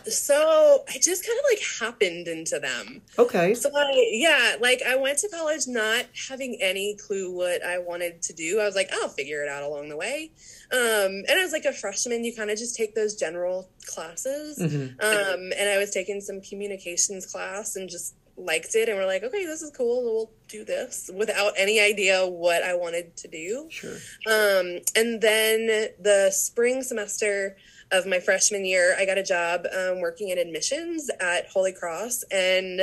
So 0.04 0.84
I 0.86 0.98
just 1.00 1.26
kind 1.26 1.38
of 1.38 1.44
like 1.50 1.62
happened 1.80 2.28
into 2.28 2.58
them. 2.58 3.00
Okay. 3.18 3.54
So 3.54 3.70
I, 3.74 4.10
yeah, 4.12 4.56
like 4.60 4.82
I 4.86 4.94
went 4.94 5.16
to 5.20 5.28
college 5.30 5.62
not 5.66 6.04
having 6.28 6.58
any 6.60 6.96
clue 6.96 7.34
what 7.34 7.64
I 7.64 7.78
wanted 7.78 8.20
to 8.20 8.34
do. 8.34 8.60
I 8.60 8.66
was 8.66 8.74
like, 8.74 8.90
I'll 8.92 9.08
figure 9.08 9.42
it 9.42 9.48
out 9.48 9.62
along 9.62 9.88
the 9.88 9.96
way. 9.96 10.32
Um, 10.70 11.24
and 11.28 11.30
as 11.30 11.52
like 11.52 11.64
a 11.64 11.72
freshman, 11.72 12.24
you 12.24 12.36
kind 12.36 12.50
of 12.50 12.58
just 12.58 12.76
take 12.76 12.94
those 12.94 13.16
general 13.16 13.70
classes. 13.86 14.58
Mhm. 14.58 15.02
Um, 15.02 15.52
and 15.58 15.70
I 15.70 15.78
was 15.78 15.90
taking 15.90 16.20
some 16.20 16.42
communications 16.42 17.24
class 17.24 17.74
and 17.74 17.88
just 17.88 18.14
liked 18.40 18.74
it. 18.74 18.88
And 18.88 18.98
we're 18.98 19.06
like, 19.06 19.22
okay, 19.22 19.44
this 19.44 19.62
is 19.62 19.70
cool. 19.70 20.02
We'll 20.02 20.30
do 20.48 20.64
this 20.64 21.10
without 21.14 21.52
any 21.56 21.80
idea 21.80 22.26
what 22.26 22.62
I 22.62 22.74
wanted 22.74 23.16
to 23.16 23.28
do. 23.28 23.66
Sure. 23.70 23.96
Um, 24.26 24.80
and 24.96 25.20
then 25.20 25.66
the 26.00 26.30
spring 26.32 26.82
semester 26.82 27.56
of 27.92 28.06
my 28.06 28.20
freshman 28.20 28.64
year, 28.64 28.96
I 28.98 29.04
got 29.06 29.18
a 29.18 29.22
job 29.22 29.66
um, 29.76 30.00
working 30.00 30.28
in 30.28 30.38
admissions 30.38 31.10
at 31.20 31.48
Holy 31.48 31.72
Cross 31.72 32.24
and 32.30 32.82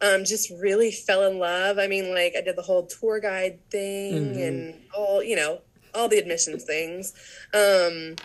um, 0.00 0.24
just 0.24 0.50
really 0.50 0.90
fell 0.90 1.24
in 1.30 1.38
love. 1.38 1.78
I 1.78 1.86
mean, 1.86 2.12
like, 2.14 2.34
I 2.36 2.40
did 2.40 2.56
the 2.56 2.62
whole 2.62 2.86
tour 2.86 3.20
guide 3.20 3.58
thing 3.70 4.34
Mhm. 4.34 4.48
and 4.48 4.82
all, 4.94 5.22
you 5.22 5.36
know, 5.36 5.60
all 5.94 6.08
the 6.08 6.18
admissions 6.18 6.64
things. 6.64 7.12
Um, 7.52 8.16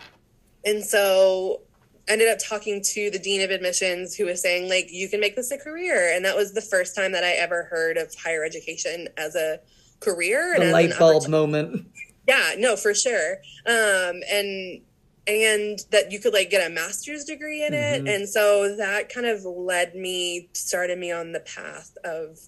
and 0.64 0.84
so 0.84 1.62
ended 2.10 2.28
up 2.28 2.38
talking 2.38 2.82
to 2.92 3.10
the 3.10 3.18
dean 3.18 3.40
of 3.40 3.50
admissions 3.50 4.14
who 4.14 4.26
was 4.26 4.42
saying, 4.42 4.68
like, 4.68 4.88
you 4.90 5.08
can 5.08 5.20
make 5.20 5.36
this 5.36 5.50
a 5.50 5.58
career. 5.58 6.12
And 6.14 6.24
that 6.24 6.36
was 6.36 6.52
the 6.52 6.60
first 6.60 6.94
time 6.96 7.12
that 7.12 7.24
I 7.24 7.32
ever 7.32 7.64
heard 7.64 7.96
of 7.96 8.14
higher 8.14 8.44
education 8.44 9.08
as 9.16 9.34
a 9.34 9.60
career. 10.00 10.56
The 10.58 10.72
light 10.72 10.98
bulb 10.98 11.28
moment. 11.28 11.86
Yeah, 12.28 12.54
no, 12.58 12.76
for 12.76 12.94
sure. 12.94 13.36
Um, 13.66 14.20
and 14.30 14.82
and 15.26 15.78
that 15.90 16.10
you 16.10 16.18
could 16.18 16.32
like 16.32 16.50
get 16.50 16.66
a 16.68 16.72
master's 16.72 17.24
degree 17.24 17.62
in 17.64 17.74
it, 17.74 18.02
Mhm. 18.02 18.14
and 18.14 18.28
so 18.28 18.74
that 18.76 19.08
kind 19.12 19.26
of 19.26 19.44
led 19.44 19.94
me, 19.94 20.48
started 20.54 20.98
me 20.98 21.12
on 21.12 21.32
the 21.32 21.40
path 21.40 21.96
of 22.04 22.38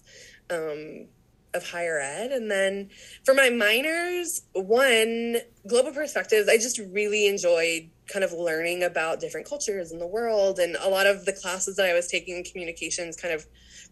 um, 0.49 1.07
of 1.53 1.69
higher 1.69 1.99
ed, 1.99 2.31
and 2.31 2.49
then 2.49 2.89
for 3.23 3.33
my 3.33 3.49
minors, 3.49 4.41
one 4.53 5.37
global 5.67 5.91
perspectives. 5.91 6.49
I 6.49 6.57
just 6.57 6.79
really 6.79 7.27
enjoyed 7.27 7.89
kind 8.07 8.23
of 8.23 8.33
learning 8.33 8.83
about 8.83 9.19
different 9.19 9.47
cultures 9.47 9.91
in 9.91 9.99
the 9.99 10.07
world, 10.07 10.59
and 10.59 10.75
a 10.81 10.89
lot 10.89 11.07
of 11.07 11.25
the 11.25 11.33
classes 11.33 11.75
that 11.77 11.85
I 11.85 11.93
was 11.93 12.07
taking 12.07 12.37
in 12.37 12.43
communications 12.43 13.15
kind 13.15 13.33
of 13.33 13.45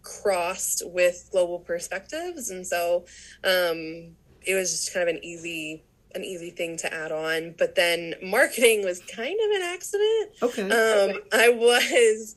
crossed 0.04 0.84
with 0.86 1.30
global 1.32 1.60
perspectives, 1.60 2.50
and 2.50 2.66
so 2.66 3.06
um, 3.44 4.16
it 4.42 4.56
was 4.56 4.72
just 4.72 4.94
kind 4.94 5.08
of 5.08 5.16
an 5.16 5.24
easy 5.24 5.84
an 6.14 6.24
easy 6.26 6.50
thing 6.50 6.76
to 6.76 6.94
add 6.94 7.12
on. 7.12 7.56
But 7.58 7.76
then 7.76 8.16
marketing 8.22 8.84
was 8.84 9.00
kind 9.00 9.40
of 9.40 9.52
an 9.56 9.62
accident. 9.62 10.32
Okay. 10.42 10.64
um, 10.64 11.22
i 11.32 11.50
was 11.50 12.36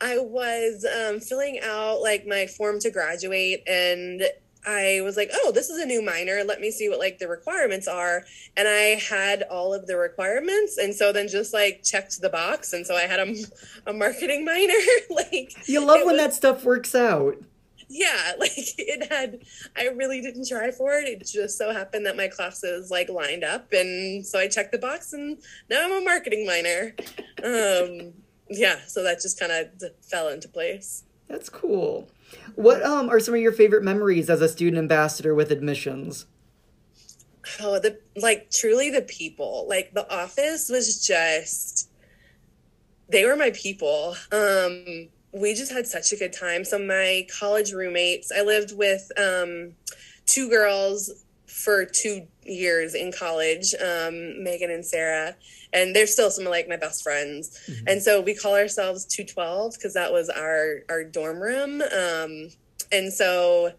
i 0.00 0.18
was 0.18 0.84
um, 0.84 1.20
filling 1.20 1.60
out 1.62 2.00
like 2.00 2.26
my 2.26 2.46
form 2.46 2.80
to 2.80 2.90
graduate 2.90 3.62
and 3.68 4.24
i 4.66 5.00
was 5.02 5.16
like 5.16 5.30
oh 5.34 5.52
this 5.52 5.70
is 5.70 5.78
a 5.78 5.86
new 5.86 6.02
minor 6.02 6.42
let 6.44 6.60
me 6.60 6.70
see 6.70 6.88
what 6.88 6.98
like 6.98 7.18
the 7.18 7.28
requirements 7.28 7.88
are 7.88 8.24
and 8.56 8.68
i 8.68 8.98
had 9.08 9.42
all 9.50 9.74
of 9.74 9.86
the 9.86 9.96
requirements 9.96 10.78
and 10.78 10.94
so 10.94 11.12
then 11.12 11.28
just 11.28 11.52
like 11.52 11.82
checked 11.82 12.20
the 12.20 12.28
box 12.28 12.72
and 12.72 12.86
so 12.86 12.94
i 12.94 13.02
had 13.02 13.20
a, 13.20 13.34
a 13.86 13.92
marketing 13.92 14.44
minor 14.44 14.74
like 15.10 15.54
you 15.68 15.84
love 15.84 16.04
when 16.04 16.16
was- 16.16 16.18
that 16.18 16.34
stuff 16.34 16.64
works 16.64 16.94
out. 16.94 17.36
yeah 17.88 18.32
like 18.38 18.52
it 18.56 19.10
had 19.10 19.40
i 19.76 19.88
really 19.88 20.20
didn't 20.20 20.46
try 20.48 20.70
for 20.70 20.92
it 20.94 21.08
it 21.08 21.26
just 21.26 21.58
so 21.58 21.72
happened 21.72 22.06
that 22.06 22.16
my 22.16 22.28
classes 22.28 22.90
like 22.90 23.08
lined 23.08 23.44
up 23.44 23.72
and 23.72 24.24
so 24.24 24.38
i 24.38 24.46
checked 24.48 24.72
the 24.72 24.78
box 24.78 25.12
and 25.12 25.38
now 25.68 25.84
i'm 25.84 26.02
a 26.02 26.04
marketing 26.04 26.46
minor 26.46 26.94
um, 27.42 28.12
yeah, 28.48 28.76
so 28.86 29.02
that 29.02 29.20
just 29.20 29.38
kind 29.38 29.52
of 29.52 29.68
fell 30.02 30.28
into 30.28 30.48
place. 30.48 31.04
That's 31.28 31.48
cool. 31.48 32.08
What 32.54 32.82
um 32.82 33.08
are 33.08 33.20
some 33.20 33.34
of 33.34 33.40
your 33.40 33.52
favorite 33.52 33.82
memories 33.82 34.28
as 34.30 34.40
a 34.40 34.48
student 34.48 34.78
ambassador 34.78 35.34
with 35.34 35.50
admissions? 35.50 36.26
Oh, 37.60 37.78
the 37.78 37.98
like 38.16 38.50
truly 38.50 38.90
the 38.90 39.02
people. 39.02 39.66
Like 39.68 39.92
the 39.94 40.10
office 40.12 40.68
was 40.68 41.04
just 41.04 41.88
they 43.08 43.24
were 43.24 43.36
my 43.36 43.50
people. 43.50 44.16
Um 44.30 45.08
we 45.32 45.54
just 45.54 45.72
had 45.72 45.86
such 45.86 46.12
a 46.12 46.16
good 46.16 46.32
time. 46.32 46.64
So 46.64 46.78
my 46.78 47.26
college 47.38 47.72
roommates, 47.72 48.30
I 48.30 48.42
lived 48.42 48.76
with 48.76 49.10
um 49.18 49.74
two 50.26 50.48
girls 50.48 51.24
for 51.46 51.84
two 51.84 52.26
years 52.44 52.94
in 52.94 53.12
college, 53.12 53.74
um, 53.74 54.42
Megan 54.42 54.70
and 54.70 54.84
Sarah, 54.84 55.36
and 55.72 55.94
they're 55.94 56.06
still 56.06 56.30
some 56.30 56.46
of 56.46 56.50
like 56.50 56.68
my 56.68 56.76
best 56.76 57.02
friends. 57.02 57.58
Mm-hmm. 57.68 57.88
And 57.88 58.02
so 58.02 58.20
we 58.20 58.34
call 58.34 58.54
ourselves 58.54 59.04
212 59.04 59.74
because 59.74 59.94
that 59.94 60.12
was 60.12 60.28
our 60.28 60.80
our 60.88 61.04
dorm 61.04 61.40
room. 61.40 61.82
Um, 61.82 62.50
and 62.90 63.12
so 63.12 63.72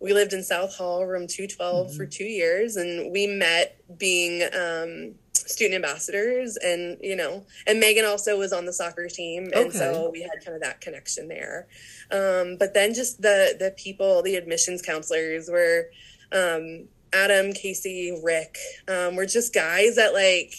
we 0.00 0.12
lived 0.12 0.32
in 0.32 0.42
South 0.42 0.76
Hall, 0.76 1.06
room 1.06 1.26
212 1.26 1.86
mm-hmm. 1.86 1.96
for 1.96 2.06
two 2.06 2.24
years, 2.24 2.76
and 2.76 3.12
we 3.12 3.26
met 3.26 3.80
being 3.98 4.42
um, 4.52 5.14
student 5.32 5.76
ambassadors. 5.76 6.56
And, 6.56 6.98
you 7.00 7.16
know, 7.16 7.44
and 7.66 7.78
Megan 7.80 8.04
also 8.04 8.38
was 8.38 8.52
on 8.52 8.64
the 8.64 8.72
soccer 8.72 9.08
team. 9.08 9.44
And 9.54 9.68
okay. 9.68 9.78
so 9.78 10.10
we 10.12 10.22
had 10.22 10.44
kind 10.44 10.54
of 10.54 10.62
that 10.62 10.80
connection 10.80 11.28
there. 11.28 11.68
Um, 12.10 12.56
but 12.58 12.74
then 12.74 12.94
just 12.94 13.22
the, 13.22 13.56
the 13.58 13.72
people, 13.76 14.22
the 14.22 14.36
admissions 14.36 14.82
counselors 14.82 15.48
were 15.48 15.86
um, 16.32 16.88
Adam, 17.12 17.52
Casey, 17.52 18.18
Rick, 18.22 18.56
um, 18.88 19.16
were 19.16 19.26
just 19.26 19.54
guys 19.54 19.96
that 19.96 20.12
like, 20.14 20.54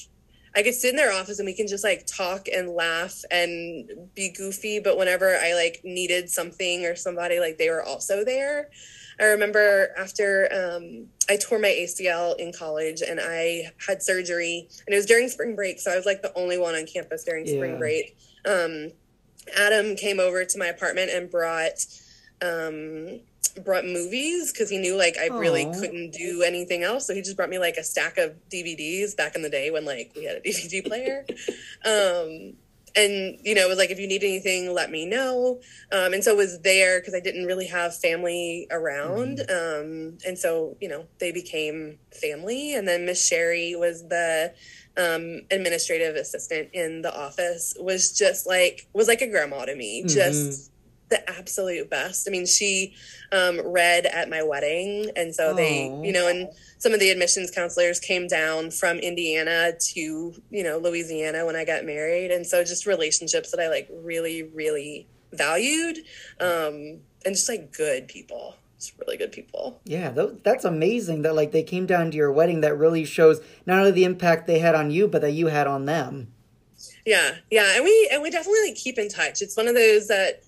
I 0.56 0.62
could 0.62 0.76
sit 0.76 0.92
in 0.92 0.96
their 0.96 1.12
office 1.12 1.40
and 1.40 1.48
we 1.48 1.56
can 1.56 1.68
just 1.68 1.84
like 1.84 2.06
talk 2.06 2.48
and 2.48 2.70
laugh 2.70 3.24
and 3.32 3.90
be 4.14 4.32
goofy. 4.32 4.80
But 4.80 4.98
whenever 4.98 5.36
I 5.36 5.54
like 5.54 5.82
needed 5.84 6.30
something 6.30 6.86
or 6.86 6.96
somebody, 6.96 7.40
like 7.40 7.58
they 7.58 7.70
were 7.70 7.84
also 7.84 8.24
there. 8.24 8.70
I 9.20 9.26
remember 9.26 9.90
after 9.98 10.50
um, 10.52 11.08
I 11.30 11.38
tore 11.38 11.60
my 11.60 11.70
ACL 11.70 12.38
in 12.38 12.52
college 12.52 13.02
and 13.02 13.20
I 13.22 13.72
had 13.86 14.02
surgery, 14.02 14.68
and 14.86 14.94
it 14.94 14.98
was 14.98 15.06
during 15.06 15.30
spring 15.30 15.56
break, 15.56 15.80
so 15.80 15.92
I 15.92 15.96
was 15.96 16.06
like 16.06 16.22
the 16.22 16.36
only 16.36 16.58
one 16.58 16.76
on 16.76 16.86
campus 16.86 17.24
during 17.24 17.46
yeah. 17.46 17.54
spring 17.54 17.78
break. 17.78 18.18
Um, 18.46 18.92
Adam 19.58 19.96
came 19.96 20.20
over 20.20 20.46
to 20.46 20.58
my 20.58 20.68
apartment 20.68 21.12
and 21.12 21.30
brought 21.30 21.86
um, 22.44 23.20
brought 23.64 23.86
movies 23.86 24.52
because 24.52 24.70
he 24.70 24.78
knew 24.78 24.98
like 24.98 25.18
I 25.18 25.30
Aww. 25.30 25.40
really 25.40 25.66
couldn't 25.66 26.12
do 26.12 26.44
anything 26.44 26.84
else. 26.84 27.08
So 27.08 27.14
he 27.14 27.22
just 27.22 27.38
brought 27.38 27.50
me 27.50 27.60
like 27.60 27.78
a 27.78 27.84
stack 27.84 28.18
of 28.18 28.34
DVDs 28.50 29.16
back 29.16 29.36
in 29.36 29.42
the 29.42 29.50
day 29.50 29.72
when 29.72 29.86
like 29.86 30.12
we 30.16 30.26
had 30.26 30.38
a 30.38 30.42
DVD 30.46 30.86
player. 30.86 31.26
um, 31.86 32.54
and 32.96 33.40
you 33.44 33.56
know, 33.56 33.66
it 33.66 33.70
was 33.70 33.78
like 33.78 33.90
if 33.90 34.00
you 34.00 34.08
need 34.08 34.24
anything, 34.24 34.72
let 34.74 34.92
me 34.92 35.06
know. 35.06 35.60
Um, 35.92 36.14
and 36.14 36.24
so 36.24 36.32
it 36.32 36.38
was 36.38 36.60
there 36.60 37.00
because 37.00 37.16
I 37.16 37.20
didn't 37.20 37.46
really 37.46 37.68
have 37.68 37.96
family 37.96 38.68
around. 38.70 39.40
Mm-hmm. 39.40 39.82
Um, 40.12 40.18
and 40.26 40.38
so 40.38 40.78
you 40.80 40.88
know, 40.88 41.06
they 41.20 41.32
became 41.32 41.98
family. 42.12 42.76
And 42.76 42.88
then 42.88 43.06
Miss 43.06 43.26
Sherry 43.26 43.76
was 43.76 44.08
the 44.08 44.54
um, 44.96 45.42
administrative 45.50 46.16
assistant 46.16 46.70
in 46.74 47.02
the 47.02 47.16
office. 47.16 47.76
Was 47.80 48.16
just 48.16 48.46
like 48.46 48.88
was 48.94 49.08
like 49.08 49.22
a 49.22 49.28
grandma 49.28 49.66
to 49.66 49.76
me. 49.76 50.02
Mm-hmm. 50.02 50.10
Just 50.10 50.73
the 51.14 51.30
absolute 51.30 51.90
best. 51.90 52.28
I 52.28 52.32
mean, 52.32 52.46
she 52.46 52.96
um, 53.32 53.62
read 53.64 54.08
at 54.08 54.30
my 54.30 54.42
wedding, 54.42 55.12
and 55.16 55.34
so 55.34 55.54
they, 55.54 55.86
you 56.04 56.12
know, 56.12 56.28
and 56.28 56.50
some 56.80 56.92
of 56.92 57.00
the 57.00 57.12
admissions 57.12 57.52
counselors 57.52 58.00
came 58.00 58.28
down 58.28 58.72
from 58.72 58.98
Indiana 58.98 59.74
to 59.94 60.02
you 60.50 60.64
know 60.64 60.80
Louisiana 60.80 61.46
when 61.46 61.56
I 61.56 61.66
got 61.66 61.86
married, 61.86 62.32
and 62.32 62.46
so 62.46 62.64
just 62.64 62.88
relationships 62.88 63.52
that 63.52 63.60
I 63.60 63.70
like 63.70 63.88
really, 63.92 64.44
really 64.44 65.08
valued, 65.32 66.00
um, 66.40 67.00
and 67.26 67.36
just 67.36 67.48
like 67.48 67.72
good 67.72 68.08
people. 68.08 68.56
Just 68.80 69.00
really 69.00 69.16
good 69.16 69.32
people. 69.32 69.80
Yeah, 69.86 70.14
that's 70.44 70.66
amazing 70.66 71.22
that 71.22 71.36
like 71.36 71.52
they 71.52 71.64
came 71.64 71.86
down 71.86 72.12
to 72.12 72.18
your 72.18 72.32
wedding. 72.32 72.62
That 72.62 72.78
really 72.78 73.06
shows 73.06 73.40
not 73.66 73.80
only 73.80 73.92
the 73.92 74.04
impact 74.04 74.48
they 74.48 74.60
had 74.60 74.74
on 74.76 74.90
you, 74.90 75.08
but 75.08 75.22
that 75.22 75.32
you 75.32 75.48
had 75.48 75.68
on 75.68 75.86
them. 75.86 76.34
Yeah, 77.06 77.36
yeah, 77.52 77.76
and 77.76 77.84
we 77.84 78.10
and 78.12 78.22
we 78.22 78.30
definitely 78.30 78.74
keep 78.74 78.98
in 78.98 79.10
touch. 79.10 79.42
It's 79.42 79.56
one 79.56 79.68
of 79.68 79.76
those 79.76 80.08
that 80.08 80.42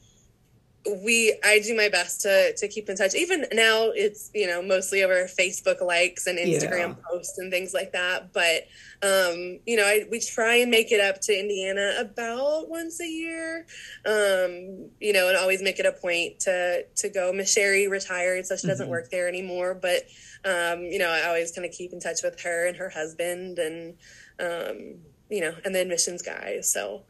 we 1.03 1.37
I 1.43 1.59
do 1.59 1.75
my 1.75 1.89
best 1.89 2.21
to 2.21 2.53
to 2.55 2.67
keep 2.67 2.89
in 2.89 2.95
touch. 2.95 3.15
Even 3.15 3.45
now 3.53 3.89
it's, 3.93 4.29
you 4.33 4.47
know, 4.47 4.61
mostly 4.61 5.03
over 5.03 5.27
Facebook 5.27 5.81
likes 5.81 6.27
and 6.27 6.37
Instagram 6.37 6.89
yeah. 6.89 7.03
posts 7.09 7.37
and 7.37 7.51
things 7.51 7.73
like 7.73 7.91
that, 7.93 8.33
but 8.33 8.67
um, 9.01 9.59
you 9.65 9.75
know, 9.75 9.83
I, 9.83 10.05
we 10.09 10.19
try 10.19 10.55
and 10.55 10.71
make 10.71 10.91
it 10.91 10.99
up 10.99 11.21
to 11.21 11.39
Indiana 11.39 11.95
about 11.99 12.69
once 12.69 12.99
a 13.01 13.07
year. 13.07 13.65
Um, 14.05 14.89
you 14.99 15.13
know, 15.13 15.27
and 15.27 15.37
always 15.37 15.61
make 15.61 15.79
it 15.79 15.85
a 15.85 15.91
point 15.91 16.39
to 16.41 16.83
to 16.83 17.09
go. 17.09 17.33
Miss 17.33 17.51
Sherry 17.51 17.87
retired, 17.87 18.45
so 18.45 18.55
she 18.55 18.67
doesn't 18.67 18.85
mm-hmm. 18.85 18.91
work 18.91 19.09
there 19.09 19.27
anymore, 19.27 19.73
but 19.73 20.03
um, 20.45 20.83
you 20.83 20.99
know, 20.99 21.09
I 21.09 21.27
always 21.27 21.51
kind 21.51 21.65
of 21.65 21.71
keep 21.73 21.93
in 21.93 21.99
touch 21.99 22.23
with 22.23 22.39
her 22.41 22.67
and 22.67 22.77
her 22.77 22.89
husband 22.89 23.59
and 23.59 23.95
um, 24.39 24.97
you 25.29 25.41
know, 25.41 25.55
and 25.63 25.73
the 25.73 25.81
admissions 25.81 26.21
guys. 26.21 26.71
So 26.71 27.03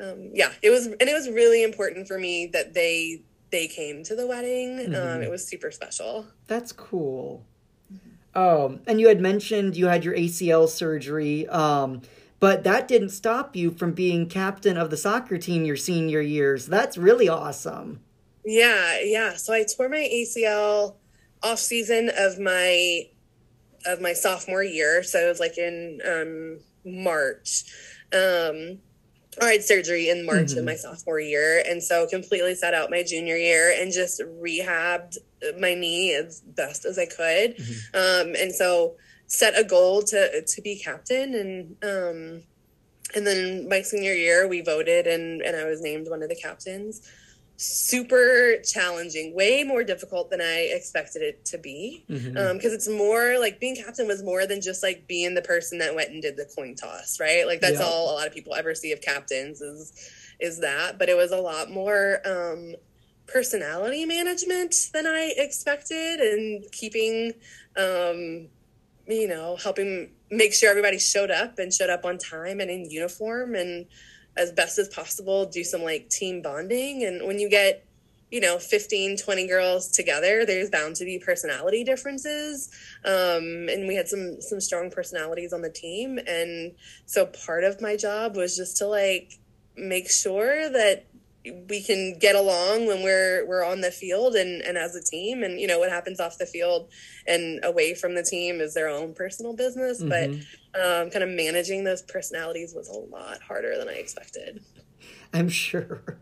um, 0.00 0.30
yeah, 0.32 0.52
it 0.62 0.70
was, 0.70 0.86
and 0.86 1.02
it 1.02 1.12
was 1.12 1.28
really 1.28 1.62
important 1.62 2.06
for 2.06 2.18
me 2.18 2.46
that 2.52 2.74
they 2.74 3.22
they 3.50 3.66
came 3.66 4.02
to 4.04 4.14
the 4.14 4.26
wedding. 4.26 4.78
Um, 4.78 4.86
mm-hmm. 4.86 5.16
Um, 5.16 5.22
it 5.22 5.30
was 5.30 5.46
super 5.46 5.70
special. 5.70 6.26
That's 6.46 6.72
cool. 6.72 7.44
Um, 8.34 8.80
and 8.86 9.00
you 9.00 9.08
had 9.08 9.20
mentioned 9.20 9.76
you 9.76 9.86
had 9.86 10.04
your 10.04 10.14
ACL 10.14 10.68
surgery, 10.68 11.48
um, 11.48 12.02
but 12.40 12.62
that 12.64 12.86
didn't 12.86 13.08
stop 13.08 13.56
you 13.56 13.70
from 13.70 13.92
being 13.92 14.28
captain 14.28 14.76
of 14.76 14.90
the 14.90 14.96
soccer 14.96 15.38
team 15.38 15.64
your 15.64 15.76
senior 15.76 16.20
years. 16.20 16.66
That's 16.66 16.96
really 16.96 17.28
awesome. 17.28 18.00
Yeah, 18.44 19.00
yeah. 19.02 19.34
So 19.34 19.52
I 19.52 19.64
tore 19.64 19.88
my 19.88 20.08
ACL 20.12 20.96
off 21.42 21.58
season 21.58 22.10
of 22.16 22.38
my 22.38 23.08
of 23.86 24.00
my 24.00 24.12
sophomore 24.12 24.62
year. 24.62 25.02
So 25.02 25.18
it 25.18 25.28
was 25.28 25.40
like 25.40 25.58
in 25.58 26.00
um, 26.06 26.60
March. 26.84 27.64
Um, 28.12 28.78
I 29.40 29.52
had 29.52 29.64
surgery 29.64 30.08
in 30.08 30.26
March 30.26 30.48
mm-hmm. 30.48 30.58
of 30.58 30.64
my 30.64 30.74
sophomore 30.74 31.20
year, 31.20 31.62
and 31.68 31.82
so 31.82 32.06
completely 32.06 32.54
set 32.54 32.74
out 32.74 32.90
my 32.90 33.02
junior 33.02 33.36
year 33.36 33.74
and 33.78 33.92
just 33.92 34.20
rehabbed 34.20 35.18
my 35.58 35.74
knee 35.74 36.14
as 36.14 36.40
best 36.40 36.84
as 36.84 36.98
I 36.98 37.06
could. 37.06 37.56
Mm-hmm. 37.56 38.28
Um, 38.30 38.34
and 38.36 38.52
so 38.52 38.96
set 39.26 39.58
a 39.58 39.64
goal 39.64 40.02
to 40.02 40.42
to 40.42 40.62
be 40.62 40.78
captain, 40.78 41.34
and 41.34 41.76
um, 41.82 42.42
and 43.14 43.26
then 43.26 43.68
my 43.68 43.82
senior 43.82 44.12
year 44.12 44.48
we 44.48 44.60
voted, 44.60 45.06
and 45.06 45.42
and 45.42 45.56
I 45.56 45.64
was 45.64 45.80
named 45.80 46.08
one 46.08 46.22
of 46.22 46.28
the 46.28 46.36
captains 46.36 47.08
super 47.60 48.54
challenging, 48.64 49.34
way 49.34 49.64
more 49.64 49.82
difficult 49.82 50.30
than 50.30 50.40
I 50.40 50.70
expected 50.72 51.22
it 51.22 51.44
to 51.46 51.58
be. 51.58 52.04
Because 52.06 52.22
mm-hmm. 52.22 52.36
um, 52.38 52.58
it's 52.62 52.88
more 52.88 53.36
like 53.38 53.58
being 53.58 53.74
captain 53.74 54.06
was 54.06 54.22
more 54.22 54.46
than 54.46 54.60
just 54.60 54.82
like 54.82 55.08
being 55.08 55.34
the 55.34 55.42
person 55.42 55.78
that 55.78 55.94
went 55.94 56.10
and 56.10 56.22
did 56.22 56.36
the 56.36 56.48
coin 56.56 56.76
toss, 56.76 57.18
right? 57.18 57.46
Like 57.46 57.60
that's 57.60 57.80
yeah. 57.80 57.84
all 57.84 58.12
a 58.12 58.14
lot 58.14 58.28
of 58.28 58.32
people 58.32 58.54
ever 58.54 58.74
see 58.74 58.92
of 58.92 59.00
captains 59.00 59.60
is 59.60 59.92
is 60.40 60.60
that. 60.60 60.98
But 60.98 61.08
it 61.08 61.16
was 61.16 61.32
a 61.32 61.40
lot 61.40 61.68
more 61.68 62.20
um, 62.24 62.76
personality 63.26 64.06
management 64.06 64.74
than 64.94 65.06
I 65.06 65.34
expected, 65.36 66.20
and 66.20 66.64
keeping, 66.70 67.32
um, 67.76 68.48
you 69.08 69.26
know, 69.26 69.56
helping 69.56 70.12
make 70.30 70.54
sure 70.54 70.70
everybody 70.70 71.00
showed 71.00 71.32
up 71.32 71.58
and 71.58 71.72
showed 71.72 71.90
up 71.90 72.04
on 72.04 72.18
time 72.18 72.60
and 72.60 72.70
in 72.70 72.88
uniform 72.88 73.56
and 73.56 73.86
as 74.38 74.52
best 74.52 74.78
as 74.78 74.88
possible 74.88 75.44
do 75.44 75.64
some 75.64 75.82
like 75.82 76.08
team 76.08 76.40
bonding. 76.40 77.04
And 77.04 77.26
when 77.26 77.38
you 77.38 77.50
get 77.50 77.84
you 78.30 78.40
know 78.40 78.58
15 78.58 79.16
20 79.16 79.46
girls 79.46 79.88
together 79.88 80.44
there's 80.44 80.68
bound 80.68 80.96
to 80.96 81.04
be 81.04 81.18
personality 81.18 81.84
differences. 81.84 82.70
Um, 83.04 83.68
and 83.68 83.88
we 83.88 83.96
had 83.96 84.08
some 84.08 84.40
some 84.40 84.60
strong 84.60 84.90
personalities 84.90 85.52
on 85.52 85.62
the 85.62 85.70
team. 85.70 86.18
And 86.26 86.72
so 87.06 87.26
part 87.26 87.64
of 87.64 87.80
my 87.80 87.96
job 87.96 88.36
was 88.36 88.56
just 88.56 88.76
to 88.78 88.86
like 88.86 89.32
make 89.76 90.10
sure 90.10 90.70
that 90.70 91.06
we 91.68 91.82
can 91.82 92.18
get 92.18 92.34
along 92.34 92.86
when 92.86 93.02
we're 93.02 93.46
we're 93.46 93.64
on 93.64 93.80
the 93.80 93.90
field 93.90 94.34
and 94.34 94.62
and 94.62 94.76
as 94.76 94.94
a 94.94 95.02
team. 95.02 95.42
And 95.42 95.60
you 95.60 95.66
know 95.66 95.78
what 95.78 95.90
happens 95.90 96.20
off 96.20 96.38
the 96.38 96.46
field 96.46 96.90
and 97.26 97.60
away 97.64 97.94
from 97.94 98.14
the 98.14 98.22
team 98.22 98.60
is 98.60 98.74
their 98.74 98.88
own 98.88 99.14
personal 99.14 99.54
business. 99.54 100.02
Mm-hmm. 100.02 100.08
but 100.08 100.46
um, 100.78 101.10
kind 101.10 101.22
of 101.22 101.30
managing 101.30 101.84
those 101.84 102.02
personalities 102.02 102.74
was 102.74 102.88
a 102.88 102.98
lot 102.98 103.40
harder 103.42 103.76
than 103.78 103.88
i 103.88 103.94
expected. 103.94 104.62
I'm 105.32 105.48
sure. 105.48 106.18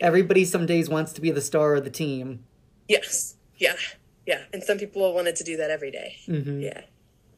Everybody 0.00 0.44
some 0.44 0.66
days 0.66 0.88
wants 0.88 1.12
to 1.14 1.20
be 1.20 1.30
the 1.30 1.40
star 1.40 1.74
of 1.74 1.84
the 1.84 1.90
team. 1.90 2.44
Yes. 2.88 3.36
Yeah. 3.56 3.76
Yeah. 4.26 4.42
And 4.52 4.62
some 4.62 4.78
people 4.78 5.12
wanted 5.14 5.36
to 5.36 5.44
do 5.44 5.56
that 5.56 5.70
every 5.70 5.90
day. 5.90 6.16
Mm-hmm. 6.26 6.60
yeah. 6.60 6.80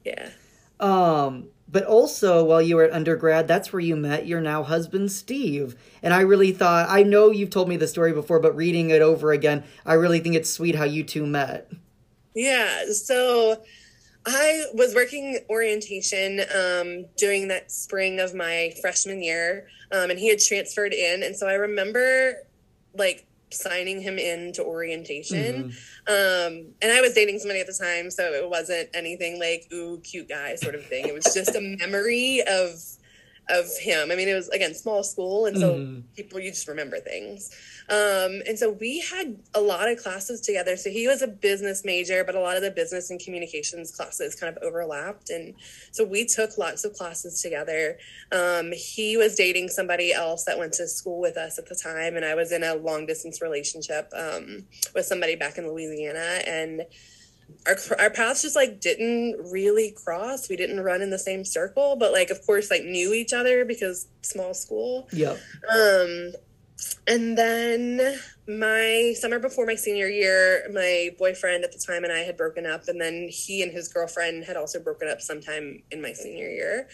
Yeah. 0.05 0.31
Um 0.79 1.49
but 1.69 1.85
also 1.85 2.45
while 2.45 2.63
you 2.63 2.77
were 2.77 2.85
at 2.85 2.93
undergrad 2.93 3.49
that's 3.49 3.73
where 3.73 3.81
you 3.81 3.97
met 3.97 4.27
your 4.27 4.41
now 4.41 4.63
husband 4.63 5.11
steve. 5.11 5.75
And 6.03 6.15
i 6.15 6.21
really 6.21 6.53
thought 6.53 6.87
i 6.89 7.03
know 7.03 7.31
you've 7.31 7.51
told 7.51 7.69
me 7.69 7.77
the 7.77 7.89
story 7.89 8.13
before 8.13 8.39
but 8.39 8.55
reading 8.55 8.91
it 8.91 9.03
over 9.03 9.33
again 9.33 9.65
i 9.85 9.95
really 9.95 10.21
think 10.21 10.37
it's 10.37 10.51
sweet 10.51 10.75
how 10.75 10.85
you 10.85 11.03
two 11.03 11.27
met. 11.27 11.71
Yeah. 12.35 12.85
So 12.93 13.63
I 14.27 14.65
was 14.75 14.95
working 14.95 15.39
orientation 15.49 16.41
um, 16.55 17.07
during 17.17 17.49
that 17.49 17.71
spring 17.71 18.19
of 18.19 18.35
my 18.35 18.73
freshman 18.81 19.23
year, 19.23 19.69
um, 19.93 20.11
and 20.11 20.19
he 20.19 20.29
had 20.29 20.41
transferred 20.41 20.93
in, 20.93 21.23
and 21.23 21.37
so 21.37 21.47
I 21.47 21.55
remember 21.55 22.35
like 22.95 23.27
signing 23.51 24.01
him 24.01 24.19
into 24.19 24.65
orientation. 24.65 25.71
Mm-hmm. 25.71 26.09
Um, 26.09 26.67
and 26.83 26.93
I 26.93 27.01
was 27.01 27.15
dating 27.15 27.39
somebody 27.39 27.61
at 27.61 27.67
the 27.67 27.73
time, 27.73 28.11
so 28.11 28.33
it 28.33 28.49
wasn't 28.49 28.89
anything 28.95 29.39
like 29.39 29.69
ooh 29.73 30.01
cute 30.01 30.29
guy 30.29 30.57
sort 30.57 30.75
of 30.75 30.85
thing. 30.85 31.07
It 31.07 31.15
was 31.15 31.33
just 31.33 31.55
a 31.55 31.61
memory 31.61 32.43
of 32.49 32.83
of 33.49 33.67
him. 33.79 34.11
I 34.11 34.17
mean, 34.17 34.29
it 34.29 34.35
was 34.35 34.49
again 34.49 34.75
small 34.75 35.03
school, 35.03 35.47
and 35.47 35.57
so 35.57 35.75
mm-hmm. 35.75 36.01
people 36.17 36.41
you 36.41 36.51
just 36.51 36.69
remember 36.69 36.99
things. 36.99 37.51
Um, 37.89 38.43
and 38.49 38.59
so 38.59 38.71
we 38.71 39.01
had 39.01 39.37
a 39.55 39.61
lot 39.61 39.89
of 39.89 39.99
classes 39.99 40.41
together. 40.41 40.77
So 40.77 40.91
he 40.91 41.07
was 41.07 41.23
a 41.23 41.29
business 41.29 41.85
major, 41.85 42.25
but 42.25 42.35
a 42.35 42.41
lot 42.41 42.57
of 42.57 42.63
the 42.63 42.73
business 42.73 43.11
and 43.11 43.21
communications 43.21 43.95
classes 43.95 44.35
kind 44.35 44.55
of 44.55 44.63
overlapped. 44.63 45.31
And 45.31 45.55
so 45.93 46.05
we 46.05 46.27
took 46.27 46.59
lots 46.59 46.85
of 46.85 46.95
classes 46.95 47.41
together. 47.41 47.99
Um, 48.33 48.73
he 48.73 49.17
was 49.17 49.37
dating 49.37 49.69
somebody 49.69 50.13
else 50.13 50.45
that 50.45 50.59
went 50.59 50.73
to 50.75 50.89
school 50.89 51.21
with 51.21 51.37
us 51.37 51.59
at 51.59 51.69
the 51.69 51.77
time. 51.77 52.17
And 52.17 52.25
I 52.25 52.35
was 52.35 52.51
in 52.51 52.65
a 52.65 52.75
long 52.75 53.07
distance 53.07 53.41
relationship 53.41 54.11
um, 54.17 54.65
with 54.95 55.07
somebody 55.07 55.37
back 55.37 55.57
in 55.57 55.69
Louisiana. 55.69 56.41
And 56.45 56.83
our, 57.67 57.77
our 57.99 58.11
paths 58.11 58.43
just 58.43 58.57
like 58.57 58.81
didn't 58.81 59.37
really 59.51 59.93
cross. 59.93 60.49
We 60.49 60.57
didn't 60.57 60.81
run 60.81 61.03
in 61.03 61.11
the 61.11 61.19
same 61.19 61.45
circle, 61.45 61.97
but 61.97 62.13
like, 62.13 62.31
of 62.31 62.45
course, 62.47 62.71
like 62.71 62.85
knew 62.85 63.13
each 63.13 63.33
other 63.33 63.65
because 63.65 64.09
small 64.23 64.55
school. 64.55 65.09
Yeah. 65.13 65.37
Um, 65.73 66.33
and 67.07 67.37
then 67.37 68.19
my 68.47 69.15
summer 69.19 69.39
before 69.39 69.67
my 69.67 69.75
senior 69.75 70.09
year, 70.09 70.69
my 70.73 71.11
boyfriend 71.19 71.65
at 71.65 71.73
the 71.73 71.79
time 71.79 72.05
and 72.05 72.13
I 72.13 72.21
had 72.21 72.37
broken 72.37 72.67
up, 72.67 72.89
and 72.89 73.01
then 73.01 73.29
he 73.31 73.63
and 73.63 73.73
his 73.73 73.89
girlfriend 73.89 74.45
had 74.45 74.57
also 74.57 74.79
broken 74.79 75.09
up 75.09 75.21
sometime 75.21 75.83
in 75.91 76.03
my 76.03 76.13
senior 76.13 76.49
year. 76.49 76.89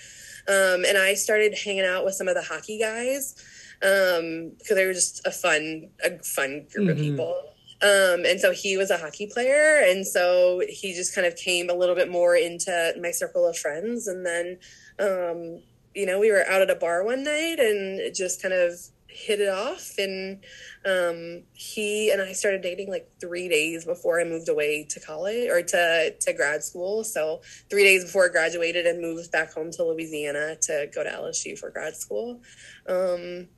Um, 0.49 0.85
and 0.87 0.97
I 0.97 1.15
started 1.15 1.57
hanging 1.57 1.85
out 1.85 2.05
with 2.05 2.15
some 2.15 2.29
of 2.29 2.35
the 2.35 2.43
hockey 2.43 2.79
guys 2.79 3.35
um, 3.83 4.53
because 4.59 4.77
they 4.77 4.87
were 4.87 4.93
just 4.93 5.27
a 5.27 5.31
fun, 5.31 5.91
a 6.05 6.19
fun 6.23 6.67
group 6.73 6.89
mm-hmm. 6.89 6.91
of 6.91 6.97
people. 6.97 7.52
Um, 7.83 8.25
and 8.25 8.41
so 8.41 8.53
he 8.53 8.77
was 8.77 8.91
a 8.91 8.97
hockey 8.97 9.27
player, 9.27 9.83
and 9.85 10.07
so 10.07 10.63
he 10.69 10.95
just 10.95 11.15
kind 11.15 11.27
of 11.27 11.35
came 11.35 11.69
a 11.69 11.75
little 11.75 11.97
bit 11.97 12.11
more 12.11 12.37
into 12.37 12.95
my 13.01 13.11
circle 13.11 13.47
of 13.47 13.59
friends. 13.59 14.07
And 14.07 14.25
then, 14.25 14.59
um, 15.01 15.63
you 15.95 16.07
know, 16.07 16.21
we 16.21 16.31
were 16.31 16.45
out 16.49 16.63
at 16.63 16.71
a 16.71 16.77
bar 16.77 17.05
one 17.05 17.25
night 17.25 17.59
and 17.59 18.15
just 18.15 18.41
kind 18.41 18.55
of 18.55 18.75
hit 19.15 19.41
it 19.41 19.49
off. 19.49 19.93
And 19.99 20.45
um, 20.85 21.43
he 21.53 22.11
and 22.11 22.21
i 22.21 22.33
started 22.33 22.63
dating 22.63 22.91
like 22.91 23.11
three 23.21 23.49
days 23.49 23.85
before 23.85 24.21
i 24.21 24.25
moved 24.25 24.49
away 24.49 24.85
to 24.89 25.01
college 25.01 25.49
or 25.49 25.63
to, 25.63 26.15
to 26.19 26.33
grad 26.33 26.63
school. 26.65 27.05
So 27.05 27.41
three 27.71 27.85
days 27.85 28.05
before 28.05 28.27
i 28.27 28.29
graduated 28.29 28.87
and 28.87 29.01
moved 29.01 29.31
back 29.31 29.53
home 29.53 29.71
to 29.73 29.85
louisiana 29.85 30.57
to 30.63 30.89
go 30.95 31.03
to 31.03 31.11
lsu 31.11 31.59
for 31.59 31.71
grad 31.71 31.95
school. 31.95 32.41
Um, 32.89 33.49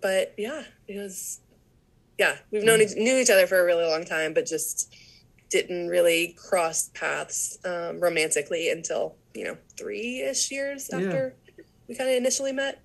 but 0.00 0.34
yeah 0.38 0.62
it 0.86 0.98
was 0.98 1.40
yeah 2.20 2.36
we've 2.52 2.62
known 2.62 2.78
mm-hmm. 2.78 3.02
knew 3.02 3.18
each 3.18 3.30
other 3.30 3.46
for 3.48 3.60
a 3.60 3.64
really 3.64 3.84
long 3.84 4.04
time 4.04 4.32
but 4.32 4.46
just 4.46 4.94
didn't 5.50 5.88
really 5.88 6.36
cross 6.38 6.90
paths 6.94 7.58
um, 7.64 7.98
romantically 7.98 8.70
until 8.70 9.16
you 9.34 9.42
know 9.42 9.56
three-ish 9.76 10.52
years 10.52 10.88
after 10.90 11.34
yeah. 11.56 11.64
we 11.88 11.96
kind 11.96 12.08
of 12.08 12.16
initially 12.16 12.52
met 12.52 12.80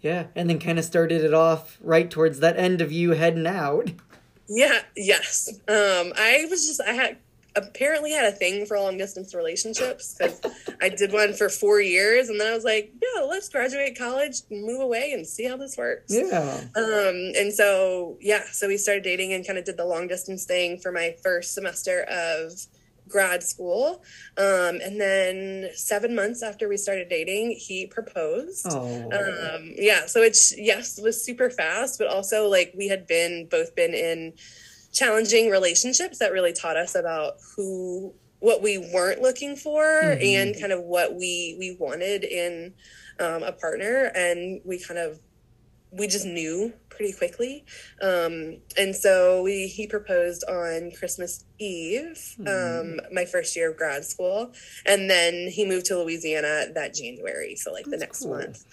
yeah, 0.00 0.26
and 0.34 0.48
then 0.48 0.58
kind 0.58 0.78
of 0.78 0.84
started 0.84 1.24
it 1.24 1.34
off 1.34 1.78
right 1.82 2.10
towards 2.10 2.40
that 2.40 2.58
end 2.58 2.80
of 2.80 2.90
you 2.90 3.12
heading 3.12 3.46
out. 3.46 3.90
Yeah, 4.48 4.80
yes. 4.96 5.48
Um, 5.68 6.12
I 6.16 6.46
was 6.50 6.66
just 6.66 6.80
I 6.80 6.92
had 6.92 7.18
apparently 7.56 8.12
had 8.12 8.24
a 8.24 8.32
thing 8.32 8.66
for 8.66 8.78
long 8.78 8.98
distance 8.98 9.34
relationships 9.34 10.16
because 10.18 10.40
I 10.80 10.88
did 10.88 11.12
one 11.12 11.32
for 11.32 11.48
four 11.48 11.80
years, 11.80 12.28
and 12.28 12.40
then 12.40 12.46
I 12.46 12.54
was 12.54 12.64
like, 12.64 12.92
yeah, 13.00 13.22
let's 13.22 13.48
graduate 13.48 13.98
college, 13.98 14.42
move 14.50 14.80
away, 14.80 15.12
and 15.12 15.26
see 15.26 15.44
how 15.44 15.56
this 15.56 15.76
works. 15.76 16.12
Yeah. 16.12 16.60
Um, 16.76 17.32
and 17.36 17.52
so 17.52 18.18
yeah, 18.20 18.44
so 18.52 18.68
we 18.68 18.76
started 18.76 19.04
dating 19.04 19.32
and 19.32 19.46
kind 19.46 19.58
of 19.58 19.64
did 19.64 19.76
the 19.76 19.84
long 19.84 20.08
distance 20.08 20.44
thing 20.44 20.78
for 20.78 20.92
my 20.92 21.16
first 21.22 21.54
semester 21.54 22.02
of 22.10 22.52
grad 23.08 23.42
school. 23.42 24.02
Um, 24.38 24.78
and 24.82 25.00
then 25.00 25.70
seven 25.74 26.14
months 26.14 26.42
after 26.42 26.68
we 26.68 26.76
started 26.76 27.08
dating, 27.08 27.52
he 27.58 27.86
proposed. 27.86 28.66
Oh. 28.70 29.10
Um, 29.10 29.72
yeah. 29.76 30.06
So 30.06 30.22
it's, 30.22 30.56
yes, 30.56 30.96
it 30.96 31.02
was 31.02 31.22
super 31.22 31.50
fast, 31.50 31.98
but 31.98 32.06
also 32.06 32.48
like 32.48 32.72
we 32.76 32.86
had 32.86 33.06
been 33.08 33.48
both 33.50 33.74
been 33.74 33.94
in 33.94 34.34
challenging 34.92 35.50
relationships 35.50 36.18
that 36.18 36.32
really 36.32 36.52
taught 36.52 36.76
us 36.76 36.94
about 36.94 37.34
who, 37.56 38.12
what 38.40 38.62
we 38.62 38.78
weren't 38.92 39.20
looking 39.20 39.56
for 39.56 39.82
mm-hmm. 39.82 40.22
and 40.22 40.60
kind 40.60 40.72
of 40.72 40.82
what 40.82 41.14
we, 41.14 41.56
we 41.58 41.76
wanted 41.78 42.24
in 42.24 42.74
um, 43.18 43.42
a 43.42 43.52
partner. 43.52 44.10
And 44.14 44.60
we 44.64 44.78
kind 44.78 44.98
of, 44.98 45.20
we 45.92 46.06
just 46.06 46.26
knew 46.26 46.72
pretty 47.00 47.12
quickly. 47.12 47.64
Um, 48.02 48.58
and 48.76 48.94
so 48.94 49.42
we 49.42 49.66
he 49.66 49.86
proposed 49.86 50.44
on 50.48 50.92
Christmas 50.98 51.44
Eve, 51.58 52.36
um, 52.40 52.46
mm. 52.46 52.98
my 53.12 53.24
first 53.24 53.56
year 53.56 53.70
of 53.70 53.78
grad 53.78 54.04
school, 54.04 54.52
and 54.84 55.08
then 55.08 55.48
he 55.48 55.66
moved 55.66 55.86
to 55.86 55.98
Louisiana 55.98 56.66
that 56.74 56.94
January, 56.94 57.56
so 57.56 57.72
like 57.72 57.86
That's 57.86 57.96
the 57.96 58.06
next 58.06 58.22
cool. 58.22 58.36
month. 58.36 58.64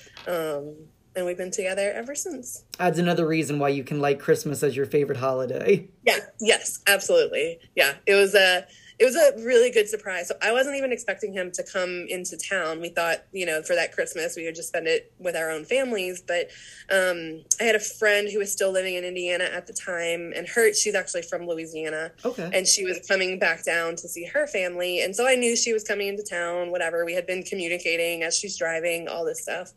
And 1.17 1.25
we've 1.25 1.35
been 1.35 1.49
together 1.49 1.91
ever 1.95 2.13
since. 2.13 2.63
Adds 2.79 2.99
another 2.99 3.27
reason 3.27 3.57
why 3.57 3.69
you 3.69 3.83
can 3.83 3.99
like 3.99 4.19
Christmas 4.19 4.61
as 4.61 4.75
your 4.75 4.85
favorite 4.85 5.17
holiday. 5.17 5.87
Yeah. 6.05 6.19
Yes. 6.39 6.79
Absolutely. 6.85 7.59
Yeah. 7.75 7.95
It 8.05 8.13
was 8.13 8.35
a 8.35 8.67
it 8.99 9.05
was 9.05 9.15
a 9.15 9.43
really 9.43 9.69
good 9.69 9.87
surprise. 9.87 10.27
So 10.27 10.35
I 10.41 10.51
wasn't 10.51 10.75
even 10.75 10.91
expecting 10.91 11.31
him 11.31 11.51
to 11.51 11.63
come 11.63 12.07
into 12.09 12.35
town. 12.35 12.81
We 12.81 12.89
thought, 12.89 13.25
you 13.31 13.45
know, 13.45 13.61
for 13.61 13.75
that 13.75 13.91
Christmas 13.91 14.35
we 14.35 14.45
would 14.45 14.55
just 14.55 14.69
spend 14.69 14.87
it 14.87 15.11
with 15.19 15.35
our 15.35 15.51
own 15.51 15.65
families. 15.65 16.23
But 16.25 16.49
um, 16.89 17.43
I 17.59 17.63
had 17.63 17.75
a 17.75 17.79
friend 17.79 18.27
who 18.27 18.39
was 18.39 18.51
still 18.51 18.71
living 18.71 18.95
in 18.95 19.03
Indiana 19.03 19.43
at 19.45 19.67
the 19.67 19.73
time, 19.73 20.33
and 20.35 20.47
her 20.47 20.73
she's 20.73 20.95
actually 20.95 21.21
from 21.21 21.47
Louisiana. 21.47 22.11
Okay. 22.25 22.49
And 22.53 22.67
she 22.67 22.85
was 22.85 23.05
coming 23.07 23.37
back 23.37 23.63
down 23.63 23.95
to 23.97 24.07
see 24.07 24.25
her 24.25 24.47
family, 24.47 25.01
and 25.01 25.15
so 25.15 25.27
I 25.27 25.35
knew 25.35 25.55
she 25.55 25.73
was 25.73 25.83
coming 25.83 26.07
into 26.07 26.23
town. 26.23 26.71
Whatever 26.71 27.05
we 27.05 27.13
had 27.13 27.27
been 27.27 27.43
communicating 27.43 28.23
as 28.23 28.35
she's 28.35 28.57
driving, 28.57 29.07
all 29.07 29.25
this 29.25 29.43
stuff. 29.43 29.73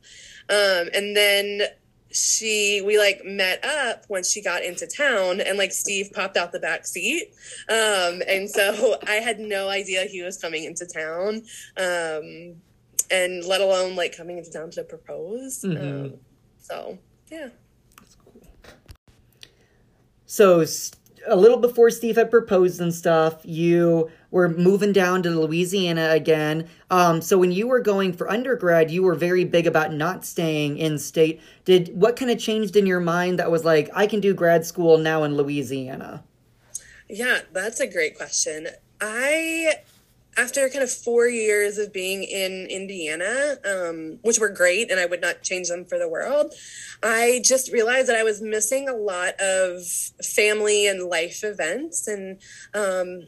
Um, 0.51 0.89
and 0.93 1.17
then 1.17 1.63
she 2.13 2.83
we 2.85 2.99
like 2.99 3.25
met 3.25 3.65
up 3.65 4.05
when 4.09 4.25
she 4.25 4.43
got 4.43 4.65
into 4.65 4.87
town 4.87 5.41
and 5.41 5.57
like 5.57 5.73
steve 5.73 6.11
popped 6.13 6.37
out 6.37 6.53
the 6.53 6.59
back 6.59 6.87
seat. 6.87 7.33
Um 7.69 8.23
and 8.27 8.51
so 8.51 8.97
i 9.07 9.15
had 9.15 9.39
no 9.39 9.69
idea 9.69 10.05
he 10.05 10.23
was 10.23 10.37
coming 10.37 10.65
into 10.65 10.87
town. 10.87 11.43
Um 11.77 12.57
and 13.13 13.45
let 13.45 13.61
alone 13.61 13.97
like 13.97 14.17
coming 14.17 14.39
into 14.39 14.51
town 14.51 14.71
to 14.71 14.85
propose. 14.85 15.63
Mm-hmm. 15.63 16.05
um, 16.07 16.15
so 16.59 16.99
yeah. 17.31 17.49
So 20.27 20.65
a 21.29 21.37
little 21.37 21.59
before 21.59 21.91
steve 21.91 22.17
had 22.17 22.31
proposed 22.31 22.81
and 22.81 22.93
stuff 22.93 23.41
you 23.45 24.11
were 24.31 24.49
moving 24.49 24.93
down 24.93 25.22
to 25.22 25.31
Louisiana 25.31 26.11
again. 26.11 26.68
Um, 26.91 27.20
so 27.20 27.39
when 27.39 27.53
you 27.53 27.66
were 27.66 27.81
going 27.81 28.12
for 28.12 28.31
undergrad, 28.31 28.91
you 28.91 29.03
were 29.03 29.14
very 29.14 29.45
big 29.45 29.66
about 29.66 29.93
not 29.93 30.24
staying 30.24 30.78
in 30.78 30.99
state. 30.99 31.41
Did 31.64 31.91
what 31.95 32.16
kind 32.16 32.31
of 32.31 32.39
changed 32.39 32.76
in 32.76 32.87
your 32.87 33.01
mind 33.01 33.39
that 33.39 33.51
was 33.51 33.64
like, 33.64 33.91
I 33.95 34.07
can 34.07 34.20
do 34.20 34.35
grad 34.35 34.64
school 34.64 34.99
now 34.99 35.24
in 35.24 35.37
Louisiana? 35.37 36.22
Yeah, 37.09 37.41
that's 37.53 37.81
a 37.81 37.87
great 37.87 38.16
question. 38.16 38.68
I 39.01 39.74
after 40.37 40.68
kind 40.68 40.83
of 40.83 40.91
four 40.91 41.26
years 41.26 41.76
of 41.76 41.93
being 41.93 42.22
in 42.22 42.66
Indiana, 42.70 43.57
um, 43.64 44.18
which 44.22 44.39
were 44.39 44.49
great, 44.49 44.91
and 44.91 45.01
I 45.01 45.07
would 45.07 45.20
not 45.20 45.43
change 45.43 45.68
them 45.68 45.85
for 45.85 45.99
the 45.99 46.09
world, 46.09 46.55
I 47.03 47.43
just 47.45 47.72
realized 47.72 48.09
that 48.09 48.16
I 48.16 48.22
was 48.22 48.41
missing 48.41 48.89
a 48.89 48.95
lot 48.95 49.35
of 49.41 49.85
family 50.22 50.87
and 50.87 51.09
life 51.09 51.43
events. 51.43 52.07
And 52.07 52.41
um, 52.74 53.26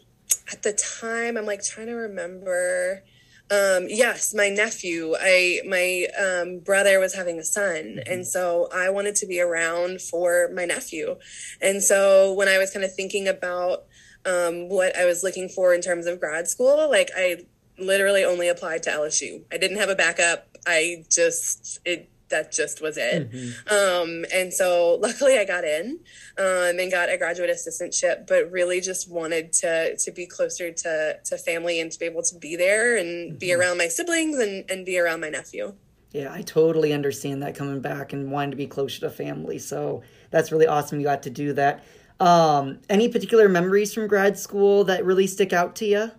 at 0.53 0.62
the 0.62 0.72
time 0.72 1.36
i'm 1.36 1.46
like 1.46 1.62
trying 1.62 1.86
to 1.86 1.94
remember 1.94 3.03
um, 3.50 3.86
yes 3.88 4.32
my 4.34 4.48
nephew 4.48 5.14
i 5.20 5.61
my 5.66 6.07
um, 6.18 6.61
brother 6.61 6.98
was 6.98 7.14
having 7.14 7.38
a 7.38 7.44
son 7.44 7.74
mm-hmm. 7.74 8.12
and 8.12 8.26
so 8.26 8.68
i 8.74 8.88
wanted 8.88 9.14
to 9.16 9.26
be 9.26 9.40
around 9.40 10.00
for 10.00 10.50
my 10.55 10.64
nephew. 10.64 11.16
And 11.61 11.82
so 11.82 12.32
when 12.32 12.48
i 12.48 12.59
was 12.59 12.70
kind 12.70 12.84
of 12.84 12.94
thinking 12.94 13.28
about 13.28 13.84
um, 14.24 14.68
what 14.68 14.96
i 14.96 15.05
was 15.05 15.22
looking 15.22 15.48
for 15.48 15.74
in 15.74 15.80
terms 15.80 16.07
of 16.07 16.20
grad 16.20 16.48
school 16.48 16.88
like 16.90 17.11
i 17.16 17.44
literally 17.78 18.24
only 18.24 18.48
applied 18.48 18.82
to 18.84 18.90
lsu 18.90 19.42
i 19.53 19.59
didn't 19.59 19.78
have 19.78 19.88
a 19.88 19.96
backup. 19.96 20.46
I 20.66 21.05
just 21.11 21.80
it 21.84 22.09
that 22.33 22.51
just 22.51 22.83
was 22.83 22.97
it. 22.97 23.30
Mm-hmm. 23.30 23.72
Um, 23.72 24.24
and 24.35 24.53
so 24.53 24.99
luckily 25.01 25.39
I 25.39 25.45
got 25.45 25.64
in 25.64 26.01
um, 26.37 26.78
and 26.78 26.91
got 26.91 27.09
a 27.09 27.16
graduate 27.16 27.51
assistantship, 27.51 28.26
but 28.26 28.51
really 28.51 28.80
just 28.80 29.09
wanted 29.09 29.53
to 29.55 29.97
to 29.97 30.11
be 30.11 30.26
closer 30.26 30.72
to 30.72 31.18
to 31.24 31.39
family 31.39 31.80
and 31.80 31.93
to 31.93 31.99
be 31.99 32.07
able 32.07 32.22
to 32.24 32.35
be 32.37 32.57
there 32.57 32.97
and 32.97 33.30
mm-hmm. 33.30 33.39
be 33.39 33.55
around 33.55 33.78
my 33.78 33.89
siblings 33.89 34.39
and, 34.39 34.68
and 34.68 34.85
be 34.85 34.99
around 34.99 35.20
my 35.20 35.28
nephew. 35.28 35.74
Yeah, 36.11 36.30
I 36.30 36.43
totally 36.43 36.93
understand 36.93 37.43
that 37.43 37.55
coming 37.55 37.80
back 37.80 38.12
and 38.12 38.30
wanting 38.30 38.51
to 38.51 38.57
be 38.57 38.66
closer 38.66 39.01
to 39.01 39.11
family. 39.11 39.59
So 39.59 40.03
that's 40.30 40.53
really 40.53 40.66
awesome 40.66 41.01
you 41.01 41.07
got 41.07 41.22
to 41.22 41.30
do 41.30 41.55
that. 41.55 41.85
Um, 42.20 42.80
any 42.91 43.09
particular 43.09 43.49
memories 43.49 43.95
from 43.95 44.07
grad 44.09 44.39
school 44.39 44.85
that 44.85 45.05
really 45.05 45.26
stick 45.26 45.53
out 45.53 45.74
to 45.76 45.87
you? 45.87 46.11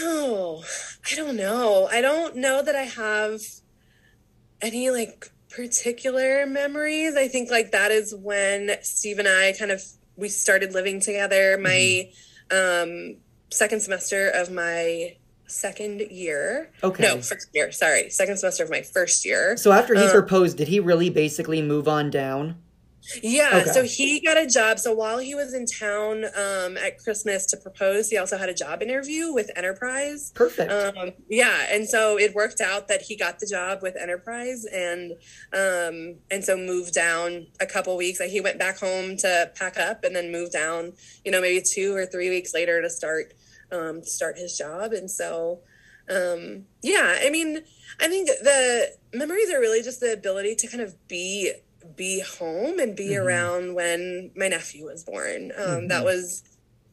Oh, 0.00 0.62
I 1.10 1.14
don't 1.14 1.36
know. 1.36 1.88
I 1.90 2.00
don't 2.00 2.36
know 2.36 2.62
that 2.62 2.74
I 2.74 2.84
have 2.84 3.40
any 4.64 4.90
like 4.90 5.30
particular 5.50 6.46
memories. 6.46 7.14
I 7.16 7.28
think 7.28 7.50
like 7.50 7.70
that 7.72 7.90
is 7.90 8.14
when 8.14 8.70
Steve 8.82 9.18
and 9.18 9.28
I 9.28 9.52
kind 9.52 9.70
of 9.70 9.82
we 10.16 10.28
started 10.28 10.72
living 10.72 11.00
together. 11.00 11.58
My 11.58 12.10
um 12.50 13.16
second 13.50 13.80
semester 13.80 14.30
of 14.30 14.50
my 14.50 15.16
second 15.46 16.00
year. 16.00 16.70
Okay. 16.82 17.02
No, 17.02 17.20
first 17.20 17.48
year. 17.52 17.70
Sorry, 17.70 18.10
second 18.10 18.38
semester 18.38 18.64
of 18.64 18.70
my 18.70 18.82
first 18.82 19.24
year. 19.24 19.56
So 19.56 19.72
after 19.72 19.94
he 19.94 20.00
Um, 20.02 20.10
proposed, 20.10 20.56
did 20.56 20.68
he 20.68 20.80
really 20.80 21.10
basically 21.10 21.62
move 21.62 21.86
on 21.86 22.10
down? 22.10 22.56
Yeah, 23.22 23.60
Okay. 23.62 23.70
so 23.70 23.82
he 23.82 24.20
got 24.20 24.36
a 24.36 24.46
job. 24.46 24.78
So 24.78 24.92
while 24.94 25.18
he 25.18 25.34
was 25.34 25.52
in 25.54 25.66
town 25.66 26.24
um, 26.36 26.76
at 26.76 26.98
Christmas 26.98 27.46
to 27.46 27.56
propose, 27.56 28.08
he 28.08 28.16
also 28.16 28.38
had 28.38 28.48
a 28.48 28.54
job 28.54 28.82
interview 28.82 29.32
with 29.32 29.50
Enterprise. 29.56 30.32
Perfect. 30.34 30.72
Um, 30.72 31.12
yeah, 31.28 31.66
and 31.70 31.88
so 31.88 32.18
it 32.18 32.34
worked 32.34 32.60
out 32.60 32.88
that 32.88 33.02
he 33.02 33.16
got 33.16 33.40
the 33.40 33.46
job 33.46 33.80
with 33.82 33.96
Enterprise, 33.96 34.64
and 34.64 35.12
um, 35.52 36.16
and 36.30 36.42
so 36.42 36.56
moved 36.56 36.94
down 36.94 37.46
a 37.60 37.66
couple 37.66 37.96
weeks. 37.96 38.20
Like 38.20 38.30
he 38.30 38.40
went 38.40 38.58
back 38.58 38.78
home 38.78 39.16
to 39.18 39.50
pack 39.54 39.76
up, 39.78 40.04
and 40.04 40.14
then 40.16 40.32
moved 40.32 40.52
down. 40.52 40.92
You 41.24 41.32
know, 41.32 41.40
maybe 41.40 41.62
two 41.64 41.94
or 41.94 42.06
three 42.06 42.30
weeks 42.30 42.54
later 42.54 42.80
to 42.80 42.90
start 42.90 43.34
um, 43.70 44.02
start 44.02 44.38
his 44.38 44.56
job, 44.56 44.92
and 44.92 45.10
so 45.10 45.60
um, 46.08 46.64
yeah. 46.82 47.18
I 47.20 47.30
mean, 47.30 47.60
I 48.00 48.08
think 48.08 48.28
the 48.28 48.92
memories 49.12 49.50
are 49.52 49.60
really 49.60 49.82
just 49.82 50.00
the 50.00 50.12
ability 50.12 50.54
to 50.56 50.66
kind 50.68 50.82
of 50.82 50.96
be 51.08 51.52
be 51.96 52.20
home 52.20 52.78
and 52.78 52.96
be 52.96 53.10
Mhm. 53.10 53.22
around 53.22 53.74
when 53.74 54.32
my 54.36 54.48
nephew 54.48 54.86
was 54.86 55.04
born. 55.04 55.52
Um, 55.56 55.88
That 55.88 56.02
Mhm. 56.02 56.04
was 56.04 56.42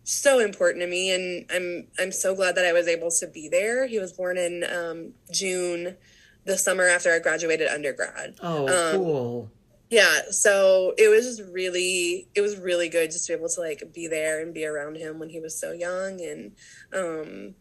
so 0.03 0.39
important 0.39 0.81
to 0.81 0.87
me, 0.87 1.11
and 1.11 1.45
I'm 1.51 1.87
I'm 1.99 2.11
so 2.11 2.35
glad 2.35 2.55
that 2.55 2.65
I 2.65 2.73
was 2.73 2.87
able 2.87 3.11
to 3.11 3.27
be 3.27 3.47
there. 3.49 3.87
He 3.87 3.99
was 3.99 4.13
born 4.13 4.37
in 4.37 4.63
um, 4.63 5.13
June, 5.31 5.97
the 6.45 6.57
summer 6.57 6.87
after 6.87 7.11
I 7.13 7.19
graduated 7.19 7.67
undergrad. 7.67 8.35
oh, 8.41 8.67
um, 8.67 8.99
cool. 8.99 9.51
Yeah, 9.89 10.21
so 10.31 10.93
it 10.97 11.09
was 11.09 11.25
just 11.25 11.41
really 11.51 12.29
it 12.33 12.41
was 12.41 12.57
really 12.57 12.89
good 12.89 13.11
just 13.11 13.25
to 13.27 13.33
be 13.33 13.37
able 13.37 13.49
to 13.49 13.59
like 13.59 13.83
be 13.93 14.07
there 14.07 14.39
and 14.41 14.53
be 14.53 14.65
around 14.65 14.95
him 14.95 15.19
when 15.19 15.29
he 15.29 15.39
was 15.41 15.59
so 15.59 15.71
young 15.73 16.21
and 16.21 16.55
um 16.93 17.55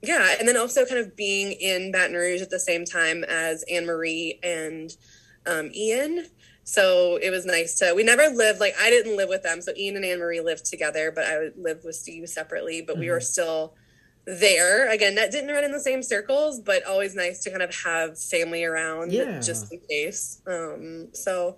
yeah, 0.00 0.36
and 0.38 0.46
then 0.48 0.56
also 0.56 0.86
kind 0.86 1.00
of 1.00 1.16
being 1.16 1.52
in 1.52 1.90
Baton 1.92 2.14
Rouge 2.14 2.40
at 2.40 2.50
the 2.50 2.60
same 2.60 2.84
time 2.84 3.24
as 3.24 3.64
Anne 3.70 3.84
Marie 3.86 4.38
and 4.42 4.90
um 5.46 5.70
Ian. 5.74 6.26
So 6.68 7.16
it 7.22 7.30
was 7.30 7.46
nice 7.46 7.76
to 7.76 7.94
we 7.96 8.02
never 8.02 8.28
lived 8.28 8.60
like 8.60 8.74
I 8.78 8.90
didn't 8.90 9.16
live 9.16 9.30
with 9.30 9.42
them. 9.42 9.62
So 9.62 9.72
Ian 9.74 9.96
and 9.96 10.04
Anne 10.04 10.18
Marie 10.18 10.42
lived 10.42 10.66
together, 10.66 11.10
but 11.10 11.24
I 11.24 11.48
lived 11.56 11.82
with 11.82 11.94
Steve 11.96 12.28
separately, 12.28 12.82
but 12.82 12.98
we 12.98 13.08
were 13.08 13.20
still 13.22 13.74
there. 14.26 14.90
Again, 14.90 15.14
that 15.14 15.30
didn't 15.30 15.48
run 15.48 15.64
in 15.64 15.72
the 15.72 15.80
same 15.80 16.02
circles, 16.02 16.60
but 16.60 16.84
always 16.84 17.14
nice 17.14 17.38
to 17.44 17.50
kind 17.50 17.62
of 17.62 17.74
have 17.86 18.20
family 18.20 18.64
around 18.64 19.10
Yeah. 19.12 19.40
just 19.40 19.72
in 19.72 19.80
case. 19.88 20.42
Um, 20.46 21.08
so 21.14 21.56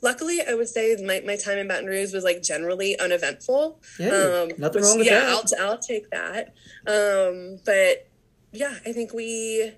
luckily, 0.00 0.38
I 0.48 0.54
would 0.54 0.68
say 0.68 0.94
my, 1.04 1.20
my 1.26 1.34
time 1.34 1.58
in 1.58 1.66
Baton 1.66 1.86
Rouge 1.86 2.12
was 2.14 2.22
like 2.22 2.40
generally 2.40 2.96
uneventful. 3.00 3.80
Yeah, 3.98 4.10
Um, 4.10 4.48
nothing 4.58 4.82
which- 4.82 4.84
wrong 4.84 4.98
with 4.98 5.06
yeah, 5.08 5.20
that. 5.20 5.52
I'll, 5.58 5.70
I'll 5.70 5.78
take 5.78 6.08
that. 6.10 6.54
Um, 6.86 7.58
but 7.64 8.06
yeah, 8.52 8.74
I 8.86 8.92
think 8.92 9.12
we, 9.12 9.72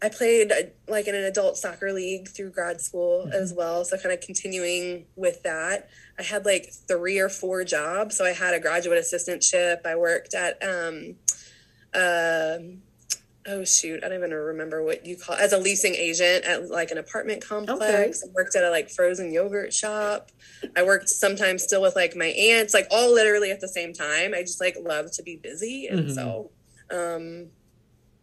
I 0.00 0.08
played 0.08 0.52
uh, 0.52 0.56
like 0.86 1.08
in 1.08 1.14
an 1.16 1.24
adult 1.24 1.56
soccer 1.56 1.92
league 1.92 2.28
through 2.28 2.50
grad 2.50 2.80
school 2.80 3.24
Mm-hmm. 3.26 3.32
as 3.32 3.52
well. 3.52 3.84
So 3.84 3.96
kind 3.98 4.12
of 4.14 4.20
continuing 4.20 5.06
with 5.16 5.42
that. 5.42 5.88
I 6.18 6.22
had 6.22 6.44
like 6.44 6.72
three 6.86 7.18
or 7.18 7.28
four 7.28 7.64
jobs. 7.64 8.16
So 8.16 8.24
I 8.24 8.30
had 8.32 8.54
a 8.54 8.60
graduate 8.60 8.98
assistantship. 8.98 9.84
I 9.84 9.96
worked 9.96 10.34
at, 10.34 10.62
um, 10.62 11.16
um, 11.94 12.82
oh 13.46 13.64
shoot, 13.64 14.04
I 14.04 14.08
don't 14.08 14.18
even 14.18 14.30
remember 14.32 14.82
what 14.84 15.06
you 15.06 15.16
call 15.16 15.34
as 15.36 15.52
a 15.52 15.58
leasing 15.58 15.94
agent 15.94 16.44
at 16.44 16.68
like 16.70 16.90
an 16.90 16.98
apartment 16.98 17.42
complex. 17.44 18.22
I 18.22 18.28
worked 18.34 18.54
at 18.56 18.62
a 18.62 18.70
like 18.70 18.90
frozen 18.90 19.32
yogurt 19.32 19.72
shop. 19.72 20.30
I 20.76 20.82
worked 20.82 21.08
sometimes 21.08 21.62
still 21.62 21.80
with 21.82 21.96
like 21.96 22.14
my 22.14 22.26
aunts, 22.26 22.74
like 22.74 22.86
all 22.90 23.12
literally 23.12 23.50
at 23.50 23.60
the 23.60 23.68
same 23.68 23.92
time. 23.94 24.34
I 24.34 24.42
just 24.42 24.60
like 24.60 24.76
love 24.80 25.10
to 25.12 25.22
be 25.22 25.36
busy, 25.36 25.86
and 25.88 26.06
Mhm. 26.06 26.14
so, 26.14 26.50
um, 26.90 27.46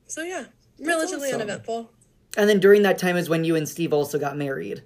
so 0.06 0.22
yeah, 0.22 0.46
relatively 0.80 1.30
awesome. 1.30 1.42
uneventful. 1.42 1.92
And 2.38 2.50
then 2.50 2.60
during 2.60 2.84
that 2.84 2.98
time 2.98 3.18
is 3.18 3.30
when 3.30 3.44
you 3.44 3.56
and 3.56 3.68
Steve 3.68 3.94
also 3.94 4.20
got 4.20 4.38
married. 4.38 4.84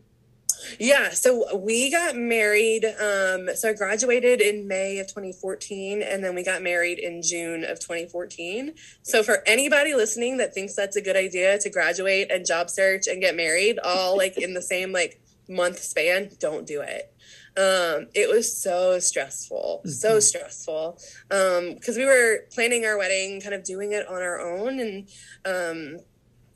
Yeah, 0.78 1.10
so 1.10 1.56
we 1.56 1.90
got 1.90 2.16
married. 2.16 2.86
Um, 2.86 3.50
so 3.56 3.70
I 3.70 3.74
graduated 3.74 4.42
in 4.42 4.68
May 4.68 5.00
of 5.00 5.08
2014, 5.08 6.02
and 6.02 6.24
then 6.24 6.36
we 6.36 6.44
got 6.44 6.62
married 6.62 7.00
in 7.00 7.22
June 7.22 7.64
of 7.64 7.80
2014. 7.80 8.74
So 9.02 9.24
for 9.24 9.42
anybody 9.46 9.94
listening 9.94 10.38
that 10.38 10.54
thinks 10.54 10.76
that's 10.76 10.96
a 10.96 11.02
good 11.02 11.16
idea 11.16 11.58
to 11.60 11.70
graduate 11.70 12.30
and 12.32 12.46
job 12.46 12.70
search 12.70 13.08
and 13.08 13.22
get 13.22 13.36
married 13.36 13.80
all 13.84 14.18
like 14.18 14.38
in 14.38 14.54
the 14.54 14.62
same 14.62 14.92
like 14.92 15.22
month 15.48 15.80
span, 15.80 16.32
don't 16.40 16.68
do 16.68 16.82
it. 16.82 17.14
Um, 17.60 18.08
it 18.16 18.30
was 18.30 18.56
so 18.62 19.00
stressful, 19.00 19.82
so 19.86 20.18
Mhm. 20.18 20.22
stressful. 20.22 20.98
Um, 21.30 21.74
because 21.76 21.98
we 21.98 22.06
were 22.06 22.46
planning 22.56 22.86
our 22.86 22.98
wedding, 22.98 23.42
kind 23.42 23.54
of 23.54 23.64
doing 23.66 23.92
it 23.92 24.08
on 24.08 24.22
our 24.22 24.40
own, 24.40 24.80
and 24.80 25.10
um, 25.46 25.98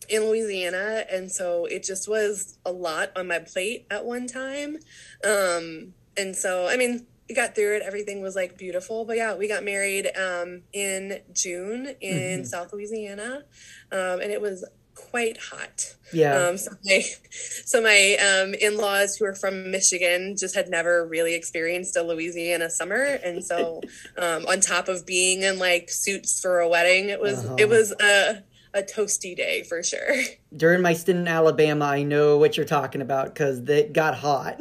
in 0.10 0.24
Louisiana, 0.24 1.06
and 1.12 1.32
so 1.32 1.66
it 1.66 1.84
just 1.84 2.08
was 2.08 2.58
a 2.66 2.72
lot 2.72 3.12
on 3.18 3.28
my 3.28 3.40
plate 3.40 3.86
at 3.92 4.06
one 4.06 4.28
time. 4.28 4.78
Um, 5.26 5.94
and 6.18 6.36
so, 6.36 6.68
I 6.68 6.78
mean, 6.78 7.08
we 7.28 7.36
got 7.36 7.56
through 7.56 7.78
it. 7.78 7.84
Everything 7.84 8.22
was 8.22 8.36
like 8.36 8.58
beautiful, 8.58 9.06
but 9.06 9.18
yeah, 9.18 9.36
we 9.36 9.48
got 9.48 9.64
married 9.64 10.08
um, 10.18 10.64
in 10.74 11.22
June 11.34 11.96
in 12.02 12.44
Mhm. 12.44 12.46
South 12.46 12.72
Louisiana, 12.74 13.44
um, 13.92 14.22
and 14.22 14.32
it 14.32 14.42
was 14.42 14.66
quite 15.14 15.38
hot. 15.38 15.94
Yeah. 16.12 16.48
Um, 16.48 16.58
so 16.58 16.72
my, 16.84 17.02
so 17.66 17.82
my 17.84 18.18
um, 18.18 18.56
in-laws 18.56 19.16
who 19.16 19.26
are 19.26 19.36
from 19.36 19.70
Michigan 19.70 20.36
just 20.36 20.56
had 20.56 20.70
never 20.70 21.06
really 21.08 21.36
experienced 21.36 21.96
a 21.96 22.02
Louisiana 22.02 22.68
summer, 22.72 23.20
and 23.24 23.46
so 23.46 23.82
um, 24.18 24.46
on 24.48 24.60
top 24.60 24.88
of 24.88 25.06
being 25.06 25.44
in 25.44 25.60
like 25.60 25.92
suits 25.92 26.42
for 26.42 26.60
a 26.60 26.68
wedding, 26.68 27.10
it 27.10 27.22
was 27.22 27.46
Uh-huh. 27.46 27.56
it 27.60 27.70
was 27.70 27.92
a 28.02 28.44
a 28.74 28.82
toasty 28.82 29.36
day 29.38 29.62
for 29.62 29.84
sure. 29.84 30.16
during 30.58 30.82
my 30.82 30.94
stint 30.94 31.20
in 31.20 31.28
Alabama, 31.28 31.86
I 31.86 32.02
know 32.02 32.40
what 32.40 32.58
you're 32.58 32.66
talking 32.66 33.02
about 33.02 33.26
because 33.32 33.60
it 33.70 33.94
got 33.94 34.16
hot. 34.16 34.60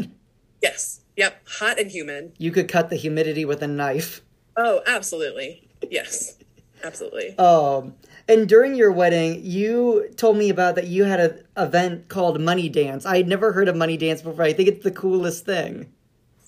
Yes. 0.63 1.01
Yep. 1.17 1.49
Hot 1.59 1.79
and 1.81 1.91
humid. 1.91 2.35
You 2.37 2.51
could 2.51 2.69
cut 2.69 2.91
the 2.91 2.97
humidity 2.97 3.47
with 3.47 3.63
a 3.63 3.67
knife. 3.67 4.21
Oh, 4.59 4.83
absolutely. 4.87 5.67
Yes. 5.91 6.37
Absolutely. 6.85 7.39
Um, 7.39 7.95
and 8.33 8.49
during 8.49 8.75
your 8.75 8.91
wedding, 8.91 9.41
you 9.45 10.09
told 10.17 10.37
me 10.37 10.49
about 10.49 10.75
that 10.77 10.87
you 10.87 11.05
had 11.05 11.21
an 11.21 11.45
event 11.57 12.09
called 12.09 12.41
Money 12.41 12.69
Dance. 12.69 13.05
I 13.05 13.19
had 13.19 13.29
never 13.29 13.53
heard 13.53 13.69
of 13.69 13.77
Money 13.77 13.97
Dance 13.97 14.23
before. 14.23 14.45
I 14.45 14.53
think 14.53 14.69
it's 14.69 14.85
the 14.85 14.91
coolest 14.91 15.45
thing. 15.45 15.93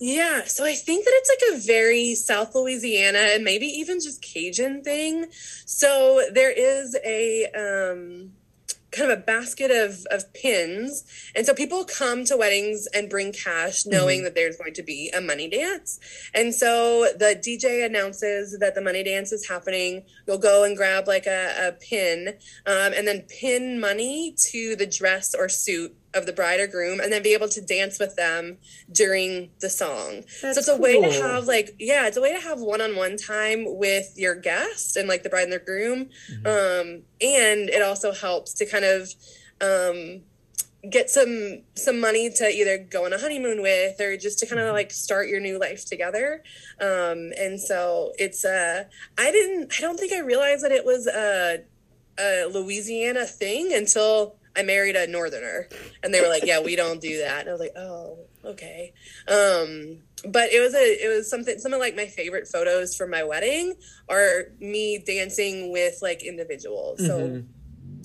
Yeah, 0.00 0.44
so 0.44 0.64
I 0.64 0.74
think 0.74 1.04
that 1.04 1.12
it's 1.14 1.30
like 1.30 1.56
a 1.56 1.66
very 1.66 2.14
South 2.14 2.54
Louisiana 2.54 3.18
and 3.18 3.44
maybe 3.44 3.66
even 3.66 4.00
just 4.00 4.22
Cajun 4.22 4.82
thing. 4.82 5.26
So 5.66 6.22
there 6.32 6.50
is 6.50 6.96
a 7.04 7.46
um 7.54 8.32
kind 8.94 9.10
of 9.10 9.18
a 9.18 9.22
basket 9.22 9.70
of 9.70 10.04
of 10.10 10.32
pins. 10.34 11.04
And 11.34 11.44
so 11.44 11.54
people 11.54 11.84
come 11.84 12.24
to 12.26 12.36
weddings 12.36 12.86
and 12.94 13.10
bring 13.10 13.32
cash 13.32 13.84
knowing 13.86 14.22
that 14.24 14.34
there's 14.34 14.56
going 14.56 14.74
to 14.74 14.82
be 14.82 15.10
a 15.14 15.20
money 15.20 15.48
dance. 15.48 15.98
And 16.34 16.54
so 16.54 17.06
the 17.18 17.36
dj 17.36 17.84
announces 17.84 18.58
that 18.58 18.74
the 18.74 18.80
money 18.80 19.02
dance 19.02 19.32
is 19.32 19.48
happening. 19.48 20.04
You'll 20.26 20.38
go 20.38 20.64
and 20.64 20.76
grab 20.76 21.06
like 21.08 21.26
a, 21.26 21.68
a 21.68 21.72
pin 21.72 22.34
um, 22.66 22.92
and 22.96 23.06
then 23.06 23.22
pin 23.22 23.80
money 23.80 24.34
to 24.50 24.76
the 24.76 24.86
dress 24.86 25.34
or 25.34 25.48
suit 25.48 25.96
of 26.14 26.26
the 26.26 26.32
bride 26.32 26.60
or 26.60 26.66
groom 26.66 27.00
and 27.00 27.12
then 27.12 27.22
be 27.22 27.34
able 27.34 27.48
to 27.48 27.60
dance 27.60 27.98
with 27.98 28.14
them 28.16 28.56
during 28.92 29.50
the 29.60 29.68
song 29.70 30.22
That's 30.40 30.40
so 30.40 30.48
it's 30.60 30.68
a 30.68 30.76
way 30.76 31.00
to 31.00 31.10
have 31.22 31.46
like 31.46 31.74
yeah 31.78 32.06
it's 32.06 32.16
a 32.16 32.20
way 32.20 32.32
to 32.32 32.40
have 32.40 32.60
one-on-one 32.60 33.16
time 33.16 33.64
with 33.78 34.12
your 34.16 34.34
guest 34.34 34.96
and 34.96 35.08
like 35.08 35.22
the 35.22 35.28
bride 35.28 35.44
and 35.44 35.52
their 35.52 35.58
groom 35.58 36.08
Mm-hmm. 36.30 36.46
um 36.46 37.02
and 37.20 37.68
it 37.70 37.82
also 37.82 38.12
helps 38.12 38.52
to 38.54 38.66
kind 38.66 38.84
of 38.84 39.12
um 39.60 40.22
get 40.90 41.08
some 41.08 41.62
some 41.74 41.98
money 41.98 42.30
to 42.30 42.44
either 42.48 42.76
go 42.78 43.06
on 43.06 43.12
a 43.12 43.18
honeymoon 43.18 43.62
with 43.62 44.00
or 44.00 44.16
just 44.16 44.38
to 44.40 44.46
kind 44.46 44.58
Mm-hmm. 44.60 44.68
of 44.68 44.74
like 44.74 44.90
start 44.90 45.28
your 45.28 45.40
new 45.40 45.58
life 45.58 45.84
together 45.86 46.42
um 46.80 47.32
and 47.38 47.60
so 47.60 48.12
it's 48.18 48.44
uh 48.44 48.84
i 49.18 49.30
didn't 49.30 49.72
i 49.78 49.80
don't 49.80 49.98
think 49.98 50.12
i 50.12 50.20
realized 50.20 50.62
that 50.64 50.72
it 50.72 50.84
was 50.84 51.06
a 51.06 51.62
a 52.18 52.44
louisiana 52.52 53.24
thing 53.26 53.72
until 53.74 54.36
i 54.56 54.62
married 54.62 54.96
a 54.96 55.06
northerner 55.06 55.68
and 56.02 56.12
they 56.14 56.20
were 56.20 56.28
like 56.28 56.44
yeah 56.44 56.60
we 56.60 56.76
don't 56.76 57.00
do 57.00 57.18
that 57.18 57.40
and 57.40 57.48
i 57.48 57.52
was 57.52 57.60
like 57.60 57.76
oh 57.76 58.18
okay 58.44 58.92
um 59.28 59.98
but 60.30 60.52
it 60.52 60.60
was 60.60 60.74
a 60.74 61.04
it 61.04 61.08
was 61.14 61.28
something 61.28 61.58
some 61.58 61.72
of 61.72 61.80
like 61.80 61.96
my 61.96 62.06
favorite 62.06 62.46
photos 62.48 62.96
from 62.96 63.10
my 63.10 63.22
wedding 63.22 63.74
are 64.08 64.44
me 64.60 64.98
dancing 64.98 65.72
with 65.72 65.98
like 66.02 66.22
individuals 66.22 67.04
so 67.04 67.18
Mhm. 67.18 67.46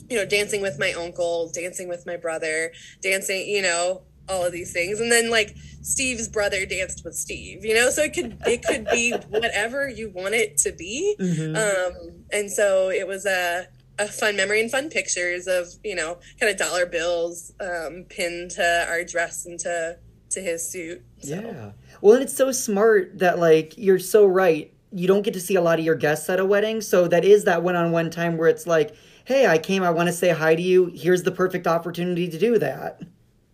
you 0.10 0.18
know 0.18 0.26
dancing 0.26 0.62
with 0.62 0.80
my 0.80 0.92
uncle 0.94 1.52
dancing 1.54 1.88
with 1.88 2.06
my 2.06 2.18
brother 2.18 2.72
dancing 3.02 3.48
you 3.48 3.62
know 3.62 4.04
all 4.32 4.46
of 4.46 4.52
these 4.52 4.72
things. 4.72 5.00
And 5.00 5.12
then 5.12 5.32
like 5.32 5.56
Steve's 5.82 6.28
brother 6.28 6.64
danced 6.64 7.04
with 7.04 7.16
Steve, 7.16 7.66
you 7.66 7.74
know, 7.74 7.90
so 7.90 8.04
it 8.04 8.14
could 8.14 8.38
it 8.46 8.62
could 8.64 8.86
be 8.92 9.12
whatever 9.30 9.90
you 9.90 10.12
want 10.12 10.36
it 10.36 10.56
to 10.60 10.72
be. 10.72 11.16
Mhm. 11.20 11.58
Um, 11.58 12.12
and 12.32 12.52
so 12.52 12.92
it 12.92 13.08
was 13.08 13.26
a 13.26 13.68
a 14.00 14.08
fun 14.08 14.36
memory 14.36 14.62
and 14.62 14.72
fun 14.72 14.90
pictures 14.90 15.46
of 15.48 15.68
you 15.84 15.94
know 15.96 16.18
kind 16.40 16.52
of 16.52 16.58
dollar 16.58 16.86
bills 16.86 17.54
um, 17.60 18.06
pinned 18.10 18.52
to 18.52 18.86
our 18.90 19.04
dress 19.04 19.46
and 19.46 19.60
to 19.60 19.98
to 20.32 20.42
his 20.42 20.68
suit. 20.68 21.02
So, 21.20 21.36
Yeah. 21.36 21.72
Well, 22.02 22.14
and 22.16 22.24
it's 22.24 22.36
so 22.36 22.52
smart 22.52 23.20
that 23.20 23.40
like 23.40 23.78
you're 23.78 24.00
so 24.00 24.26
right. 24.26 24.74
You 24.92 25.08
don't 25.08 25.22
get 25.22 25.34
to 25.36 25.40
see 25.42 25.56
a 25.56 25.62
lot 25.62 25.78
of 25.80 25.86
your 25.86 25.96
guests 25.96 26.30
at 26.30 26.40
a 26.40 26.46
wedding, 26.46 26.82
so 26.82 27.08
that 27.08 27.24
is 27.26 27.44
that 27.44 27.62
one-on-one 27.62 28.10
time 28.10 28.38
where 28.38 28.48
it's 28.48 28.66
like, 28.66 28.96
"Hey, 29.26 29.46
I 29.46 29.58
came. 29.60 29.84
I 29.84 29.92
want 29.92 30.08
to 30.08 30.14
say 30.14 30.30
hi 30.30 30.56
to 30.56 30.62
you. 30.62 30.92
Here's 30.96 31.24
the 31.24 31.32
perfect 31.32 31.68
opportunity 31.68 32.28
to 32.28 32.38
do 32.40 32.58
that." 32.60 33.02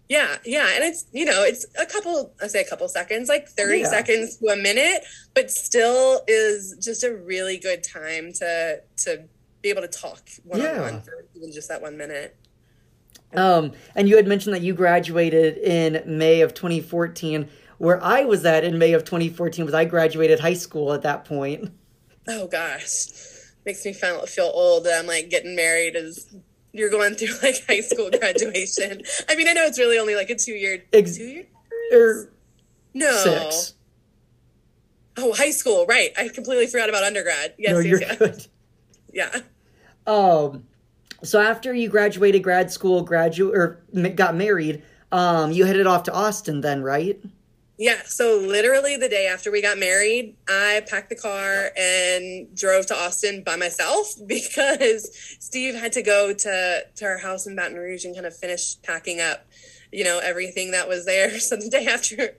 Yeah, 0.08 0.38
yeah, 0.46 0.70
and 0.76 0.84
it's 0.84 1.06
you 1.14 1.26
know 1.26 1.44
it's 1.44 1.66
a 1.80 1.86
couple 1.86 2.32
I 2.42 2.48
say 2.48 2.62
a 2.62 2.70
couple 2.70 2.88
seconds, 2.88 3.28
like 3.28 3.48
thirty 3.50 3.80
Yeah. 3.80 3.90
seconds 3.90 4.38
to 4.38 4.48
a 4.50 4.56
minute, 4.56 5.02
but 5.34 5.50
still 5.50 6.22
is 6.28 6.78
just 6.82 7.04
a 7.04 7.14
really 7.16 7.58
good 7.58 7.84
time 7.84 8.32
to 8.34 8.82
to 8.98 9.24
be 9.66 9.72
able 9.72 9.82
to 9.82 9.88
talk 9.88 10.30
one 10.44 10.62
on 10.62 10.80
one 10.80 11.02
for 11.02 11.26
even 11.36 11.52
just 11.52 11.70
that 11.70 11.82
one 11.82 11.98
minute. 11.98 12.38
Um, 13.34 13.72
and 13.96 14.08
you 14.08 14.16
had 14.16 14.28
mentioned 14.28 14.54
that 14.56 14.62
you 14.62 14.74
graduated 14.74 15.58
in 15.58 16.04
May 16.06 16.42
of 16.42 16.54
2014. 16.54 17.50
Where 17.78 18.02
I 18.02 18.24
was 18.24 18.46
at 18.46 18.64
in 18.64 18.78
May 18.78 18.94
of 18.94 19.04
2014 19.04 19.66
was 19.66 19.74
I 19.74 19.84
graduated 19.84 20.40
high 20.40 20.54
school 20.54 20.94
at 20.94 21.02
that 21.02 21.26
point. 21.26 21.72
Oh 22.28 22.48
gosh, 22.48 23.08
makes 23.66 23.84
me 23.84 23.92
feel 23.92 24.26
feel 24.28 24.52
old 24.54 24.86
that 24.86 25.00
I'm 25.00 25.08
like 25.08 25.30
getting 25.30 25.56
married 25.56 25.96
as 25.96 26.34
you're 26.72 26.90
going 26.90 27.16
through 27.16 27.36
like 27.44 27.66
high 27.68 27.82
school 27.82 28.10
graduation. 28.12 29.02
I 29.28 29.36
mean, 29.36 29.48
I 29.48 29.54
know 29.54 29.66
it's 29.66 29.80
really 29.80 29.98
only 29.98 30.16
like 30.16 30.30
a 30.30 30.36
two 30.36 30.54
year 30.54 30.84
Ex- 30.94 31.18
two 31.18 31.26
year 31.26 31.46
Or 31.92 32.32
no 32.94 33.12
six. 33.18 33.74
Oh, 35.18 35.34
high 35.34 35.52
school, 35.52 35.86
right? 35.86 36.12
I 36.18 36.30
completely 36.30 36.68
forgot 36.68 36.90
about 36.90 37.04
undergrad. 37.04 37.56
Yes, 37.58 37.74
no, 37.74 37.80
yes, 37.80 37.88
you're 37.88 38.02
yes. 38.02 38.18
good. 38.18 38.48
Yeah. 39.12 39.40
Um, 40.08 40.66
so 41.24 41.42
after 41.42 41.74
you 41.74 41.90
graduated 41.90 42.44
grad 42.44 42.72
school, 42.72 43.04
graduate 43.04 43.56
or 43.56 43.84
got 44.16 44.36
married, 44.36 44.84
um, 45.12 45.52
you 45.52 45.66
headed 45.66 45.88
off 45.88 46.04
to 46.04 46.14
Austin 46.14 46.62
then, 46.62 46.84
right? 46.84 47.20
Yeah, 47.78 48.02
so 48.06 48.38
literally 48.38 48.96
the 48.96 49.10
day 49.10 49.28
after 49.28 49.52
we 49.52 49.62
got 49.62 49.78
married, 49.78 50.38
I 50.48 50.84
packed 50.88 51.10
the 51.10 51.16
car 51.16 51.72
and 51.76 52.56
drove 52.56 52.86
to 52.88 52.96
Austin 52.96 53.44
by 53.44 53.58
myself 53.58 54.08
because 54.28 55.10
Steve 55.40 55.76
had 55.76 55.92
to 55.94 56.02
go 56.02 56.34
to 56.34 56.86
to 56.96 57.06
our 57.06 57.18
house 57.18 57.48
in 57.48 57.56
Baton 57.56 57.78
Rouge 57.78 58.06
and 58.06 58.16
kind 58.16 58.26
of 58.26 58.36
finish 58.36 58.82
packing 58.82 59.20
up, 59.20 59.46
you 59.92 60.06
know, 60.06 60.20
everything 60.24 60.72
that 60.72 60.88
was 60.88 61.06
there. 61.06 61.38
So 61.40 61.58
the 61.58 61.70
day 61.70 61.86
after 61.86 62.38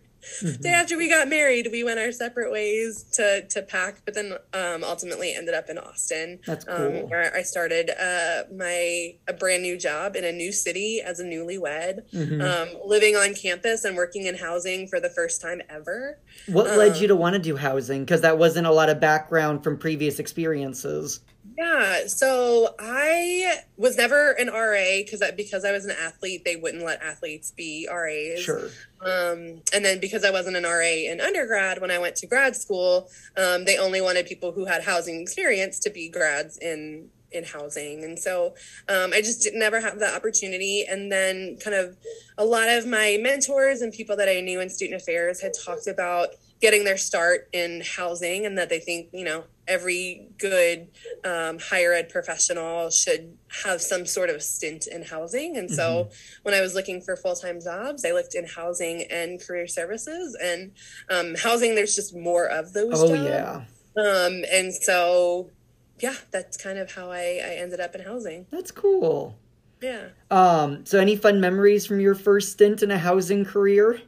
day 0.61 0.71
after 0.71 0.97
we 0.97 1.09
got 1.09 1.29
married, 1.29 1.69
we 1.71 1.85
went 1.85 1.99
our 1.99 2.13
separate 2.13 2.51
ways 2.53 3.05
to 3.15 3.47
to 3.49 3.63
pack, 3.63 4.03
but 4.05 4.15
then 4.15 4.33
um, 4.53 4.85
ultimately 4.85 5.33
ended 5.35 5.55
up 5.55 5.69
in 5.69 5.79
Austin. 5.79 6.39
That's 6.47 6.65
cool. 6.65 6.75
Um, 6.77 6.93
where 7.11 7.35
I 7.35 7.43
started 7.43 7.91
uh, 7.91 8.45
my 8.55 9.15
a 9.29 9.33
brand 9.33 9.63
new 9.63 9.77
job 9.79 10.17
in 10.17 10.25
a 10.25 10.33
new 10.33 10.53
city 10.53 11.01
as 11.05 11.21
a 11.21 11.25
newlywed, 11.25 12.03
Mhm. 12.13 12.43
um, 12.43 12.69
living 12.85 13.17
on 13.17 13.35
campus 13.35 13.85
and 13.85 13.97
working 13.97 14.27
in 14.27 14.37
housing 14.37 14.89
for 14.89 15.01
the 15.01 15.11
first 15.11 15.41
time 15.41 15.61
ever. 15.69 16.19
What 16.47 16.77
led 16.77 16.97
you 16.99 17.09
to 17.09 17.17
want 17.17 17.35
to 17.35 17.39
do 17.41 17.57
housing? 17.57 18.05
Because 18.05 18.21
that 18.23 18.39
wasn't 18.39 18.67
a 18.67 18.73
lot 18.73 18.89
of 18.89 19.01
background 19.01 19.63
from 19.65 19.79
previous 19.79 20.19
experiences. 20.19 21.21
Yeah, 21.57 22.07
so 22.07 22.75
I 22.79 23.61
was 23.77 23.97
never 23.97 24.33
an 24.33 24.49
RA 24.49 24.99
because 24.99 25.23
because 25.37 25.65
I 25.65 25.73
was 25.73 25.85
an 25.85 25.95
athlete, 25.99 26.45
they 26.45 26.57
wouldn't 26.57 26.85
let 26.85 27.03
athletes 27.03 27.51
be 27.51 27.89
RAs. 27.91 28.41
Sure. 28.41 28.71
Um, 29.01 29.63
and 29.73 29.85
then 29.85 30.01
because 30.01 30.25
I 30.25 30.31
wasn't 30.31 30.57
an 30.57 30.65
RA 30.65 30.81
in 30.81 31.21
undergrad, 31.21 31.81
when 31.81 31.91
I 31.91 31.99
went 31.99 32.17
to 32.17 32.27
grad 32.27 32.57
school, 32.57 33.09
um, 33.37 33.65
they 33.65 33.79
only 33.79 34.01
wanted 34.01 34.27
people 34.27 34.53
who 34.53 34.65
had 34.65 34.83
housing 34.83 35.21
experience 35.21 35.79
to 35.81 35.91
be 35.91 36.09
grads 36.09 36.59
in 36.59 37.11
in 37.33 37.45
housing. 37.45 38.05
And 38.05 38.19
so 38.19 38.55
um, 38.89 39.13
I 39.13 39.21
just 39.21 39.43
didn't 39.43 39.63
ever 39.63 39.81
have 39.81 39.99
that 39.99 40.15
opportunity. 40.15 40.85
And 40.89 41.11
then 41.11 41.57
kind 41.63 41.77
of 41.77 41.97
a 42.39 42.45
lot 42.45 42.69
of 42.69 42.87
my 42.87 43.19
mentors 43.21 43.81
and 43.83 43.93
people 43.93 44.17
that 44.17 44.29
I 44.29 44.41
knew 44.41 44.61
in 44.61 44.69
student 44.71 45.01
affairs 45.01 45.41
had 45.41 45.53
talked 45.65 45.87
about 45.87 46.29
getting 46.61 46.85
their 46.85 46.97
start 46.97 47.49
in 47.53 47.83
housing 47.97 48.47
and 48.47 48.57
that 48.57 48.69
they 48.69 48.79
think, 48.81 49.09
you 49.13 49.25
know, 49.25 49.45
every 49.69 50.29
good 50.39 50.89
um, 51.25 51.59
higher 51.59 51.93
ed 51.93 52.09
professional 52.09 52.89
should 52.89 53.37
have 53.65 53.81
some 53.83 54.07
sort 54.07 54.31
of 54.31 54.43
stint 54.43 54.87
in 54.87 55.03
housing. 55.03 55.57
And 55.57 55.71
so 55.71 56.09
when 56.45 56.55
I 56.55 56.61
was 56.61 56.75
looking 56.75 57.01
for 57.03 57.17
full 57.17 57.35
time 57.35 57.61
jobs, 57.61 58.05
I 58.05 58.13
looked 58.13 58.35
in 58.35 58.47
housing 58.47 59.03
and 59.11 59.41
career 59.45 59.67
services. 59.67 60.37
And 60.43 60.73
um, 61.11 61.35
housing, 61.35 61.75
there's 61.75 61.95
just 61.95 62.17
more 62.17 62.47
of 62.47 62.73
those 62.73 63.03
Oh 63.03 63.09
jobs. 63.15 63.21
yeah, 63.29 63.65
Um, 64.03 64.45
and 64.51 64.73
so, 64.73 65.51
yeah, 65.99 66.15
that's 66.31 66.57
kind 66.57 66.79
of 66.79 66.93
how 66.93 67.11
I, 67.11 67.41
I 67.45 67.55
ended 67.59 67.81
up 67.81 67.95
in 67.95 68.03
housing. 68.03 68.47
that's 68.51 68.71
cool. 68.71 69.37
Yeah. 69.83 70.09
Um, 70.31 70.87
so 70.87 70.99
any 70.99 71.17
fun 71.17 71.39
memories 71.41 71.85
from 71.85 72.01
your 72.01 72.15
first 72.15 72.53
stint 72.53 72.83
in 72.83 72.91
a 72.91 72.99
housing 72.99 73.45
career? 73.45 74.01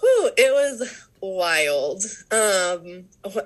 Whew, 0.00 0.30
it 0.36 0.52
was 0.52 1.08
wild. 1.20 2.02
Um, 2.30 3.04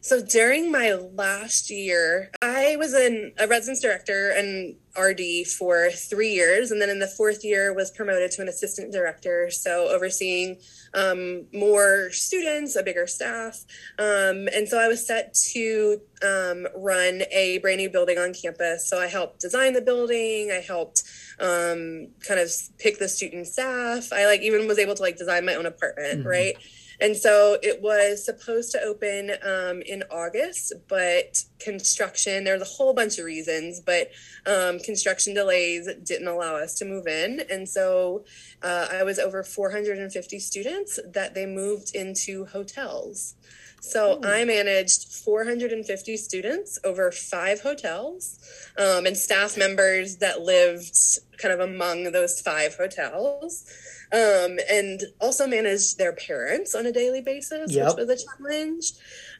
so 0.00 0.22
during 0.24 0.70
my 0.70 0.92
last 0.92 1.70
year, 1.70 2.30
I 2.42 2.76
was 2.76 2.94
in 2.94 3.32
a 3.38 3.46
residence 3.46 3.80
director 3.80 4.30
and 4.30 4.76
RD 4.98 5.46
for 5.58 5.90
three 5.90 6.30
years, 6.30 6.70
and 6.70 6.80
then 6.80 6.88
in 6.88 7.00
the 7.00 7.08
fourth 7.08 7.44
year 7.44 7.74
was 7.74 7.90
promoted 7.90 8.30
to 8.32 8.42
an 8.42 8.48
assistant 8.48 8.92
director. 8.92 9.50
So 9.50 9.88
overseeing 9.88 10.58
um, 10.94 11.46
more 11.52 12.10
students, 12.12 12.76
a 12.76 12.82
bigger 12.82 13.06
staff, 13.08 13.64
um, 13.98 14.48
and 14.54 14.68
so 14.68 14.78
I 14.78 14.86
was 14.86 15.04
set 15.04 15.34
to 15.52 16.00
um, 16.22 16.66
run 16.76 17.22
a 17.32 17.58
brand 17.58 17.78
new 17.78 17.90
building 17.90 18.18
on 18.18 18.32
campus. 18.34 18.88
So 18.88 19.00
I 19.00 19.08
helped 19.08 19.40
design 19.40 19.72
the 19.72 19.82
building. 19.82 20.52
I 20.52 20.60
helped 20.60 21.02
um, 21.40 22.08
kind 22.26 22.38
of 22.38 22.50
pick 22.78 22.98
the 23.00 23.08
student 23.08 23.48
staff. 23.48 24.12
I 24.12 24.26
like 24.26 24.42
even 24.42 24.68
was 24.68 24.78
able 24.78 24.94
to 24.94 25.02
like 25.02 25.16
design 25.16 25.44
my 25.44 25.54
own 25.54 25.66
apartment, 25.66 26.22
Mhm. 26.22 26.26
right? 26.26 26.54
And 27.00 27.16
so 27.16 27.58
it 27.62 27.82
was 27.82 28.24
supposed 28.24 28.72
to 28.72 28.80
open 28.80 29.32
um, 29.42 29.82
in 29.82 30.02
August, 30.10 30.72
but 30.88 31.42
construction, 31.58 32.44
there's 32.44 32.62
a 32.62 32.66
whole 32.66 32.94
bunch 32.94 33.18
of 33.18 33.24
reasons, 33.24 33.80
but 33.80 34.10
um, 34.46 34.78
construction 34.78 35.34
delays 35.34 35.88
didn't 36.04 36.28
allow 36.28 36.56
us 36.56 36.74
to 36.76 36.84
move 36.84 37.06
in. 37.06 37.42
And 37.50 37.68
so 37.68 38.24
uh, 38.62 38.88
I 38.92 39.02
was 39.02 39.18
over 39.18 39.42
450 39.42 40.38
students 40.38 40.98
that 41.06 41.34
they 41.34 41.46
moved 41.46 41.94
into 41.94 42.46
hotels. 42.46 43.34
So 43.80 44.18
Oh. 44.22 44.26
I 44.26 44.44
managed 44.44 45.12
450 45.12 46.16
students 46.16 46.78
over 46.84 47.12
five 47.12 47.60
hotels 47.60 48.38
um, 48.78 49.04
and 49.04 49.16
staff 49.16 49.58
members 49.58 50.16
that 50.16 50.40
lived 50.40 50.98
kind 51.36 51.52
of 51.52 51.60
among 51.60 52.12
those 52.12 52.40
five 52.40 52.76
hotels 52.76 53.66
um, 54.12 54.58
and 54.70 55.02
also 55.20 55.46
managed 55.46 55.98
their 55.98 56.12
parents 56.12 56.74
on 56.74 56.86
a 56.86 56.92
daily 56.92 57.20
basis, 57.20 57.72
Yep. 57.72 57.96
which 57.96 58.06
was 58.06 58.22
a 58.22 58.26
challenge 58.26 58.92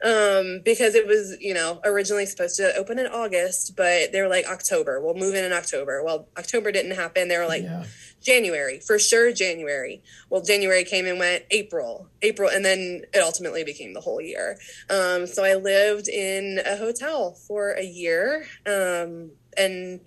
um, 0.04 0.60
because 0.64 0.94
it 0.94 1.06
was, 1.06 1.36
you 1.40 1.54
know, 1.54 1.80
originally 1.84 2.26
supposed 2.26 2.56
to 2.56 2.74
open 2.76 2.98
in 2.98 3.06
August, 3.06 3.76
but 3.76 4.12
they 4.12 4.20
were 4.20 4.28
like 4.28 4.46
October. 4.46 5.00
We'll 5.00 5.14
move 5.14 5.34
in 5.34 5.44
in 5.44 5.52
October. 5.52 6.02
Well, 6.04 6.28
October 6.36 6.72
didn't 6.72 6.92
happen. 6.96 7.28
They 7.28 7.38
were 7.38 7.46
like 7.46 7.62
yeah. 7.62 7.84
January 8.20 8.80
for 8.80 8.98
sure. 8.98 9.32
January. 9.32 10.02
Well, 10.30 10.42
January 10.42 10.84
came 10.84 11.06
and 11.06 11.18
went. 11.18 11.44
April, 11.50 12.08
April, 12.22 12.50
and 12.50 12.64
then 12.64 13.02
it 13.12 13.18
ultimately 13.18 13.64
became 13.64 13.94
the 13.94 14.00
whole 14.00 14.20
year. 14.20 14.58
Um, 14.90 15.26
so 15.26 15.44
I 15.44 15.54
lived 15.54 16.08
in 16.08 16.60
a 16.64 16.76
hotel 16.76 17.32
for 17.32 17.72
a 17.72 17.84
year, 17.84 18.46
um, 18.66 19.30
and 19.56 20.00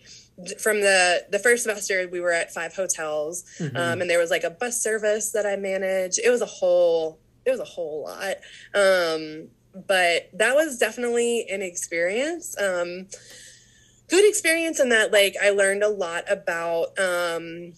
from 0.59 0.81
the 0.81 1.25
the 1.31 1.39
first 1.39 1.63
semester 1.63 2.07
we 2.11 2.19
were 2.19 2.31
at 2.31 2.53
five 2.53 2.75
hotels 2.75 3.43
Mhm. 3.59 3.75
um, 3.75 4.01
and 4.01 4.09
there 4.09 4.19
was 4.19 4.29
like 4.29 4.43
a 4.43 4.49
bus 4.51 4.79
service 4.81 5.31
that 5.31 5.45
I 5.45 5.55
managed. 5.55 6.19
It 6.19 6.29
was 6.29 6.41
a 6.41 6.45
whole, 6.45 7.19
it 7.45 7.51
was 7.51 7.59
a 7.59 7.65
whole 7.65 8.03
lot. 8.03 8.37
Um, 8.73 9.49
but 9.73 10.29
that 10.33 10.55
was 10.55 10.77
definitely 10.77 11.47
an 11.49 11.61
experience. 11.61 12.55
Um, 12.59 13.07
good 14.09 14.27
experience 14.27 14.79
in 14.79 14.89
that, 14.89 15.11
like, 15.11 15.35
I 15.41 15.49
learned 15.51 15.83
a 15.83 15.89
lot 15.89 16.23
about 16.31 16.97
um, 16.99 17.73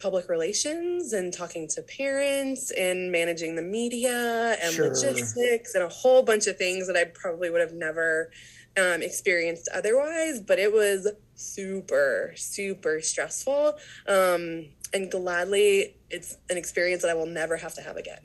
public 0.00 0.28
relations 0.28 1.12
and 1.12 1.32
talking 1.32 1.68
to 1.68 1.82
parents 1.82 2.70
and 2.72 3.10
managing 3.12 3.54
the 3.56 3.62
media 3.62 4.56
and 4.62 4.72
Sure. 4.74 4.88
logistics 4.88 5.74
and 5.74 5.84
a 5.84 5.88
whole 5.88 6.22
bunch 6.22 6.46
of 6.46 6.56
things 6.56 6.86
that 6.86 6.96
I 6.96 7.04
probably 7.04 7.50
would 7.50 7.60
have 7.60 7.72
never 7.72 8.30
um, 8.78 9.02
experienced 9.02 9.68
otherwise. 9.74 10.40
But 10.40 10.58
it 10.58 10.72
was 10.72 11.10
super, 11.34 12.32
super 12.36 13.00
stressful. 13.00 13.74
Um, 14.06 14.66
and 14.92 15.10
gladly, 15.10 15.96
it's 16.10 16.36
an 16.50 16.56
experience 16.56 17.02
that 17.02 17.10
I 17.10 17.14
will 17.14 17.26
never 17.26 17.56
have 17.56 17.74
to 17.74 17.80
have 17.82 17.96
again. 17.96 18.20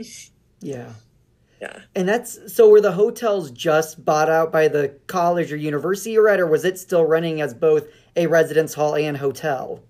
yeah. 0.62 0.94
yeah. 1.62 1.80
And 1.96 2.08
that's 2.08 2.54
so 2.54 2.70
were 2.70 2.82
the 2.82 2.92
hotels 2.92 3.52
just 3.52 4.04
bought 4.06 4.30
out 4.30 4.52
by 4.52 4.68
the 4.68 4.90
college 5.08 5.52
or 5.52 5.56
university 5.58 6.12
you're 6.12 6.30
at, 6.30 6.40
or 6.40 6.48
was 6.48 6.66
it 6.66 6.78
still 6.78 7.06
running 7.06 7.42
as 7.42 7.54
both 7.54 7.88
a 8.16 8.28
residence 8.28 8.74
hall 8.74 8.96
and 8.96 9.18
hotel? 9.18 9.84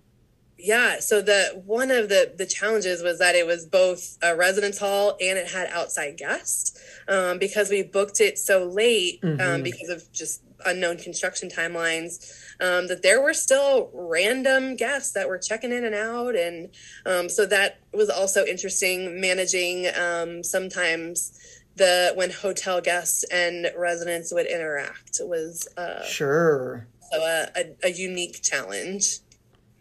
yeah 0.61 0.99
so 0.99 1.21
the 1.21 1.61
one 1.65 1.89
of 1.89 2.09
the 2.09 2.33
the 2.37 2.45
challenges 2.45 3.01
was 3.01 3.17
that 3.19 3.33
it 3.33 3.47
was 3.47 3.65
both 3.65 4.17
a 4.21 4.35
residence 4.35 4.77
hall 4.77 5.15
and 5.21 5.39
it 5.39 5.47
had 5.47 5.69
outside 5.69 6.17
guests 6.17 6.77
um, 7.07 7.39
because 7.39 7.69
we 7.69 7.81
booked 7.81 8.19
it 8.19 8.37
so 8.37 8.65
late 8.65 9.19
um, 9.23 9.29
Mhm. 9.37 9.63
because 9.63 9.87
of 9.87 10.11
just 10.11 10.41
unknown 10.65 10.97
construction 10.97 11.49
timelines 11.49 12.31
um, 12.59 12.87
that 12.87 13.01
there 13.01 13.21
were 13.21 13.33
still 13.33 13.89
random 13.93 14.75
guests 14.75 15.11
that 15.13 15.27
were 15.29 15.37
checking 15.37 15.71
in 15.71 15.83
and 15.83 15.95
out 15.95 16.35
and 16.35 16.69
um, 17.05 17.29
so 17.29 17.45
that 17.45 17.79
was 17.93 18.09
also 18.09 18.45
interesting 18.45 19.19
managing 19.21 19.87
um, 19.95 20.43
sometimes 20.43 21.33
the 21.75 22.11
when 22.15 22.29
hotel 22.29 22.81
guests 22.81 23.23
and 23.31 23.71
residents 23.77 24.33
would 24.33 24.45
interact 24.47 25.21
was 25.21 25.67
uh, 25.77 26.03
Sure. 26.03 26.87
so 27.11 27.17
a, 27.21 27.47
a, 27.55 27.75
a 27.85 27.89
unique 27.91 28.41
challenge 28.41 29.19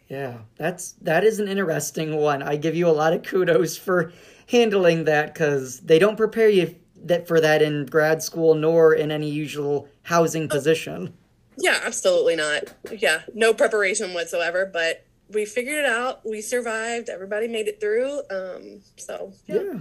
Yeah, 0.08 0.38
that's 0.56 0.92
that 1.02 1.24
is 1.24 1.40
an 1.40 1.48
interesting 1.48 2.16
one. 2.16 2.42
I 2.42 2.56
give 2.56 2.74
you 2.76 2.88
a 2.88 2.96
lot 3.02 3.12
of 3.12 3.22
kudos 3.24 3.76
for 3.76 4.12
handling 4.48 5.04
that 5.04 5.34
because 5.34 5.80
they 5.80 5.98
don't 5.98 6.16
prepare 6.16 6.48
you 6.48 6.74
that 7.04 7.28
for 7.28 7.40
that 7.40 7.62
in 7.62 7.86
grad 7.86 8.22
school 8.22 8.54
nor 8.54 8.94
in 8.94 9.10
any 9.10 9.30
usual 9.30 9.88
housing 10.02 10.48
position. 10.48 11.14
Yeah, 11.56 11.80
absolutely 11.84 12.36
not. 12.36 12.74
Yeah, 12.90 13.22
no 13.34 13.52
preparation 13.52 14.14
whatsoever, 14.14 14.68
but 14.72 15.04
we 15.30 15.44
figured 15.44 15.84
it 15.84 15.86
out. 15.86 16.24
We 16.24 16.40
survived. 16.40 17.08
Everybody 17.08 17.48
made 17.48 17.68
it 17.68 17.80
through. 17.80 18.22
Um, 18.30 18.80
so 18.96 19.32
yeah. 19.46 19.62
Yeah. 19.62 19.80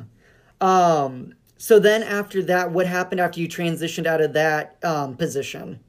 Um. 0.59 1.33
So 1.57 1.79
then 1.79 2.03
after 2.03 2.43
that, 2.43 2.71
what 2.71 2.85
happened 2.85 3.19
after 3.19 3.39
you 3.39 3.47
transitioned 3.47 4.05
out 4.05 4.21
of 4.21 4.33
that 4.33 4.77
um, 4.83 5.15
position? 5.15 5.79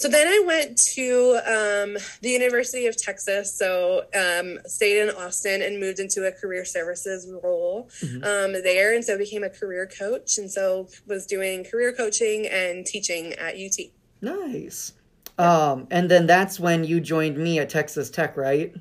So 0.00 0.08
then 0.08 0.26
I 0.26 0.42
went 0.46 0.78
to 0.94 1.40
um, 1.44 1.98
the 2.22 2.30
University 2.30 2.86
of 2.86 2.96
Texas. 2.96 3.54
So 3.54 4.06
um, 4.14 4.58
stayed 4.64 5.02
in 5.02 5.10
Austin 5.10 5.60
and 5.60 5.78
moved 5.78 5.98
into 5.98 6.26
a 6.26 6.32
career 6.32 6.64
services 6.64 7.30
role 7.44 7.90
um, 8.22 8.52
there, 8.52 8.94
and 8.94 9.04
so 9.04 9.18
became 9.18 9.44
a 9.44 9.50
career 9.50 9.86
coach, 9.86 10.38
and 10.38 10.50
so 10.50 10.88
was 11.06 11.26
doing 11.26 11.64
career 11.64 11.92
coaching 11.92 12.46
and 12.46 12.86
teaching 12.86 13.34
at 13.34 13.56
UT. 13.56 13.90
Nice. 14.22 14.94
Um. 15.36 15.86
And 15.90 16.10
then 16.10 16.26
that's 16.26 16.58
when 16.58 16.82
you 16.84 17.00
joined 17.00 17.36
me 17.36 17.58
at 17.58 17.68
Texas 17.68 18.08
Tech, 18.08 18.38
right? 18.38 18.74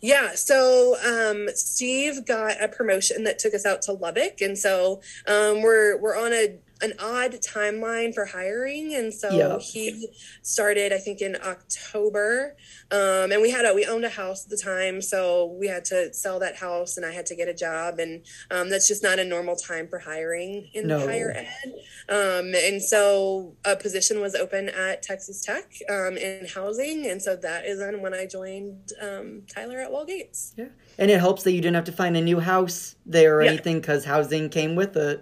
Yeah, 0.00 0.34
so 0.34 0.96
um, 1.04 1.48
Steve 1.54 2.26
got 2.26 2.62
a 2.62 2.68
promotion 2.68 3.24
that 3.24 3.38
took 3.38 3.54
us 3.54 3.66
out 3.66 3.82
to 3.82 3.92
Lubbock, 3.92 4.40
and 4.40 4.56
so 4.56 5.00
um, 5.26 5.62
we're 5.62 5.98
we're 5.98 6.16
on 6.16 6.32
a 6.32 6.58
an 6.82 6.92
odd 6.98 7.32
timeline 7.34 8.12
for 8.14 8.24
hiring, 8.26 8.94
and 8.94 9.12
so 9.14 9.30
Yeah. 9.30 9.58
he 9.58 10.08
started 10.42 10.92
I 10.92 10.98
think 10.98 11.20
in 11.20 11.36
October, 11.36 12.56
um, 12.90 13.32
and 13.32 13.40
we 13.40 13.50
had 13.50 13.64
a 13.64 13.72
we 13.74 13.84
owned 13.86 14.04
a 14.04 14.08
house 14.10 14.44
at 14.44 14.50
the 14.50 14.56
time, 14.56 15.00
so 15.00 15.46
we 15.58 15.66
had 15.68 15.84
to 15.86 16.12
sell 16.12 16.38
that 16.40 16.56
house, 16.56 16.96
and 16.96 17.06
I 17.06 17.12
had 17.12 17.26
to 17.26 17.34
get 17.36 17.48
a 17.48 17.54
job, 17.54 17.98
and 17.98 18.22
um, 18.50 18.70
that's 18.70 18.88
just 18.88 19.02
not 19.02 19.18
a 19.18 19.24
normal 19.24 19.56
time 19.56 19.88
for 19.88 19.98
hiring 19.98 20.68
in 20.74 20.86
No. 20.88 20.98
higher 21.00 21.30
ed, 21.36 21.72
um, 22.08 22.54
and 22.54 22.82
so 22.82 23.56
a 23.64 23.76
position 23.76 24.20
was 24.20 24.34
open 24.34 24.68
at 24.68 25.02
Texas 25.02 25.42
Tech 25.42 25.72
um, 25.88 26.16
in 26.16 26.46
housing, 26.46 27.06
and 27.06 27.22
so 27.22 27.36
that 27.36 27.66
is 27.66 27.78
then 27.78 28.00
when 28.02 28.14
I 28.14 28.26
joined 28.26 28.92
um, 29.00 29.42
Tyler 29.52 29.80
at 29.80 29.90
Wall 29.92 30.04
Gates. 30.04 30.52
Yeah. 30.56 30.66
And 30.98 31.10
it 31.10 31.18
helps 31.18 31.42
that 31.44 31.52
you 31.52 31.60
didn't 31.60 31.74
have 31.76 31.84
to 31.84 31.92
find 31.92 32.16
a 32.16 32.20
new 32.20 32.40
house 32.40 32.94
there 33.06 33.38
or 33.38 33.42
Yeah. 33.42 33.50
anything 33.50 33.80
because 33.80 34.04
housing 34.04 34.48
came 34.48 34.74
with 34.76 34.96
it. 34.96 35.20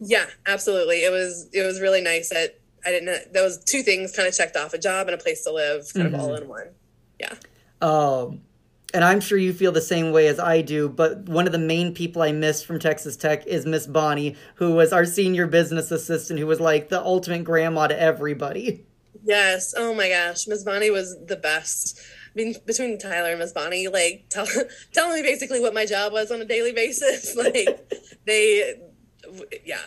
Yeah, 0.00 0.26
absolutely. 0.46 1.04
It 1.04 1.10
was 1.10 1.48
it 1.52 1.62
was 1.62 1.80
really 1.80 2.00
nice 2.00 2.30
that 2.30 2.58
I 2.84 2.90
didn't. 2.90 3.32
Those 3.32 3.62
two 3.64 3.82
things 3.82 4.14
kind 4.14 4.28
of 4.28 4.34
checked 4.34 4.56
off: 4.56 4.74
a 4.74 4.78
job 4.78 5.08
and 5.08 5.14
a 5.14 5.22
place 5.22 5.44
to 5.44 5.52
live, 5.52 5.86
kind 5.92 6.14
of 6.14 6.20
all 6.20 6.34
in 6.34 6.48
one. 6.48 6.70
Yeah. 7.18 7.34
Um, 7.80 8.42
and 8.92 9.04
I'm 9.04 9.20
sure 9.20 9.38
you 9.38 9.52
feel 9.52 9.72
the 9.72 9.80
same 9.80 10.12
way 10.12 10.26
as 10.26 10.38
I 10.40 10.62
do, 10.62 10.88
but 10.88 11.28
one 11.28 11.46
of 11.46 11.52
the 11.52 11.58
main 11.58 11.94
people 11.94 12.22
I 12.22 12.32
missed 12.32 12.66
from 12.66 12.78
Texas 12.78 13.16
Tech 13.16 13.46
is 13.46 13.64
Miss 13.64 13.86
Bonnie, 13.86 14.36
who 14.56 14.74
was 14.74 14.92
our 14.92 15.04
senior 15.04 15.46
business 15.46 15.90
assistant, 15.90 16.40
who 16.40 16.46
was 16.46 16.60
like 16.60 16.88
the 16.88 17.00
ultimate 17.00 17.44
grandma 17.44 17.86
to 17.86 18.00
everybody. 18.00 18.84
Yes. 19.22 19.74
Oh 19.76 19.94
my 19.94 20.08
gosh, 20.08 20.46
Miss 20.46 20.64
Bonnie 20.64 20.90
was 20.90 21.16
the 21.26 21.36
best. 21.36 22.00
I 22.00 22.32
mean, 22.34 22.54
between 22.64 22.98
Tyler 22.98 23.30
and 23.30 23.38
Miss 23.38 23.52
Bonnie, 23.52 23.88
like 23.88 24.26
tell, 24.28 24.46
telling 24.92 25.22
me 25.22 25.22
basically 25.22 25.60
what 25.60 25.74
my 25.74 25.86
job 25.86 26.12
was 26.12 26.30
on 26.30 26.40
a 26.40 26.44
daily 26.44 26.72
basis. 26.72 27.36
Like 27.40 27.90
they, 28.26 28.74
yeah, 29.64 29.82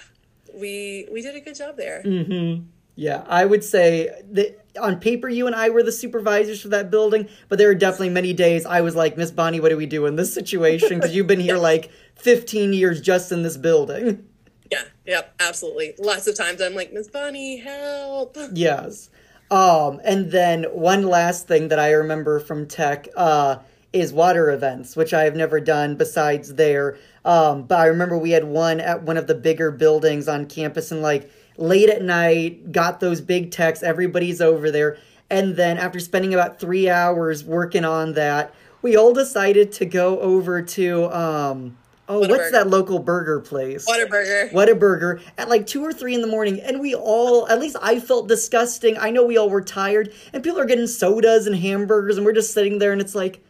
we 0.53 1.07
we 1.11 1.21
did 1.21 1.35
a 1.35 1.39
good 1.39 1.55
job 1.55 1.77
there. 1.77 2.01
Mm-hmm. 2.03 2.65
Yeah, 2.95 3.23
I 3.27 3.45
would 3.45 3.63
say 3.63 4.11
that 4.31 4.63
on 4.79 4.99
paper, 4.99 5.27
you 5.27 5.47
and 5.47 5.55
I 5.55 5.69
were 5.69 5.81
the 5.81 5.91
supervisors 5.91 6.61
for 6.61 6.67
that 6.69 6.91
building, 6.91 7.27
but 7.49 7.57
there 7.57 7.67
were 7.67 7.75
definitely 7.75 8.09
many 8.09 8.33
days 8.33 8.65
I 8.65 8.81
was 8.81 8.95
like, 8.95 9.17
Miss 9.17 9.31
Bonnie, 9.31 9.59
what 9.59 9.69
do 9.69 9.77
we 9.77 9.87
do 9.87 10.05
in 10.05 10.15
this 10.15 10.31
situation? 10.31 10.99
Because 10.99 11.15
you've 11.15 11.27
been 11.27 11.39
here 11.39 11.57
like 11.71 11.89
15 12.15 12.71
years 12.73 13.01
just 13.01 13.31
in 13.31 13.41
this 13.41 13.57
building. 13.57 14.27
Yeah. 14.71 14.83
Yep. 15.05 15.35
Absolutely. 15.39 15.95
Lots 15.99 16.27
of 16.27 16.37
times 16.37 16.61
I'm 16.61 16.75
like, 16.75 16.93
Miss 16.93 17.07
Bonnie, 17.07 17.57
help. 17.57 18.37
Yes. 18.53 19.09
Um, 19.49 19.99
and 20.03 20.31
then 20.31 20.63
one 20.63 21.03
last 21.03 21.47
thing 21.47 21.67
that 21.67 21.79
I 21.79 21.91
remember 21.91 22.39
from 22.39 22.67
tech 22.67 23.07
uh, 23.15 23.57
is 23.93 24.11
water 24.11 24.49
events, 24.49 24.95
which 24.95 25.13
I 25.13 25.23
have 25.23 25.35
never 25.35 25.59
done 25.59 25.95
besides 25.95 26.55
there. 26.55 26.97
Um, 27.23 27.63
but 27.63 27.79
I 27.79 27.85
remember 27.85 28.17
we 28.17 28.31
had 28.31 28.43
one 28.43 28.79
at 28.79 29.03
one 29.03 29.17
of 29.17 29.27
the 29.27 29.35
bigger 29.35 29.71
buildings 29.71 30.27
on 30.27 30.47
campus, 30.47 30.91
and 30.91 31.01
like 31.01 31.31
late 31.57 31.89
at 31.89 32.01
night, 32.01 32.71
got 32.71 32.99
those 32.99 33.21
big 33.21 33.51
texts. 33.51 33.83
Everybody's 33.83 34.41
over 34.41 34.71
there, 34.71 34.97
and 35.29 35.55
then 35.55 35.77
after 35.77 35.99
spending 35.99 36.33
about 36.33 36.59
three 36.59 36.89
hours 36.89 37.43
working 37.43 37.85
on 37.85 38.13
that, 38.13 38.53
we 38.81 38.97
all 38.97 39.13
decided 39.13 39.71
to 39.73 39.85
go 39.85 40.19
over 40.19 40.61
to 40.61 41.05
um, 41.15 41.77
oh, 42.09 42.19
what's 42.19 42.51
that 42.51 42.67
local 42.67 42.99
burger 42.99 43.39
place? 43.39 43.87
Whataburger. 43.87 44.51
What 44.51 44.69
a 44.69 44.75
burger 44.75 45.21
at 45.37 45.49
like 45.49 45.67
two 45.67 45.83
or 45.83 45.93
three 45.93 46.15
in 46.15 46.21
the 46.21 46.27
morning, 46.27 46.59
and 46.59 46.79
we 46.79 46.95
all, 46.95 47.47
at 47.47 47.59
least 47.59 47.77
I 47.81 47.99
felt 47.99 48.27
disgusting. 48.27 48.97
I 48.97 49.11
know 49.11 49.23
we 49.23 49.37
all 49.37 49.49
were 49.49 49.61
tired, 49.61 50.13
and 50.33 50.43
people 50.43 50.59
are 50.59 50.65
getting 50.65 50.87
sodas 50.87 51.47
and 51.47 51.55
hamburgers, 51.55 52.17
and 52.17 52.25
we're 52.25 52.33
just 52.33 52.53
sitting 52.53 52.79
there, 52.79 52.91
and 52.91 53.01
it's 53.01 53.15
like, 53.15 53.43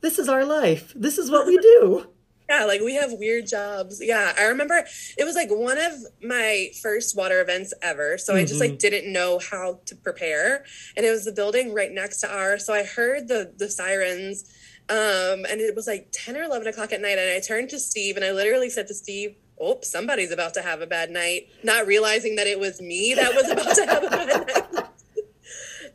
this 0.00 0.18
is 0.18 0.28
our 0.28 0.44
life. 0.44 0.92
This 0.94 1.18
is 1.18 1.30
what 1.30 1.46
we 1.46 1.58
do. 1.58 2.06
Yeah, 2.50 2.64
like 2.64 2.80
we 2.80 2.94
have 2.94 3.12
weird 3.12 3.46
jobs. 3.46 4.00
Yeah, 4.02 4.32
I 4.38 4.44
remember 4.44 4.82
it 5.18 5.24
was 5.24 5.34
like 5.34 5.50
one 5.50 5.76
of 5.76 5.92
my 6.22 6.70
first 6.82 7.14
water 7.14 7.42
events 7.42 7.74
ever. 7.82 8.16
So 8.16 8.34
I 8.34 8.46
just 8.46 8.58
like 8.58 8.78
didn't 8.78 9.12
know 9.12 9.38
how 9.38 9.80
to 9.84 9.94
prepare, 9.94 10.64
and 10.96 11.04
it 11.04 11.10
was 11.10 11.26
the 11.26 11.32
building 11.32 11.74
right 11.74 11.92
next 11.92 12.20
to 12.20 12.34
ours. 12.34 12.64
So 12.64 12.72
I 12.72 12.84
heard 12.84 13.28
the 13.28 13.52
the 13.54 13.68
sirens, 13.68 14.44
um, 14.88 15.44
and 15.44 15.60
it 15.60 15.76
was 15.76 15.86
like 15.86 16.08
ten 16.10 16.38
or 16.38 16.42
eleven 16.42 16.66
o'clock 16.68 16.90
at 16.90 17.02
night. 17.02 17.18
And 17.18 17.30
I 17.30 17.40
turned 17.40 17.68
to 17.68 17.78
Steve, 17.78 18.16
and 18.16 18.24
I 18.24 18.32
literally 18.32 18.70
said 18.70 18.86
to 18.86 18.94
Steve, 18.94 19.36
"Oh, 19.60 19.80
somebody's 19.82 20.32
about 20.32 20.54
to 20.54 20.62
have 20.62 20.80
a 20.80 20.86
bad 20.86 21.10
night," 21.10 21.48
not 21.62 21.86
realizing 21.86 22.36
that 22.36 22.46
it 22.46 22.58
was 22.58 22.80
me 22.80 23.12
that 23.12 23.34
was 23.34 23.50
about 23.50 23.74
to 23.74 23.84
have 23.84 24.04
a 24.04 24.08
bad 24.08 24.46
night. 24.46 24.84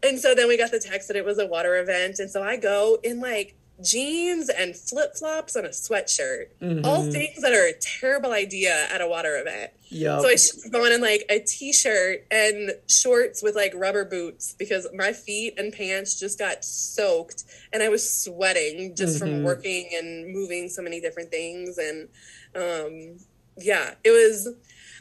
And 0.04 0.20
so 0.20 0.36
then 0.36 0.50
we 0.50 0.58
got 0.58 0.70
the 0.70 0.80
text 0.82 1.08
that 1.08 1.16
it 1.16 1.24
was 1.24 1.40
a 1.40 1.48
water 1.48 1.78
event, 1.78 2.20
and 2.20 2.30
so 2.30 2.44
I 2.44 2.58
go 2.58 3.00
in 3.04 3.22
like 3.22 3.56
jeans 3.82 4.50
and 4.50 4.76
flip 4.76 5.16
flops 5.16 5.56
and 5.56 5.66
a 5.66 5.70
sweatshirt. 5.70 6.48
All 6.86 7.04
things 7.04 7.42
that 7.42 7.54
are 7.54 7.68
a 7.68 7.74
terrible 7.74 8.32
idea 8.32 8.88
at 8.92 9.02
a 9.02 9.08
water 9.08 9.38
event. 9.38 9.72
Yep. 9.90 10.22
So 10.22 10.28
I 10.28 10.36
should 10.36 10.72
go 10.72 10.86
in 10.86 11.02
like 11.02 11.26
a 11.30 11.40
t-shirt 11.40 12.26
and 12.32 12.72
shorts 12.88 13.42
with 13.44 13.56
like 13.56 13.74
rubber 13.76 14.06
boots 14.06 14.56
because 14.58 14.88
my 14.94 15.14
feet 15.14 15.56
and 15.58 15.74
pants 15.74 16.20
just 16.20 16.40
got 16.40 16.64
soaked 16.64 17.46
and 17.72 17.84
I 17.84 17.90
was 17.90 18.08
sweating 18.24 18.96
just 18.96 19.20
from 19.20 19.44
working 19.44 19.90
and 19.94 20.34
moving 20.34 20.70
so 20.70 20.82
many 20.82 21.00
different 21.00 21.32
things 21.32 21.78
and 21.78 22.10
um 22.56 23.18
yeah, 23.58 23.94
it 24.04 24.10
was 24.10 24.50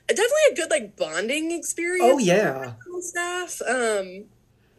definitely 0.09 0.53
a 0.53 0.55
good 0.57 0.71
like 0.71 0.97
bonding 0.97 1.53
experience. 1.53 2.13
Oh, 2.15 2.19
yeah. 2.19 2.73
stuff. 3.01 3.63
Um 3.63 4.25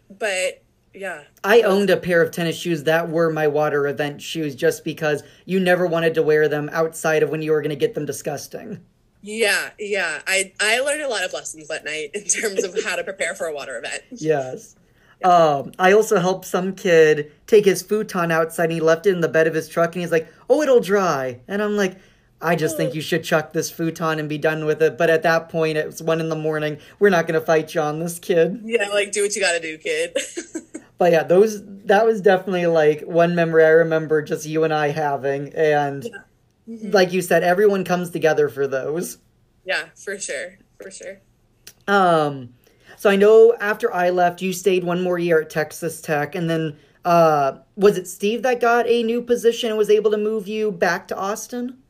but 0.09 0.62
yeah. 0.93 1.23
I 1.43 1.61
owned 1.61 1.89
a 1.89 1.97
pair 1.97 2.21
of 2.21 2.31
tennis 2.31 2.57
shoes 2.57 2.83
that 2.83 3.09
were 3.09 3.31
my 3.31 3.47
water 3.47 3.87
event 3.87 4.21
shoes 4.21 4.55
just 4.55 4.83
because 4.83 5.23
you 5.45 5.59
never 5.59 5.87
wanted 5.87 6.13
to 6.15 6.23
wear 6.23 6.47
them 6.47 6.69
outside 6.71 7.23
of 7.23 7.29
when 7.29 7.41
you 7.41 7.51
were 7.51 7.61
going 7.61 7.69
to 7.71 7.75
get 7.75 7.95
them 7.95 8.05
disgusting. 8.05 8.83
Yeah, 9.21 9.69
yeah. 9.79 10.21
I 10.27 10.51
I 10.59 10.79
learned 10.81 11.01
a 11.01 11.07
lot 11.07 11.23
of 11.23 11.33
lessons 11.33 11.69
that 11.69 11.85
night 11.85 12.11
in 12.13 12.25
terms 12.25 12.63
of 12.63 12.83
how 12.83 12.97
to 12.97 13.03
prepare 13.03 13.33
for 13.35 13.47
a 13.47 13.53
water 13.53 13.77
event. 13.77 14.03
Yes. 14.11 14.75
Um, 15.23 15.71
I 15.79 15.93
also 15.93 16.19
helped 16.19 16.43
some 16.43 16.75
kid 16.75 17.31
take 17.47 17.63
his 17.63 17.81
futon 17.81 18.29
outside 18.29 18.65
and 18.65 18.73
he 18.73 18.81
left 18.81 19.07
it 19.07 19.11
in 19.11 19.21
the 19.21 19.29
bed 19.29 19.47
of 19.47 19.53
his 19.53 19.69
truck 19.69 19.95
and 19.95 20.01
he's 20.01 20.11
like, 20.11 20.27
oh, 20.49 20.61
it'll 20.61 20.81
dry. 20.81 21.39
And 21.47 21.61
I'm 21.63 21.77
like, 21.77 21.97
I 22.41 22.57
just 22.57 22.75
think 22.75 22.93
you 22.93 22.99
should 22.99 23.23
chuck 23.23 23.53
this 23.53 23.71
futon 23.71 24.19
and 24.19 24.27
be 24.27 24.37
done 24.37 24.65
with 24.65 24.81
it. 24.81 24.97
But 24.97 25.09
at 25.09 25.23
that 25.23 25.47
point, 25.47 25.77
it 25.77 25.85
was 25.85 26.03
one 26.03 26.19
in 26.19 26.27
the 26.27 26.35
morning. 26.35 26.77
We're 26.99 27.09
not 27.09 27.25
going 27.25 27.39
to 27.39 27.45
fight 27.45 27.73
you 27.73 27.79
on 27.79 27.99
this, 27.99 28.19
kid. 28.19 28.61
Yeah, 28.65 28.89
like 28.89 29.13
do 29.13 29.21
what 29.21 29.33
you 29.33 29.41
got 29.41 29.53
to 29.53 29.61
do, 29.61 29.77
kid. 29.77 30.17
But 31.03 31.11
yeah, 31.11 31.23
those, 31.23 31.61
that 31.83 32.05
was 32.05 32.21
definitely 32.21 32.65
like 32.65 33.01
one 33.01 33.35
memory 33.35 33.65
I 33.65 33.71
remember 33.71 34.21
just 34.21 34.45
you 34.45 34.63
and 34.63 34.73
I 34.73 34.87
having. 34.87 35.53
And 35.53 36.09
like 36.65 37.11
you 37.11 37.21
said, 37.21 37.43
everyone 37.43 37.83
comes 37.83 38.09
together 38.09 38.47
for 38.47 38.67
those. 38.67 39.17
yeah, 39.65 39.89
for 39.97 40.17
sure, 40.17 40.59
for 40.81 40.89
sure. 40.89 41.19
Um, 41.89 42.53
so 42.95 43.09
I 43.09 43.17
know 43.17 43.53
after 43.59 43.93
I 43.93 44.11
left, 44.11 44.41
you 44.41 44.53
stayed 44.53 44.85
one 44.85 45.03
more 45.03 45.19
year 45.19 45.41
at 45.41 45.49
Texas 45.49 45.99
Tech, 45.99 46.35
and 46.35 46.49
then 46.49 46.77
uh, 47.03 47.57
was 47.75 47.97
it 47.97 48.07
Steve 48.07 48.41
that 48.43 48.61
got 48.61 48.87
a 48.87 49.03
new 49.03 49.21
position 49.21 49.67
and 49.67 49.77
was 49.77 49.89
able 49.89 50.11
to 50.11 50.17
move 50.17 50.47
you 50.47 50.71
back 50.71 51.09
to 51.09 51.17
Austin? 51.17 51.82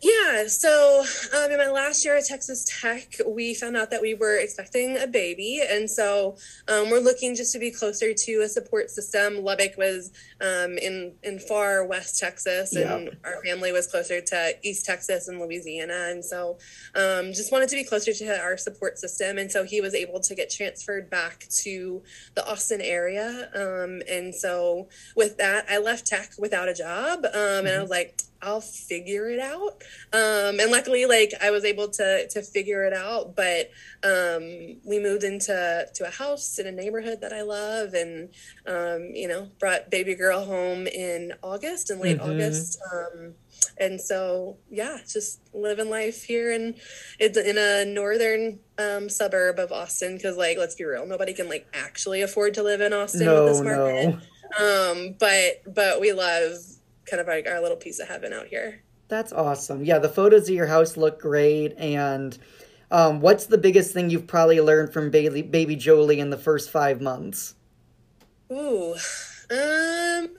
Yeah, 0.00 0.46
so 0.46 1.04
um, 1.36 1.50
in 1.50 1.58
my 1.58 1.70
last 1.70 2.04
year 2.04 2.16
at 2.16 2.24
Texas 2.24 2.64
Tech, 2.80 3.14
we 3.26 3.54
found 3.54 3.76
out 3.76 3.90
that 3.90 4.00
we 4.00 4.14
were 4.14 4.36
expecting 4.36 4.96
a 4.96 5.06
baby. 5.06 5.60
And 5.68 5.90
so 5.90 6.36
um, 6.68 6.90
we're 6.90 7.00
looking 7.00 7.34
just 7.34 7.52
to 7.54 7.58
be 7.58 7.70
closer 7.70 8.14
to 8.14 8.32
a 8.42 8.48
support 8.48 8.90
system. 8.90 9.42
Lubbock 9.42 9.76
was 9.76 10.12
um, 10.40 10.78
in, 10.78 11.14
in 11.22 11.38
far 11.38 11.84
west 11.84 12.18
Texas, 12.18 12.74
and 12.76 13.06
Yep. 13.06 13.14
our 13.24 13.42
family 13.44 13.72
was 13.72 13.86
closer 13.88 14.20
to 14.20 14.54
East 14.62 14.86
Texas 14.86 15.28
and 15.28 15.40
Louisiana. 15.40 16.08
And 16.10 16.24
so 16.24 16.58
um, 16.94 17.32
just 17.32 17.50
wanted 17.50 17.68
to 17.70 17.76
be 17.76 17.84
closer 17.84 18.12
to 18.12 18.40
our 18.40 18.56
support 18.56 18.98
system. 18.98 19.38
And 19.38 19.50
so 19.50 19.64
he 19.64 19.80
was 19.80 19.94
able 19.94 20.20
to 20.20 20.34
get 20.34 20.50
transferred 20.50 21.10
back 21.10 21.46
to 21.62 22.02
the 22.34 22.48
Austin 22.48 22.80
area. 22.80 23.50
Um, 23.54 24.02
and 24.08 24.34
so 24.34 24.88
with 25.16 25.38
that, 25.38 25.66
I 25.68 25.78
left 25.78 26.06
Tech 26.06 26.30
without 26.38 26.68
a 26.68 26.74
job. 26.74 27.24
Um, 27.24 27.66
And 27.66 27.70
I 27.70 27.80
was 27.80 27.90
like, 27.90 28.22
I'll 28.40 28.60
figure 28.60 29.28
it 29.30 29.40
out. 29.40 29.82
Um, 30.12 30.60
and 30.60 30.70
luckily, 30.70 31.06
like 31.06 31.32
I 31.42 31.50
was 31.50 31.64
able 31.64 31.88
to 31.88 32.28
to 32.28 32.42
figure 32.42 32.84
it 32.84 32.92
out. 32.92 33.34
But 33.34 33.70
um, 34.04 34.76
we 34.84 34.98
moved 35.00 35.24
into 35.24 35.86
to 35.92 36.06
a 36.06 36.10
house 36.10 36.58
in 36.58 36.66
a 36.66 36.72
neighborhood 36.72 37.20
that 37.22 37.32
I 37.32 37.42
love, 37.42 37.94
and 37.94 38.28
um, 38.66 39.10
you 39.14 39.28
know, 39.28 39.48
brought 39.58 39.90
baby 39.90 40.14
girl 40.14 40.44
home 40.44 40.86
in 40.86 41.32
August, 41.42 41.90
in 41.90 42.00
late 42.00 42.18
Mhm. 42.18 42.28
August. 42.34 42.78
Um, 42.92 43.34
and 43.76 44.00
so, 44.00 44.56
yeah, 44.70 44.98
just 45.08 45.40
living 45.52 45.90
life 45.90 46.22
here 46.22 46.52
in 46.52 46.76
it's 47.18 47.36
in 47.36 47.58
a 47.58 47.84
northern 47.84 48.60
um, 48.78 49.08
suburb 49.08 49.58
of 49.58 49.72
Austin. 49.72 50.14
Because, 50.16 50.36
like, 50.36 50.58
let's 50.58 50.76
be 50.76 50.84
real, 50.84 51.06
nobody 51.06 51.32
can 51.34 51.48
like 51.48 51.66
actually 51.74 52.22
afford 52.22 52.54
to 52.54 52.62
live 52.62 52.80
in 52.80 52.92
Austin 52.92 53.26
with 53.26 53.46
this 53.46 53.60
market. 53.60 54.14
no. 54.14 54.20
Um, 54.58 55.16
but 55.18 55.62
but 55.74 56.00
we 56.00 56.12
love 56.12 56.54
kind 57.08 57.20
of 57.20 57.26
like 57.26 57.46
our 57.48 57.60
little 57.60 57.76
piece 57.76 57.98
of 58.00 58.08
heaven 58.08 58.32
out 58.32 58.46
here. 58.46 58.82
That's 59.08 59.32
awesome. 59.32 59.84
Yeah, 59.84 59.98
the 59.98 60.08
photos 60.08 60.48
of 60.48 60.54
your 60.54 60.66
house 60.66 60.96
look 60.96 61.20
great. 61.20 61.74
And 61.78 62.36
um, 62.90 63.20
what's 63.20 63.46
the 63.46 63.58
biggest 63.58 63.92
thing 63.92 64.10
you've 64.10 64.26
probably 64.26 64.60
learned 64.60 64.92
from 64.92 65.10
baby, 65.10 65.42
baby 65.42 65.76
Jolie 65.76 66.20
in 66.20 66.30
the 66.30 66.36
first 66.36 66.70
five 66.70 67.00
months? 67.00 67.54
Ooh, 68.52 68.92
um, 69.50 70.30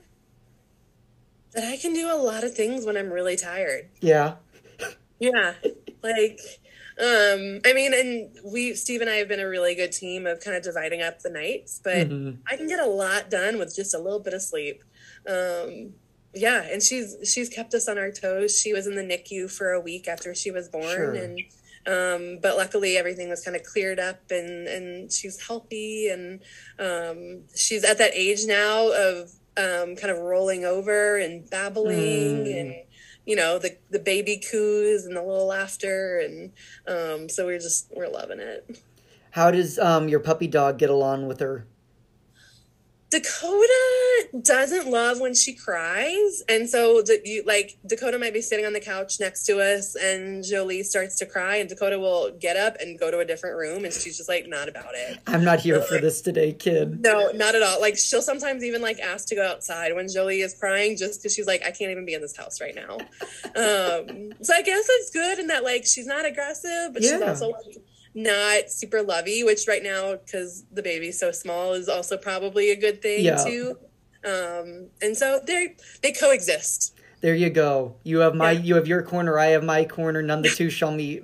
that 1.52 1.64
I 1.64 1.76
can 1.80 1.92
do 1.94 2.12
a 2.12 2.16
lot 2.16 2.44
of 2.44 2.54
things 2.54 2.84
when 2.84 2.96
I'm 2.96 3.10
really 3.12 3.36
tired. 3.36 3.88
Yeah. 4.00 4.34
Yeah, 5.18 5.54
like, 6.02 6.40
um, 6.98 7.60
I 7.64 7.72
mean, 7.74 7.92
and 7.92 8.30
we, 8.44 8.74
Steve 8.74 9.00
and 9.00 9.10
I 9.10 9.16
have 9.16 9.28
been 9.28 9.40
a 9.40 9.48
really 9.48 9.74
good 9.74 9.92
team 9.92 10.26
of 10.26 10.40
kind 10.40 10.56
of 10.56 10.62
dividing 10.62 11.02
up 11.02 11.20
the 11.20 11.28
nights, 11.30 11.80
but 11.82 12.08
Mhm. 12.08 12.38
I 12.50 12.56
can 12.56 12.66
get 12.66 12.80
a 12.80 12.86
lot 12.86 13.30
done 13.30 13.58
with 13.58 13.74
just 13.76 13.94
a 13.94 13.98
little 13.98 14.20
bit 14.20 14.32
of 14.32 14.42
sleep. 14.42 14.82
Um, 15.26 15.94
yeah, 16.34 16.62
and 16.70 16.82
she's 16.82 17.16
she's 17.24 17.48
kept 17.48 17.74
us 17.74 17.88
on 17.88 17.98
our 17.98 18.10
toes. 18.10 18.58
She 18.58 18.72
was 18.72 18.86
in 18.86 18.94
the 18.94 19.02
NICU 19.02 19.50
for 19.50 19.72
a 19.72 19.80
week 19.80 20.08
after 20.08 20.34
she 20.34 20.50
was 20.50 20.68
born, 20.68 20.84
Sure. 20.84 21.14
and 21.14 21.38
um, 21.86 22.38
but 22.42 22.56
luckily 22.56 22.96
everything 22.96 23.28
was 23.28 23.42
kind 23.44 23.56
of 23.56 23.62
cleared 23.62 23.98
up, 23.98 24.20
and 24.30 24.66
and 24.68 25.12
she's 25.12 25.40
healthy, 25.46 26.08
and 26.08 26.40
um, 26.78 27.42
she's 27.54 27.84
at 27.84 27.98
that 27.98 28.12
age 28.14 28.40
now 28.46 28.90
of 28.92 29.30
um, 29.56 29.96
kind 29.96 30.10
of 30.10 30.18
rolling 30.18 30.64
over 30.64 31.18
and 31.18 31.48
babbling, 31.50 32.44
Mm. 32.46 32.60
and 32.60 32.74
you 33.26 33.34
know 33.36 33.58
the 33.58 33.76
the 33.90 33.98
baby 33.98 34.36
coos 34.38 35.04
and 35.06 35.16
the 35.16 35.22
little 35.22 35.46
laughter, 35.46 36.18
and 36.24 36.52
um, 36.86 37.28
so 37.28 37.46
we're 37.46 37.58
just 37.58 37.90
we're 37.96 38.08
loving 38.08 38.40
it. 38.40 38.78
How 39.32 39.50
does 39.50 39.78
um, 39.78 40.08
your 40.08 40.20
puppy 40.20 40.46
dog 40.48 40.78
get 40.78 40.90
along 40.90 41.28
with 41.28 41.40
her? 41.40 41.66
Dakota 43.10 44.28
doesn't 44.42 44.88
love 44.88 45.18
when 45.20 45.34
she 45.34 45.52
cries, 45.54 46.42
and 46.48 46.68
so 46.70 47.02
you 47.24 47.42
like 47.44 47.76
Dakota 47.84 48.18
might 48.18 48.32
be 48.32 48.40
sitting 48.40 48.64
on 48.64 48.72
the 48.72 48.80
couch 48.80 49.18
next 49.18 49.44
to 49.46 49.58
us, 49.60 49.96
and 49.96 50.44
Jolie 50.44 50.84
starts 50.84 51.16
to 51.18 51.26
cry, 51.26 51.56
and 51.56 51.68
Dakota 51.68 51.98
will 51.98 52.30
get 52.38 52.56
up 52.56 52.76
and 52.80 52.98
go 52.98 53.10
to 53.10 53.18
a 53.18 53.24
different 53.24 53.56
room, 53.56 53.84
and 53.84 53.92
she's 53.92 54.16
just 54.16 54.28
like 54.28 54.46
not 54.48 54.68
about 54.68 54.94
it. 54.94 55.18
I'm 55.26 55.42
not 55.44 55.58
here 55.60 55.80
for 55.82 55.98
this 55.98 56.20
today, 56.20 56.52
kid. 56.52 57.00
No, 57.00 57.30
not 57.32 57.54
at 57.56 57.62
all. 57.62 57.80
Like 57.80 57.98
she'll 57.98 58.22
sometimes 58.22 58.62
even 58.62 58.80
like 58.80 59.00
ask 59.00 59.26
to 59.28 59.34
go 59.34 59.44
outside 59.46 59.94
when 59.94 60.06
Jolie 60.08 60.40
is 60.42 60.54
crying, 60.54 60.96
just 60.96 61.20
because 61.20 61.34
she's 61.34 61.46
like, 61.48 61.62
I 61.62 61.72
can't 61.72 61.90
even 61.90 62.04
be 62.06 62.14
in 62.14 62.20
this 62.20 62.36
house 62.36 62.60
right 62.60 62.74
now. 62.76 62.94
Um, 63.56 64.32
so 64.42 64.54
I 64.54 64.62
guess 64.62 64.86
it's 64.88 65.10
good 65.10 65.38
in 65.40 65.48
that 65.48 65.64
like 65.64 65.84
she's 65.84 66.06
not 66.06 66.24
aggressive, 66.24 66.92
but 66.92 67.02
she's 67.02 67.10
Yeah. 67.12 67.28
also 67.28 67.48
like, 67.50 67.76
not 68.14 68.70
super 68.70 69.02
lovey, 69.02 69.44
which 69.44 69.66
right 69.68 69.82
now 69.82 70.16
because 70.16 70.64
the 70.72 70.82
baby's 70.82 71.18
so 71.18 71.30
small 71.32 71.72
is 71.74 71.88
also 71.88 72.16
probably 72.16 72.70
a 72.70 72.76
good 72.76 73.00
thing 73.02 73.24
Yeah. 73.24 73.36
too. 73.44 73.78
Um, 74.24 74.88
and 75.00 75.16
so 75.16 75.40
they 75.46 75.76
they 76.02 76.12
coexist. 76.12 76.94
There 77.20 77.34
you 77.34 77.50
go. 77.50 77.96
You 78.02 78.18
have 78.20 78.34
my, 78.34 78.52
Yeah. 78.52 78.60
you 78.60 78.74
have 78.76 78.86
your 78.88 79.02
corner. 79.02 79.38
I 79.38 79.46
have 79.46 79.62
my 79.64 79.84
corner. 79.84 80.22
None 80.22 80.42
the 80.42 80.48
two 80.56 80.70
shall 80.70 80.92
meet. 80.92 81.22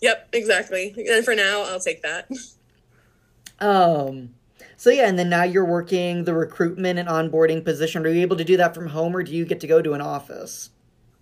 Yep, 0.00 0.28
exactly. 0.32 0.94
And 1.08 1.24
for 1.24 1.34
now, 1.34 1.62
I'll 1.62 1.80
take 1.80 2.02
that. 2.02 2.28
Um. 3.60 4.34
So 4.76 4.90
yeah, 4.90 5.08
and 5.08 5.18
then 5.18 5.30
now 5.30 5.44
you're 5.44 5.64
working 5.64 6.24
the 6.24 6.34
recruitment 6.34 6.98
and 6.98 7.08
onboarding 7.08 7.64
position. 7.64 8.04
Are 8.04 8.08
you 8.10 8.22
able 8.22 8.36
to 8.36 8.44
do 8.44 8.56
that 8.56 8.74
from 8.74 8.88
home, 8.88 9.16
or 9.16 9.22
do 9.22 9.32
you 9.32 9.44
get 9.46 9.60
to 9.60 9.66
go 9.66 9.80
to 9.80 9.92
an 9.94 10.00
office? 10.00 10.70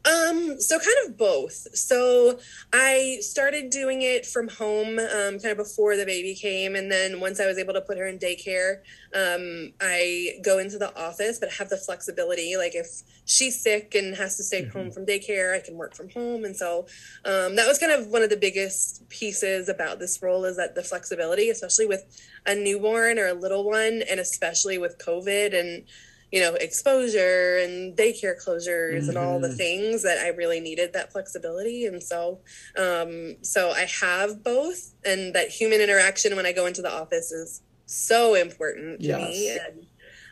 Um, 0.04 0.60
so 0.60 0.78
kind 0.78 0.96
of 1.06 1.16
both. 1.16 1.68
So 1.76 2.40
I 2.72 3.18
started 3.20 3.70
doing 3.70 4.02
it 4.02 4.26
from 4.26 4.48
home, 4.48 4.98
um, 4.98 5.38
kind 5.38 5.52
of 5.52 5.56
before 5.56 5.96
the 5.96 6.04
baby 6.04 6.34
came, 6.34 6.74
and 6.74 6.90
then 6.90 7.20
once 7.20 7.38
I 7.38 7.46
was 7.46 7.56
able 7.56 7.74
to 7.74 7.80
put 7.80 7.98
her 7.98 8.06
in 8.06 8.18
daycare, 8.18 8.78
um, 9.14 9.72
I 9.80 10.40
go 10.42 10.58
into 10.58 10.76
the 10.76 10.92
office, 10.98 11.38
but 11.38 11.52
have 11.52 11.68
the 11.68 11.76
flexibility. 11.76 12.56
Like 12.56 12.74
if 12.74 12.88
she's 13.26 13.62
sick 13.62 13.94
and 13.94 14.16
has 14.16 14.36
to 14.38 14.42
stay 14.42 14.64
home 14.64 14.90
from 14.90 15.06
daycare, 15.06 15.54
I 15.54 15.60
can 15.60 15.76
work 15.76 15.94
from 15.94 16.10
home, 16.10 16.44
and 16.44 16.56
so 16.56 16.86
um, 17.24 17.54
that 17.54 17.68
was 17.68 17.78
kind 17.78 17.92
of 17.92 18.08
one 18.08 18.22
of 18.22 18.30
the 18.30 18.36
biggest 18.36 19.08
pieces 19.08 19.68
about 19.68 20.00
this 20.00 20.20
role 20.20 20.44
is 20.44 20.56
that 20.56 20.74
the 20.74 20.82
flexibility, 20.82 21.48
especially 21.50 21.86
with 21.86 22.04
a 22.44 22.56
newborn 22.56 23.20
or 23.20 23.28
a 23.28 23.34
little 23.34 23.64
one, 23.64 24.02
and 24.10 24.18
especially 24.18 24.78
with 24.78 24.98
COVID 24.98 25.58
and 25.58 25.84
you 26.32 26.40
know 26.40 26.54
exposure 26.54 27.58
and 27.58 27.96
daycare 27.96 28.34
closures 28.42 29.08
and 29.08 29.16
all 29.18 29.38
the 29.38 29.48
Mhm. 29.48 29.56
things 29.56 30.02
that 30.02 30.18
i 30.18 30.28
really 30.28 30.60
needed 30.60 30.92
that 30.94 31.12
flexibility 31.12 31.84
and 31.86 32.02
so 32.02 32.40
um 32.76 33.36
so 33.42 33.70
i 33.70 33.86
have 34.00 34.42
both 34.42 34.94
and 35.04 35.34
that 35.34 35.48
human 35.50 35.80
interaction 35.80 36.34
when 36.34 36.46
i 36.46 36.52
go 36.52 36.64
into 36.66 36.82
the 36.82 36.90
office 36.92 37.30
is 37.32 37.60
so 37.86 38.34
important 38.34 39.00
to 39.02 39.16
me 39.18 39.50
and 39.50 39.86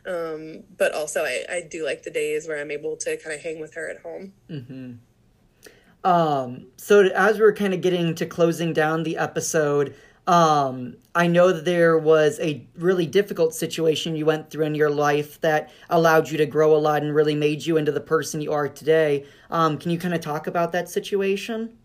um 0.07 0.64
but 0.78 0.92
also 0.94 1.22
i 1.24 1.44
i 1.51 1.61
do 1.70 1.84
like 1.84 2.03
the 2.03 2.11
days 2.11 2.48
where 2.48 2.59
i'm 2.61 2.70
able 2.70 2.96
to 2.96 3.16
kind 3.18 3.34
of 3.36 3.42
hang 3.42 3.61
with 3.61 3.74
her 3.74 3.88
at 3.90 3.98
home 4.01 4.32
Mm-hmm. 4.51 4.92
Um, 6.03 6.68
so 6.78 7.03
as 7.09 7.38
we're 7.38 7.53
kind 7.53 7.74
of 7.74 7.82
getting 7.82 8.14
to 8.14 8.24
closing 8.24 8.72
down 8.72 9.03
the 9.03 9.18
episode, 9.18 9.94
um, 10.26 10.96
I 11.15 11.27
know 11.27 11.53
that 11.53 11.65
there 11.65 11.99
was 11.99 12.39
a 12.41 12.65
really 12.77 13.07
difficult 13.07 13.55
situation 13.55 14.15
you 14.15 14.27
went 14.27 14.51
through 14.51 14.67
in 14.67 14.75
your 14.75 14.91
life 14.91 15.41
that 15.41 15.71
allowed 15.89 16.31
you 16.31 16.39
to 16.39 16.47
grow 16.47 16.75
a 16.75 16.79
lot 16.79 17.03
and 17.03 17.15
really 17.15 17.35
made 17.35 17.67
you 17.67 17.77
into 17.77 17.91
the 17.91 18.01
person 18.01 18.41
you 18.41 18.53
are 18.53 18.69
today. 18.69 19.27
Um, 19.51 19.77
can 19.77 19.91
you 19.91 19.99
kind 19.99 20.15
of 20.15 20.21
talk 20.21 20.47
about 20.47 20.73
that 20.73 20.89
situation? 20.89 21.77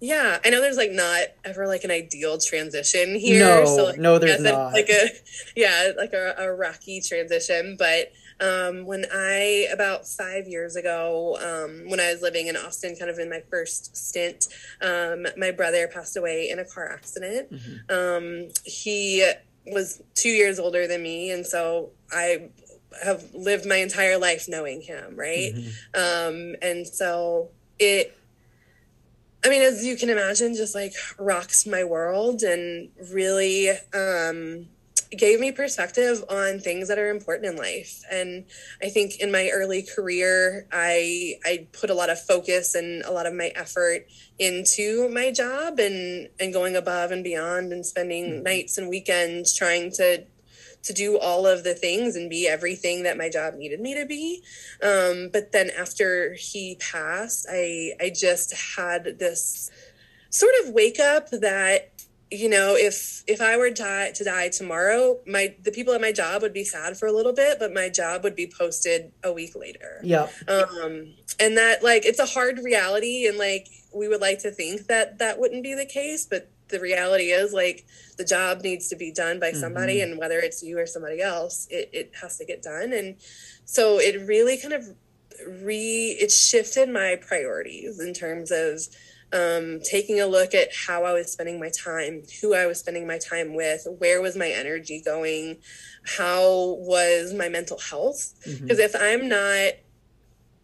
Yeah, 0.00 0.40
I 0.44 0.50
know 0.50 0.60
there's 0.60 0.78
like 0.78 0.90
not 0.90 1.28
ever 1.44 1.66
like 1.68 1.84
an 1.84 1.92
ideal 1.92 2.36
transition 2.38 3.14
here. 3.14 3.38
No, 3.38 3.64
so 3.64 3.84
like, 3.84 3.98
no, 3.98 4.18
there's 4.18 4.40
I 4.40 4.42
guess 4.42 4.46
it's 4.46 4.52
not. 4.52 4.72
Like 4.72 4.88
a 4.88 5.08
yeah, 5.54 5.92
like 5.96 6.12
a, 6.12 6.34
a 6.38 6.52
rocky 6.52 7.00
transition. 7.00 7.76
But 7.78 8.10
um, 8.42 8.84
when 8.86 9.06
I 9.12 9.68
about 9.72 10.06
five 10.06 10.48
years 10.48 10.76
ago, 10.76 11.38
um, 11.40 11.88
when 11.88 12.00
I 12.00 12.12
was 12.12 12.22
living 12.22 12.48
in 12.48 12.56
Austin, 12.56 12.96
kind 12.96 13.10
of 13.10 13.18
in 13.18 13.30
my 13.30 13.40
first 13.50 13.96
stint, 13.96 14.48
um, 14.80 15.26
my 15.36 15.52
brother 15.52 15.86
passed 15.88 16.16
away 16.16 16.50
in 16.50 16.58
a 16.58 16.64
car 16.64 16.90
accident. 16.92 17.52
Mm-hmm. 17.52 17.94
Um, 17.94 18.48
he 18.64 19.30
was 19.66 20.02
two 20.14 20.30
years 20.30 20.58
older 20.58 20.88
than 20.88 21.02
me, 21.02 21.30
and 21.30 21.46
so 21.46 21.90
I 22.10 22.50
have 23.02 23.32
lived 23.32 23.66
my 23.66 23.76
entire 23.76 24.18
life 24.18 24.46
knowing 24.48 24.82
him, 24.82 25.16
right? 25.16 25.52
Um, 25.94 26.56
and 26.60 26.86
so 26.86 27.50
it, 27.78 28.16
I 29.44 29.48
mean, 29.48 29.62
as 29.62 29.84
you 29.84 29.96
can 29.96 30.10
imagine, 30.10 30.54
just 30.54 30.74
like 30.74 30.92
rocks 31.18 31.66
my 31.66 31.84
world 31.84 32.42
and 32.42 32.90
really 33.10 33.70
um, 33.94 34.68
gave 35.18 35.40
me 35.40 35.52
perspective 35.52 36.24
on 36.28 36.58
things 36.58 36.88
that 36.88 36.98
are 36.98 37.10
important 37.10 37.46
in 37.46 37.56
life. 37.56 38.02
And 38.10 38.44
I 38.82 38.88
think 38.88 39.20
in 39.20 39.30
my 39.30 39.50
early 39.52 39.82
career, 39.82 40.66
I 40.72 41.34
I 41.44 41.66
put 41.72 41.90
a 41.90 41.94
lot 41.94 42.10
of 42.10 42.20
focus 42.20 42.74
and 42.74 43.02
a 43.04 43.10
lot 43.10 43.26
of 43.26 43.34
my 43.34 43.52
effort 43.54 44.06
into 44.38 45.08
my 45.08 45.30
job 45.30 45.78
and 45.78 46.28
and 46.40 46.52
going 46.52 46.76
above 46.76 47.10
and 47.10 47.22
beyond 47.22 47.72
and 47.72 47.84
spending 47.84 48.42
nights 48.42 48.78
and 48.78 48.88
weekends 48.88 49.54
trying 49.54 49.90
to 49.92 50.24
to 50.82 50.92
do 50.92 51.18
all 51.18 51.46
of 51.46 51.62
the 51.62 51.74
things 51.74 52.16
and 52.16 52.28
be 52.28 52.48
everything 52.48 53.04
that 53.04 53.16
my 53.16 53.28
job 53.28 53.54
needed 53.54 53.80
me 53.80 53.94
to 53.94 54.04
be. 54.04 54.42
Um, 54.82 55.30
but 55.32 55.52
then 55.52 55.70
after 55.78 56.34
he 56.34 56.76
passed, 56.76 57.46
I 57.50 57.92
I 58.00 58.10
just 58.10 58.54
had 58.76 59.18
this 59.18 59.70
sort 60.30 60.54
of 60.64 60.72
wake 60.72 60.98
up 60.98 61.28
that 61.30 61.91
you 62.32 62.48
know, 62.48 62.74
if 62.76 63.22
if 63.26 63.40
I 63.40 63.56
were 63.56 63.68
to 63.68 63.74
die, 63.74 64.10
to 64.12 64.24
die 64.24 64.48
tomorrow, 64.48 65.18
my 65.26 65.54
the 65.62 65.70
people 65.70 65.92
at 65.94 66.00
my 66.00 66.12
job 66.12 66.42
would 66.42 66.52
be 66.52 66.64
sad 66.64 66.96
for 66.96 67.06
a 67.06 67.12
little 67.12 67.32
bit, 67.34 67.58
but 67.58 67.72
my 67.72 67.88
job 67.88 68.24
would 68.24 68.34
be 68.34 68.46
posted 68.46 69.12
a 69.22 69.32
week 69.32 69.54
later. 69.54 70.00
Yeah. 70.02 70.28
Um, 70.48 71.14
and 71.38 71.56
that 71.58 71.82
like 71.82 72.04
it's 72.06 72.18
a 72.18 72.26
hard 72.26 72.58
reality, 72.58 73.26
and 73.26 73.36
like 73.38 73.68
we 73.94 74.08
would 74.08 74.20
like 74.20 74.38
to 74.40 74.50
think 74.50 74.86
that 74.86 75.18
that 75.18 75.38
wouldn't 75.38 75.62
be 75.62 75.74
the 75.74 75.84
case, 75.86 76.26
but 76.26 76.50
the 76.68 76.80
reality 76.80 77.24
is 77.24 77.52
like 77.52 77.84
the 78.16 78.24
job 78.24 78.62
needs 78.62 78.88
to 78.88 78.96
be 78.96 79.12
done 79.12 79.38
by 79.38 79.52
somebody, 79.52 79.96
Mm-hmm. 79.98 80.12
and 80.12 80.18
whether 80.18 80.38
it's 80.38 80.62
you 80.62 80.78
or 80.78 80.86
somebody 80.86 81.20
else, 81.20 81.68
it 81.70 81.90
it 81.92 82.12
has 82.22 82.38
to 82.38 82.44
get 82.46 82.62
done, 82.62 82.92
and 82.92 83.16
so 83.64 83.98
it 83.98 84.26
really 84.26 84.56
kind 84.56 84.74
of 84.74 84.84
re 85.62 86.16
it 86.20 86.30
shifted 86.30 86.88
my 86.88 87.16
priorities 87.20 88.00
in 88.00 88.14
terms 88.14 88.50
of 88.50 88.80
um, 89.32 89.80
taking 89.80 90.20
a 90.20 90.26
look 90.26 90.54
at 90.54 90.68
how 90.86 91.04
I 91.04 91.12
was 91.12 91.32
spending 91.32 91.58
my 91.58 91.70
time, 91.70 92.22
who 92.40 92.54
I 92.54 92.66
was 92.66 92.78
spending 92.78 93.06
my 93.06 93.18
time 93.18 93.54
with, 93.54 93.86
where 93.98 94.20
was 94.20 94.36
my 94.36 94.48
energy 94.48 95.02
going, 95.04 95.58
how 96.04 96.76
was 96.80 97.32
my 97.32 97.48
mental 97.48 97.78
health. 97.78 98.34
Mm-hmm. 98.46 98.64
Because 98.64 98.78
if 98.78 98.94
I'm 98.94 99.28
not, 99.28 99.72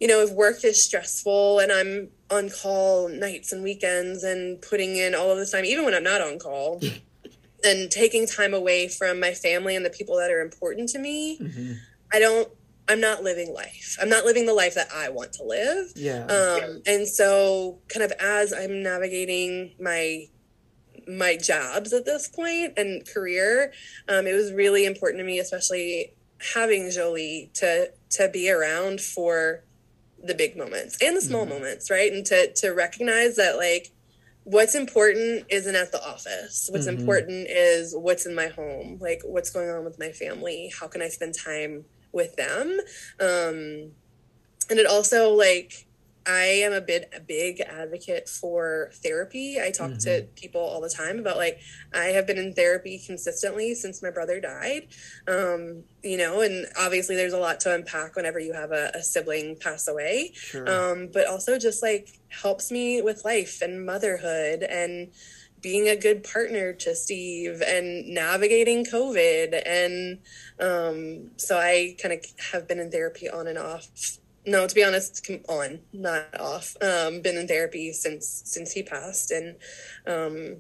you 0.01 0.07
know, 0.07 0.21
if 0.21 0.31
work 0.33 0.65
is 0.65 0.83
stressful 0.83 1.61
and 1.61 1.73
I'm 1.73 2.09
on 2.31 2.51
call 2.51 3.09
nights 3.09 3.53
and 3.53 3.63
weekends 3.63 4.23
and 4.23 4.61
putting 4.61 4.97
in 4.97 5.15
all 5.15 5.31
of 5.31 5.39
this 5.39 5.51
time, 5.51 5.65
even 5.65 5.85
when 5.85 5.95
I'm 5.95 6.05
not 6.05 6.21
on 6.21 6.39
call, 6.39 6.81
and 7.65 7.91
taking 7.91 8.27
time 8.27 8.55
away 8.55 8.87
from 8.87 9.19
my 9.19 9.33
family 9.33 9.75
and 9.75 9.85
the 9.85 9.91
people 9.91 10.17
that 10.17 10.31
are 10.31 10.41
important 10.41 10.89
to 10.91 10.99
me, 10.99 11.39
Mm-hmm. 11.39 11.73
I 12.13 12.19
don't. 12.19 12.49
I'm 12.89 13.01
not 13.01 13.23
living 13.23 13.53
life. 13.53 13.97
I'm 14.01 14.09
not 14.09 14.25
living 14.25 14.47
the 14.47 14.55
life 14.55 14.75
that 14.75 14.89
I 14.95 15.11
want 15.11 15.33
to 15.35 15.45
live. 15.45 15.93
Yeah. 15.95 16.25
Um, 16.25 16.83
and 16.87 17.07
so, 17.07 17.79
kind 17.89 18.03
of 18.03 18.13
as 18.19 18.53
I'm 18.53 18.83
navigating 18.83 19.75
my 19.81 20.27
my 21.07 21.37
jobs 21.37 21.93
at 21.93 22.05
this 22.05 22.29
point 22.29 22.75
and 22.77 23.07
career, 23.09 23.73
um, 24.09 24.27
it 24.27 24.35
was 24.35 24.53
really 24.53 24.85
important 24.85 25.21
to 25.21 25.25
me, 25.25 25.39
especially 25.39 26.15
having 26.55 26.91
Jolie 26.91 27.51
to 27.55 27.91
to 28.11 28.29
be 28.29 28.51
around 28.51 29.01
for 29.01 29.65
the 30.23 30.35
big 30.35 30.57
moments 30.57 30.99
and 31.01 31.17
the 31.17 31.21
small 31.21 31.47
moments, 31.47 31.91
right? 31.91 32.13
And 32.13 32.25
to 32.27 32.53
to 32.55 32.71
recognize 32.71 33.37
that 33.37 33.57
like 33.57 33.91
what's 34.45 34.75
important 34.75 35.45
isn't 35.51 35.77
at 35.77 35.93
the 35.93 36.03
office. 36.03 36.69
What's 36.73 36.87
Mhm. 36.87 36.99
important 37.01 37.49
is 37.51 37.95
what's 37.95 38.25
in 38.25 38.35
my 38.35 38.47
home, 38.49 38.99
like 38.99 39.21
what's 39.25 39.51
going 39.51 39.69
on 39.69 39.85
with 39.85 39.99
my 39.99 40.11
family. 40.11 40.73
How 40.81 40.89
can 40.89 41.03
I 41.03 41.09
spend 41.09 41.35
time 41.35 41.85
with 42.13 42.37
them? 42.37 42.79
Um, 43.21 43.93
and 44.71 44.79
it 44.79 44.87
also 44.87 45.33
like 45.33 45.89
I 46.29 46.45
am 46.45 46.75
a 46.75 46.81
bit 46.83 47.11
a 47.17 47.21
big 47.21 47.61
advocate 47.61 48.29
for 48.29 48.91
therapy. 49.03 49.59
I 49.59 49.71
talk 49.71 49.97
to 50.01 50.27
people 50.37 50.61
all 50.61 50.83
the 50.83 50.91
time 50.91 51.19
about 51.19 51.39
like 51.39 51.59
I 51.95 52.07
have 52.07 52.27
been 52.27 52.37
in 52.37 52.53
therapy 52.53 53.03
consistently 53.05 53.75
since 53.75 54.03
my 54.03 54.11
brother 54.11 54.39
died. 54.39 54.89
Um, 55.27 55.85
you 56.03 56.19
know, 56.19 56.43
and 56.43 56.67
obviously 56.79 57.17
there's 57.17 57.33
a 57.33 57.39
lot 57.39 57.61
to 57.61 57.75
unpack 57.75 58.15
whenever 58.15 58.39
you 58.39 58.53
have 58.53 58.73
a, 58.73 58.91
a 58.95 59.03
sibling 59.03 59.57
pass 59.59 59.89
away. 59.89 60.33
sure. 60.35 60.69
Um, 60.69 61.09
but 61.11 61.27
also 61.27 61.59
just 61.59 61.83
like 61.83 62.21
helps 62.29 62.71
me 62.71 63.01
with 63.01 63.25
life 63.25 63.63
and 63.63 63.87
motherhood 63.87 64.63
and 64.63 65.09
being 65.61 65.89
a 65.89 65.97
good 65.97 66.25
partner 66.25 66.73
to 66.73 66.95
Steve 66.95 67.63
and 67.67 68.09
navigating 68.09 68.85
COVID. 68.85 69.63
And 69.67 70.19
um, 70.61 71.31
so 71.37 71.59
I 71.59 71.97
kind 72.01 72.15
of 72.15 72.25
have 72.53 72.69
been 72.69 72.79
in 72.79 72.91
therapy 72.91 73.29
on 73.29 73.47
and 73.47 73.59
off. 73.59 73.87
No, 74.47 74.67
to 74.67 74.75
be 74.75 74.85
honest, 74.85 75.29
on, 75.49 75.81
not 75.93 76.41
off. 76.41 76.77
Um, 76.81 77.21
been 77.21 77.37
in 77.37 77.47
therapy 77.47 77.93
since 77.93 78.43
since 78.47 78.73
he 78.73 78.83
passed, 78.83 79.31
and 79.31 79.57
um, 80.07 80.57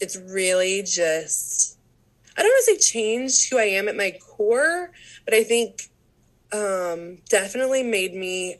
it's 0.00 0.16
really 0.16 0.82
just 0.82 1.76
I 2.36 2.42
don't 2.42 2.50
want 2.50 2.64
to 2.64 2.72
say 2.72 2.92
changed 2.92 3.50
who 3.50 3.58
I 3.58 3.64
am 3.64 3.88
at 3.88 3.96
my 3.96 4.16
core, 4.20 4.90
but 5.24 5.34
I 5.34 5.44
think 5.44 5.90
um, 6.52 7.18
definitely 7.28 7.82
made 7.82 8.14
me 8.14 8.56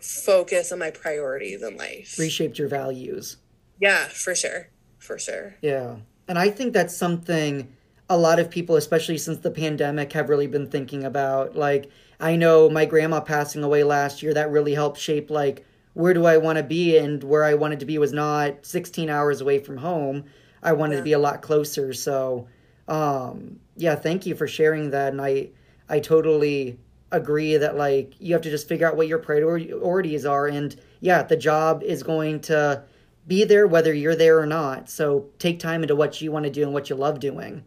focus 0.00 0.72
on 0.72 0.78
my 0.78 0.90
priorities 0.90 1.62
in 1.62 1.76
life. 1.76 2.18
Reshaped 2.18 2.58
your 2.58 2.68
values. 2.68 3.36
Yeah, 3.80 4.06
for 4.08 4.34
sure. 4.34 4.68
For 4.98 5.18
sure. 5.18 5.56
Yeah. 5.62 5.96
And 6.28 6.38
I 6.38 6.50
think 6.50 6.72
that's 6.72 6.96
something 6.96 7.72
a 8.08 8.16
lot 8.16 8.38
of 8.38 8.50
people, 8.50 8.76
especially 8.76 9.18
since 9.18 9.38
the 9.38 9.50
pandemic, 9.50 10.12
have 10.12 10.28
really 10.28 10.46
been 10.46 10.66
thinking 10.66 11.04
about. 11.04 11.56
Like, 11.56 11.90
I 12.20 12.36
know 12.36 12.68
my 12.68 12.84
grandma 12.84 13.20
passing 13.20 13.62
away 13.62 13.82
last 13.84 14.22
year, 14.22 14.34
that 14.34 14.50
really 14.50 14.74
helped 14.74 14.98
shape, 15.00 15.30
like, 15.30 15.64
where 15.94 16.14
do 16.14 16.26
I 16.26 16.36
want 16.36 16.58
to 16.58 16.62
be? 16.62 16.98
And 16.98 17.22
where 17.24 17.44
I 17.44 17.54
wanted 17.54 17.80
to 17.80 17.86
be 17.86 17.98
was 17.98 18.12
not 18.12 18.64
16 18.64 19.08
hours 19.10 19.40
away 19.40 19.58
from 19.58 19.76
home. 19.78 20.24
I 20.62 20.72
wanted 20.72 20.96
to 20.96 21.02
be 21.02 21.12
a 21.12 21.18
lot 21.18 21.42
closer. 21.42 21.92
So, 21.92 22.46
um, 22.88 23.58
yeah, 23.76 23.94
thank 23.94 24.26
you 24.26 24.34
for 24.34 24.46
sharing 24.46 24.90
that. 24.90 25.12
And 25.12 25.20
I, 25.20 25.48
I 25.88 26.00
totally 26.00 26.78
agree 27.10 27.56
that, 27.56 27.76
like, 27.76 28.14
you 28.18 28.34
have 28.34 28.42
to 28.42 28.50
just 28.50 28.68
figure 28.68 28.86
out 28.86 28.96
what 28.96 29.08
your 29.08 29.18
priorities 29.18 30.24
are. 30.24 30.46
And 30.46 30.76
yeah, 31.00 31.22
the 31.22 31.36
job 31.36 31.82
is 31.82 32.02
going 32.02 32.40
to 32.42 32.84
be 33.30 33.44
there 33.44 33.64
whether 33.64 33.94
you're 33.94 34.16
there 34.16 34.40
or 34.40 34.44
not. 34.44 34.90
So 34.90 35.26
take 35.38 35.60
time 35.60 35.82
into 35.82 35.94
what 35.94 36.20
you 36.20 36.32
want 36.32 36.44
to 36.46 36.50
do 36.50 36.64
and 36.64 36.74
what 36.74 36.90
you 36.90 36.96
love 36.96 37.20
doing. 37.20 37.64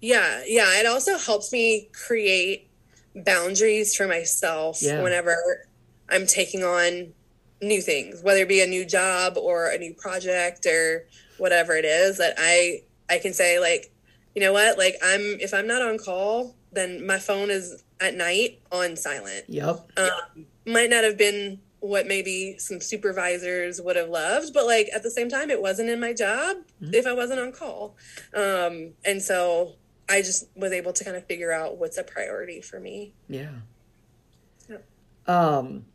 Yeah, 0.00 0.44
yeah. 0.46 0.78
It 0.78 0.86
also 0.86 1.18
helps 1.18 1.52
me 1.52 1.88
create 1.92 2.70
boundaries 3.16 3.96
for 3.96 4.06
myself 4.06 4.78
Yeah. 4.80 5.02
whenever 5.02 5.66
I'm 6.08 6.26
taking 6.26 6.62
on 6.62 7.12
new 7.60 7.82
things, 7.82 8.22
whether 8.22 8.40
it 8.42 8.48
be 8.48 8.60
a 8.60 8.66
new 8.66 8.84
job 8.86 9.36
or 9.36 9.70
a 9.70 9.76
new 9.78 9.92
project 9.92 10.66
or 10.66 11.06
whatever 11.38 11.74
it 11.74 11.84
is 11.84 12.18
that 12.18 12.34
I 12.38 12.82
I 13.10 13.18
can 13.18 13.32
say 13.32 13.58
like, 13.58 13.92
you 14.36 14.40
know 14.40 14.52
what, 14.52 14.78
like 14.78 14.94
I'm 15.02 15.38
if 15.40 15.52
I'm 15.52 15.66
not 15.66 15.82
on 15.82 15.98
call, 15.98 16.54
then 16.70 17.04
my 17.04 17.18
phone 17.18 17.50
is 17.50 17.82
at 18.00 18.14
night 18.14 18.60
on 18.70 18.94
silent. 18.94 19.46
Yep. 19.48 19.90
um, 19.96 20.46
might 20.64 20.90
not 20.90 21.02
have 21.02 21.18
been 21.18 21.58
what 21.86 22.06
maybe 22.06 22.56
some 22.58 22.80
supervisors 22.80 23.80
would 23.80 23.96
have 23.96 24.08
loved, 24.08 24.52
but 24.52 24.66
like 24.66 24.88
at 24.94 25.02
the 25.02 25.10
same 25.10 25.28
time, 25.28 25.50
it 25.50 25.60
wasn't 25.60 25.88
in 25.88 26.00
my 26.00 26.12
job 26.12 26.58
if 26.80 27.06
I 27.06 27.12
wasn't 27.12 27.40
on 27.40 27.52
call. 27.52 27.96
Um, 28.34 28.92
and 29.04 29.22
so 29.22 29.74
I 30.08 30.22
just 30.22 30.48
was 30.54 30.72
able 30.72 30.92
to 30.92 31.04
kind 31.04 31.16
of 31.16 31.24
figure 31.26 31.52
out 31.52 31.78
what's 31.78 31.98
a 31.98 32.04
priority 32.04 32.60
for 32.60 32.78
me. 32.78 33.14
Yeah. 33.28 33.50
Yep. 34.68 34.84
Um, 35.26 35.86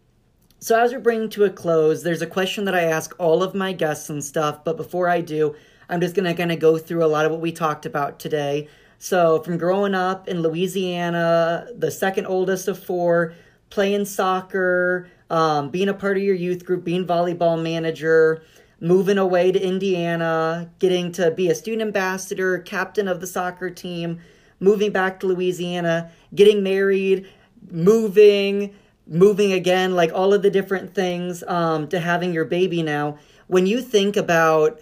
so 0.60 0.80
as 0.80 0.92
we're 0.92 1.00
bringing 1.00 1.30
to 1.30 1.46
a 1.46 1.50
close, 1.50 2.04
there's 2.04 2.22
a 2.22 2.28
question 2.28 2.66
that 2.66 2.76
I 2.76 2.84
ask 2.84 3.16
all 3.18 3.42
of 3.42 3.56
my 3.56 3.74
guests 3.74 4.10
and 4.10 4.24
stuff. 4.24 4.64
But 4.64 4.78
before 4.78 5.10
I 5.10 5.22
do, 5.22 5.56
I'm 5.90 6.02
just 6.02 6.16
gonna 6.16 6.34
kind 6.34 6.52
of 6.52 6.60
go 6.60 6.78
through 6.78 7.04
a 7.04 7.08
lot 7.08 7.26
of 7.26 7.32
what 7.32 7.42
we 7.42 7.52
talked 7.52 7.86
about 7.86 8.20
today. 8.20 8.68
So 9.00 9.42
from 9.42 9.58
growing 9.58 9.96
up 9.96 10.28
in 10.28 10.42
Louisiana, 10.42 11.68
the 11.76 11.90
second 11.90 12.28
oldest 12.28 12.68
of 12.68 12.78
four, 12.78 13.34
playing 13.72 14.06
soccer, 14.06 15.08
um, 15.32 15.70
being 15.70 15.88
a 15.88 15.94
part 15.94 16.18
of 16.18 16.24
your 16.24 16.36
youth 16.36 16.66
group, 16.66 16.84
being 16.84 17.06
volleyball 17.06 17.60
manager, 17.60 18.44
moving 18.82 19.18
away 19.18 19.52
to 19.52 19.60
Indiana, 19.60 20.70
getting 20.80 21.12
to 21.14 21.32
be 21.32 21.50
a 21.50 21.56
student 21.56 21.82
ambassador, 21.82 22.60
captain 22.60 23.08
of 23.08 23.22
the 23.22 23.28
soccer 23.28 23.70
team, 23.70 24.20
moving 24.60 24.92
back 24.92 25.22
to 25.22 25.28
Louisiana, 25.28 26.12
getting 26.36 26.62
married, 26.64 27.30
moving, 27.70 28.76
moving 29.08 29.54
again, 29.54 29.96
like 29.96 30.12
all 30.14 30.34
of 30.34 30.42
the 30.42 30.50
different 30.50 30.94
things 30.94 31.44
um, 31.44 31.88
to 31.88 32.00
having 32.00 32.34
your 32.34 32.46
baby 32.46 32.84
now. 32.84 33.18
When 33.48 33.66
you 33.66 33.82
think 33.82 34.18
about 34.18 34.82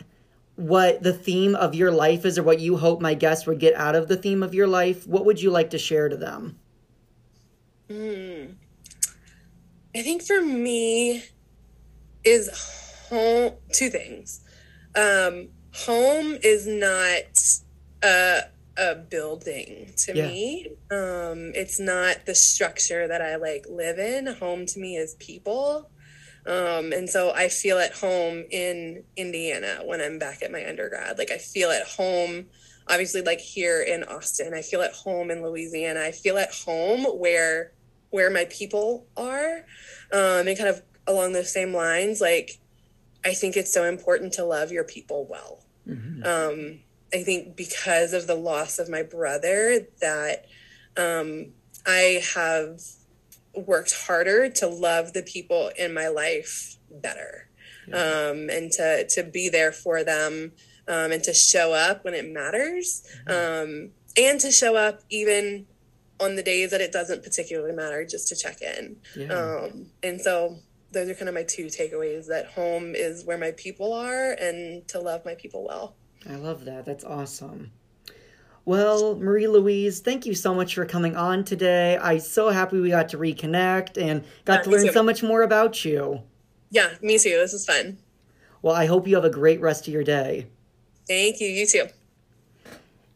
what 0.56 1.04
the 1.04 1.14
theme 1.14 1.56
of 1.56 1.76
your 1.76 1.92
life 1.92 2.26
is 2.26 2.40
or 2.40 2.44
what 2.44 2.60
you 2.60 2.78
hope 2.78 3.02
my 3.02 3.14
guests 3.14 3.46
would 3.46 3.60
get 3.60 3.76
out 3.76 3.96
of 3.96 4.08
the 4.08 4.18
theme 4.18 4.42
of 4.42 4.56
your 4.56 4.68
life, 4.68 5.06
what 5.06 5.26
would 5.26 5.42
you 5.42 5.52
like 5.52 5.70
to 5.70 5.78
share 5.78 6.10
to 6.10 6.18
them? 6.18 6.58
I 9.96 10.02
think 10.04 10.22
for 10.24 10.42
me 10.42 11.24
is 12.24 12.50
home 13.10 13.54
two 13.74 13.90
things. 13.90 14.42
Um, 14.96 15.50
home 15.74 16.38
is 16.44 16.68
not 16.68 17.24
a 18.04 18.42
a 18.78 18.96
building 18.96 19.92
to 19.98 20.16
Yeah. 20.16 20.28
me. 20.28 20.68
Um, 20.90 21.52
it's 21.54 21.82
not 21.82 22.26
the 22.26 22.34
structure 22.36 23.08
that 23.10 23.22
I 23.22 23.36
like 23.36 23.66
live 23.70 24.00
in. 24.00 24.26
Home 24.28 24.66
to 24.68 24.80
me 24.80 24.96
is 24.96 25.16
people. 25.16 25.92
Um, 26.46 26.94
and 26.94 27.10
so 27.10 27.32
I 27.34 27.50
feel 27.50 27.78
at 27.78 27.92
home 27.94 28.46
in 28.50 29.04
Indiana 29.18 29.82
when 29.84 30.00
I'm 30.00 30.18
back 30.18 30.42
at 30.42 30.52
my 30.52 30.66
undergrad. 30.66 31.18
Like 31.18 31.30
I 31.30 31.38
feel 31.40 31.70
at 31.72 31.86
home, 31.86 32.46
obviously, 32.88 33.22
like 33.22 33.42
here 33.42 33.82
in 33.82 34.04
Austin. 34.06 34.54
I 34.54 34.62
feel 34.62 34.82
at 34.82 34.94
home 34.94 35.30
in 35.30 35.44
Louisiana. 35.44 36.00
I 36.00 36.12
feel 36.12 36.38
at 36.38 36.54
home 36.54 37.04
where 37.20 37.74
where 38.10 38.30
my 38.30 38.46
people 38.46 39.08
are. 39.16 39.66
Um, 40.12 40.48
and 40.48 40.58
kind 40.58 40.70
of 40.70 40.82
along 41.08 41.34
those 41.34 41.52
same 41.52 41.74
lines, 41.74 42.22
like 42.22 42.60
I 43.26 43.34
think 43.34 43.58
it's 43.58 43.74
so 43.74 43.84
important 43.84 44.34
to 44.34 44.46
love 44.46 44.72
your 44.72 44.84
people 44.84 45.28
well. 45.30 45.64
Um, 46.26 46.80
I 47.14 47.24
think 47.24 47.56
because 47.56 48.14
of 48.14 48.28
the 48.28 48.36
loss 48.36 48.80
of 48.80 48.90
my 48.90 49.04
brother, 49.04 49.88
that 50.02 50.46
um, 50.96 51.48
I 51.86 52.24
have 52.36 52.82
worked 53.56 53.94
harder 54.06 54.50
to 54.50 54.68
love 54.68 55.14
the 55.14 55.24
people 55.24 55.72
in 55.78 55.94
my 55.94 56.08
life 56.08 56.78
better 56.92 57.50
um, 57.94 58.50
and 58.50 58.72
to, 58.74 59.08
to 59.10 59.24
be 59.24 59.50
there 59.50 59.72
for 59.72 60.04
them 60.04 60.52
um, 60.88 61.12
and 61.12 61.24
to 61.24 61.34
show 61.34 61.74
up 61.74 62.04
when 62.06 62.14
it 62.14 62.32
matters, 62.32 63.04
um, 63.28 63.92
and 64.18 64.40
to 64.40 64.52
show 64.52 64.76
up 64.76 65.02
even 65.10 65.66
on 66.20 66.36
the 66.36 66.44
days 66.44 66.72
that 66.72 66.82
it 66.82 66.92
doesn't 66.92 67.24
particularly 67.24 67.74
matter, 67.74 68.06
just 68.06 68.28
to 68.30 68.36
check 68.36 68.62
in. 68.62 68.98
Yeah. 69.16 69.34
Um, 69.34 69.88
and 70.04 70.20
so 70.20 70.58
those 70.92 71.10
are 71.10 71.14
kind 71.14 71.30
of 71.30 71.36
my 71.36 71.44
two 71.44 71.66
takeaways 71.68 72.28
that 72.28 72.48
home 72.48 72.96
is 72.96 73.24
where 73.24 73.38
my 73.38 73.52
people 73.52 73.94
are 73.94 74.32
and 74.32 74.88
to 74.90 75.00
love 75.00 75.24
my 75.26 75.36
people 75.36 75.66
well. 75.66 75.96
I 76.30 76.36
love 76.36 76.66
that. 76.66 76.86
That's 76.86 77.04
awesome. 77.04 77.72
Well, 78.66 79.16
Marie 79.16 79.48
Louise, 79.48 80.00
thank 80.02 80.26
you 80.26 80.36
so 80.36 80.54
much 80.54 80.76
for 80.76 80.86
coming 80.86 81.16
on 81.16 81.44
today. 81.44 81.98
I'm 82.00 82.20
so 82.20 82.50
happy 82.50 82.80
we 82.80 82.90
got 82.90 83.10
to 83.10 83.18
reconnect 83.18 84.00
and 84.00 84.24
got 84.46 84.58
Yeah, 84.60 84.62
to 84.64 84.70
learn 84.70 84.86
too. 84.88 84.92
so 84.94 85.02
much 85.04 85.24
more 85.24 85.42
about 85.42 85.84
you. 85.86 86.22
Yeah, 86.70 86.90
me 87.02 87.18
too. 87.18 87.30
This 87.32 87.54
is 87.54 87.66
fun. 87.66 87.98
Well, 88.62 88.76
I 88.76 88.86
hope 88.86 89.08
you 89.08 89.16
have 89.16 89.26
a 89.26 89.30
great 89.30 89.60
rest 89.62 89.88
of 89.88 89.94
your 89.94 90.04
day. 90.04 90.48
Thank 91.08 91.40
you. 91.40 91.48
You 91.48 91.66
too. 91.66 91.86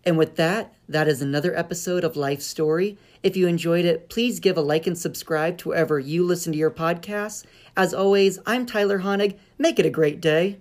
And 0.05 0.17
with 0.17 0.35
that, 0.35 0.73
that 0.89 1.07
is 1.07 1.21
another 1.21 1.55
episode 1.55 2.03
of 2.03 2.17
Life 2.17 2.41
Story. 2.41 2.97
If 3.21 3.38
you 3.38 3.47
enjoyed 3.47 3.85
it, 3.85 4.09
please 4.09 4.41
give 4.41 4.57
a 4.57 4.61
like 4.61 4.85
and 4.85 4.97
subscribe 4.97 5.57
to 5.59 5.69
wherever 5.69 5.97
you 5.97 6.25
listen 6.25 6.51
to 6.51 6.57
your 6.57 6.71
podcasts. 6.71 7.45
As 7.77 7.93
always, 7.93 8.38
I'm 8.45 8.65
Tyler 8.65 8.99
Honig. 8.99 9.38
Make 9.57 9.80
it 9.80 9.85
a 9.85 9.89
great 9.89 10.19
day. 10.19 10.59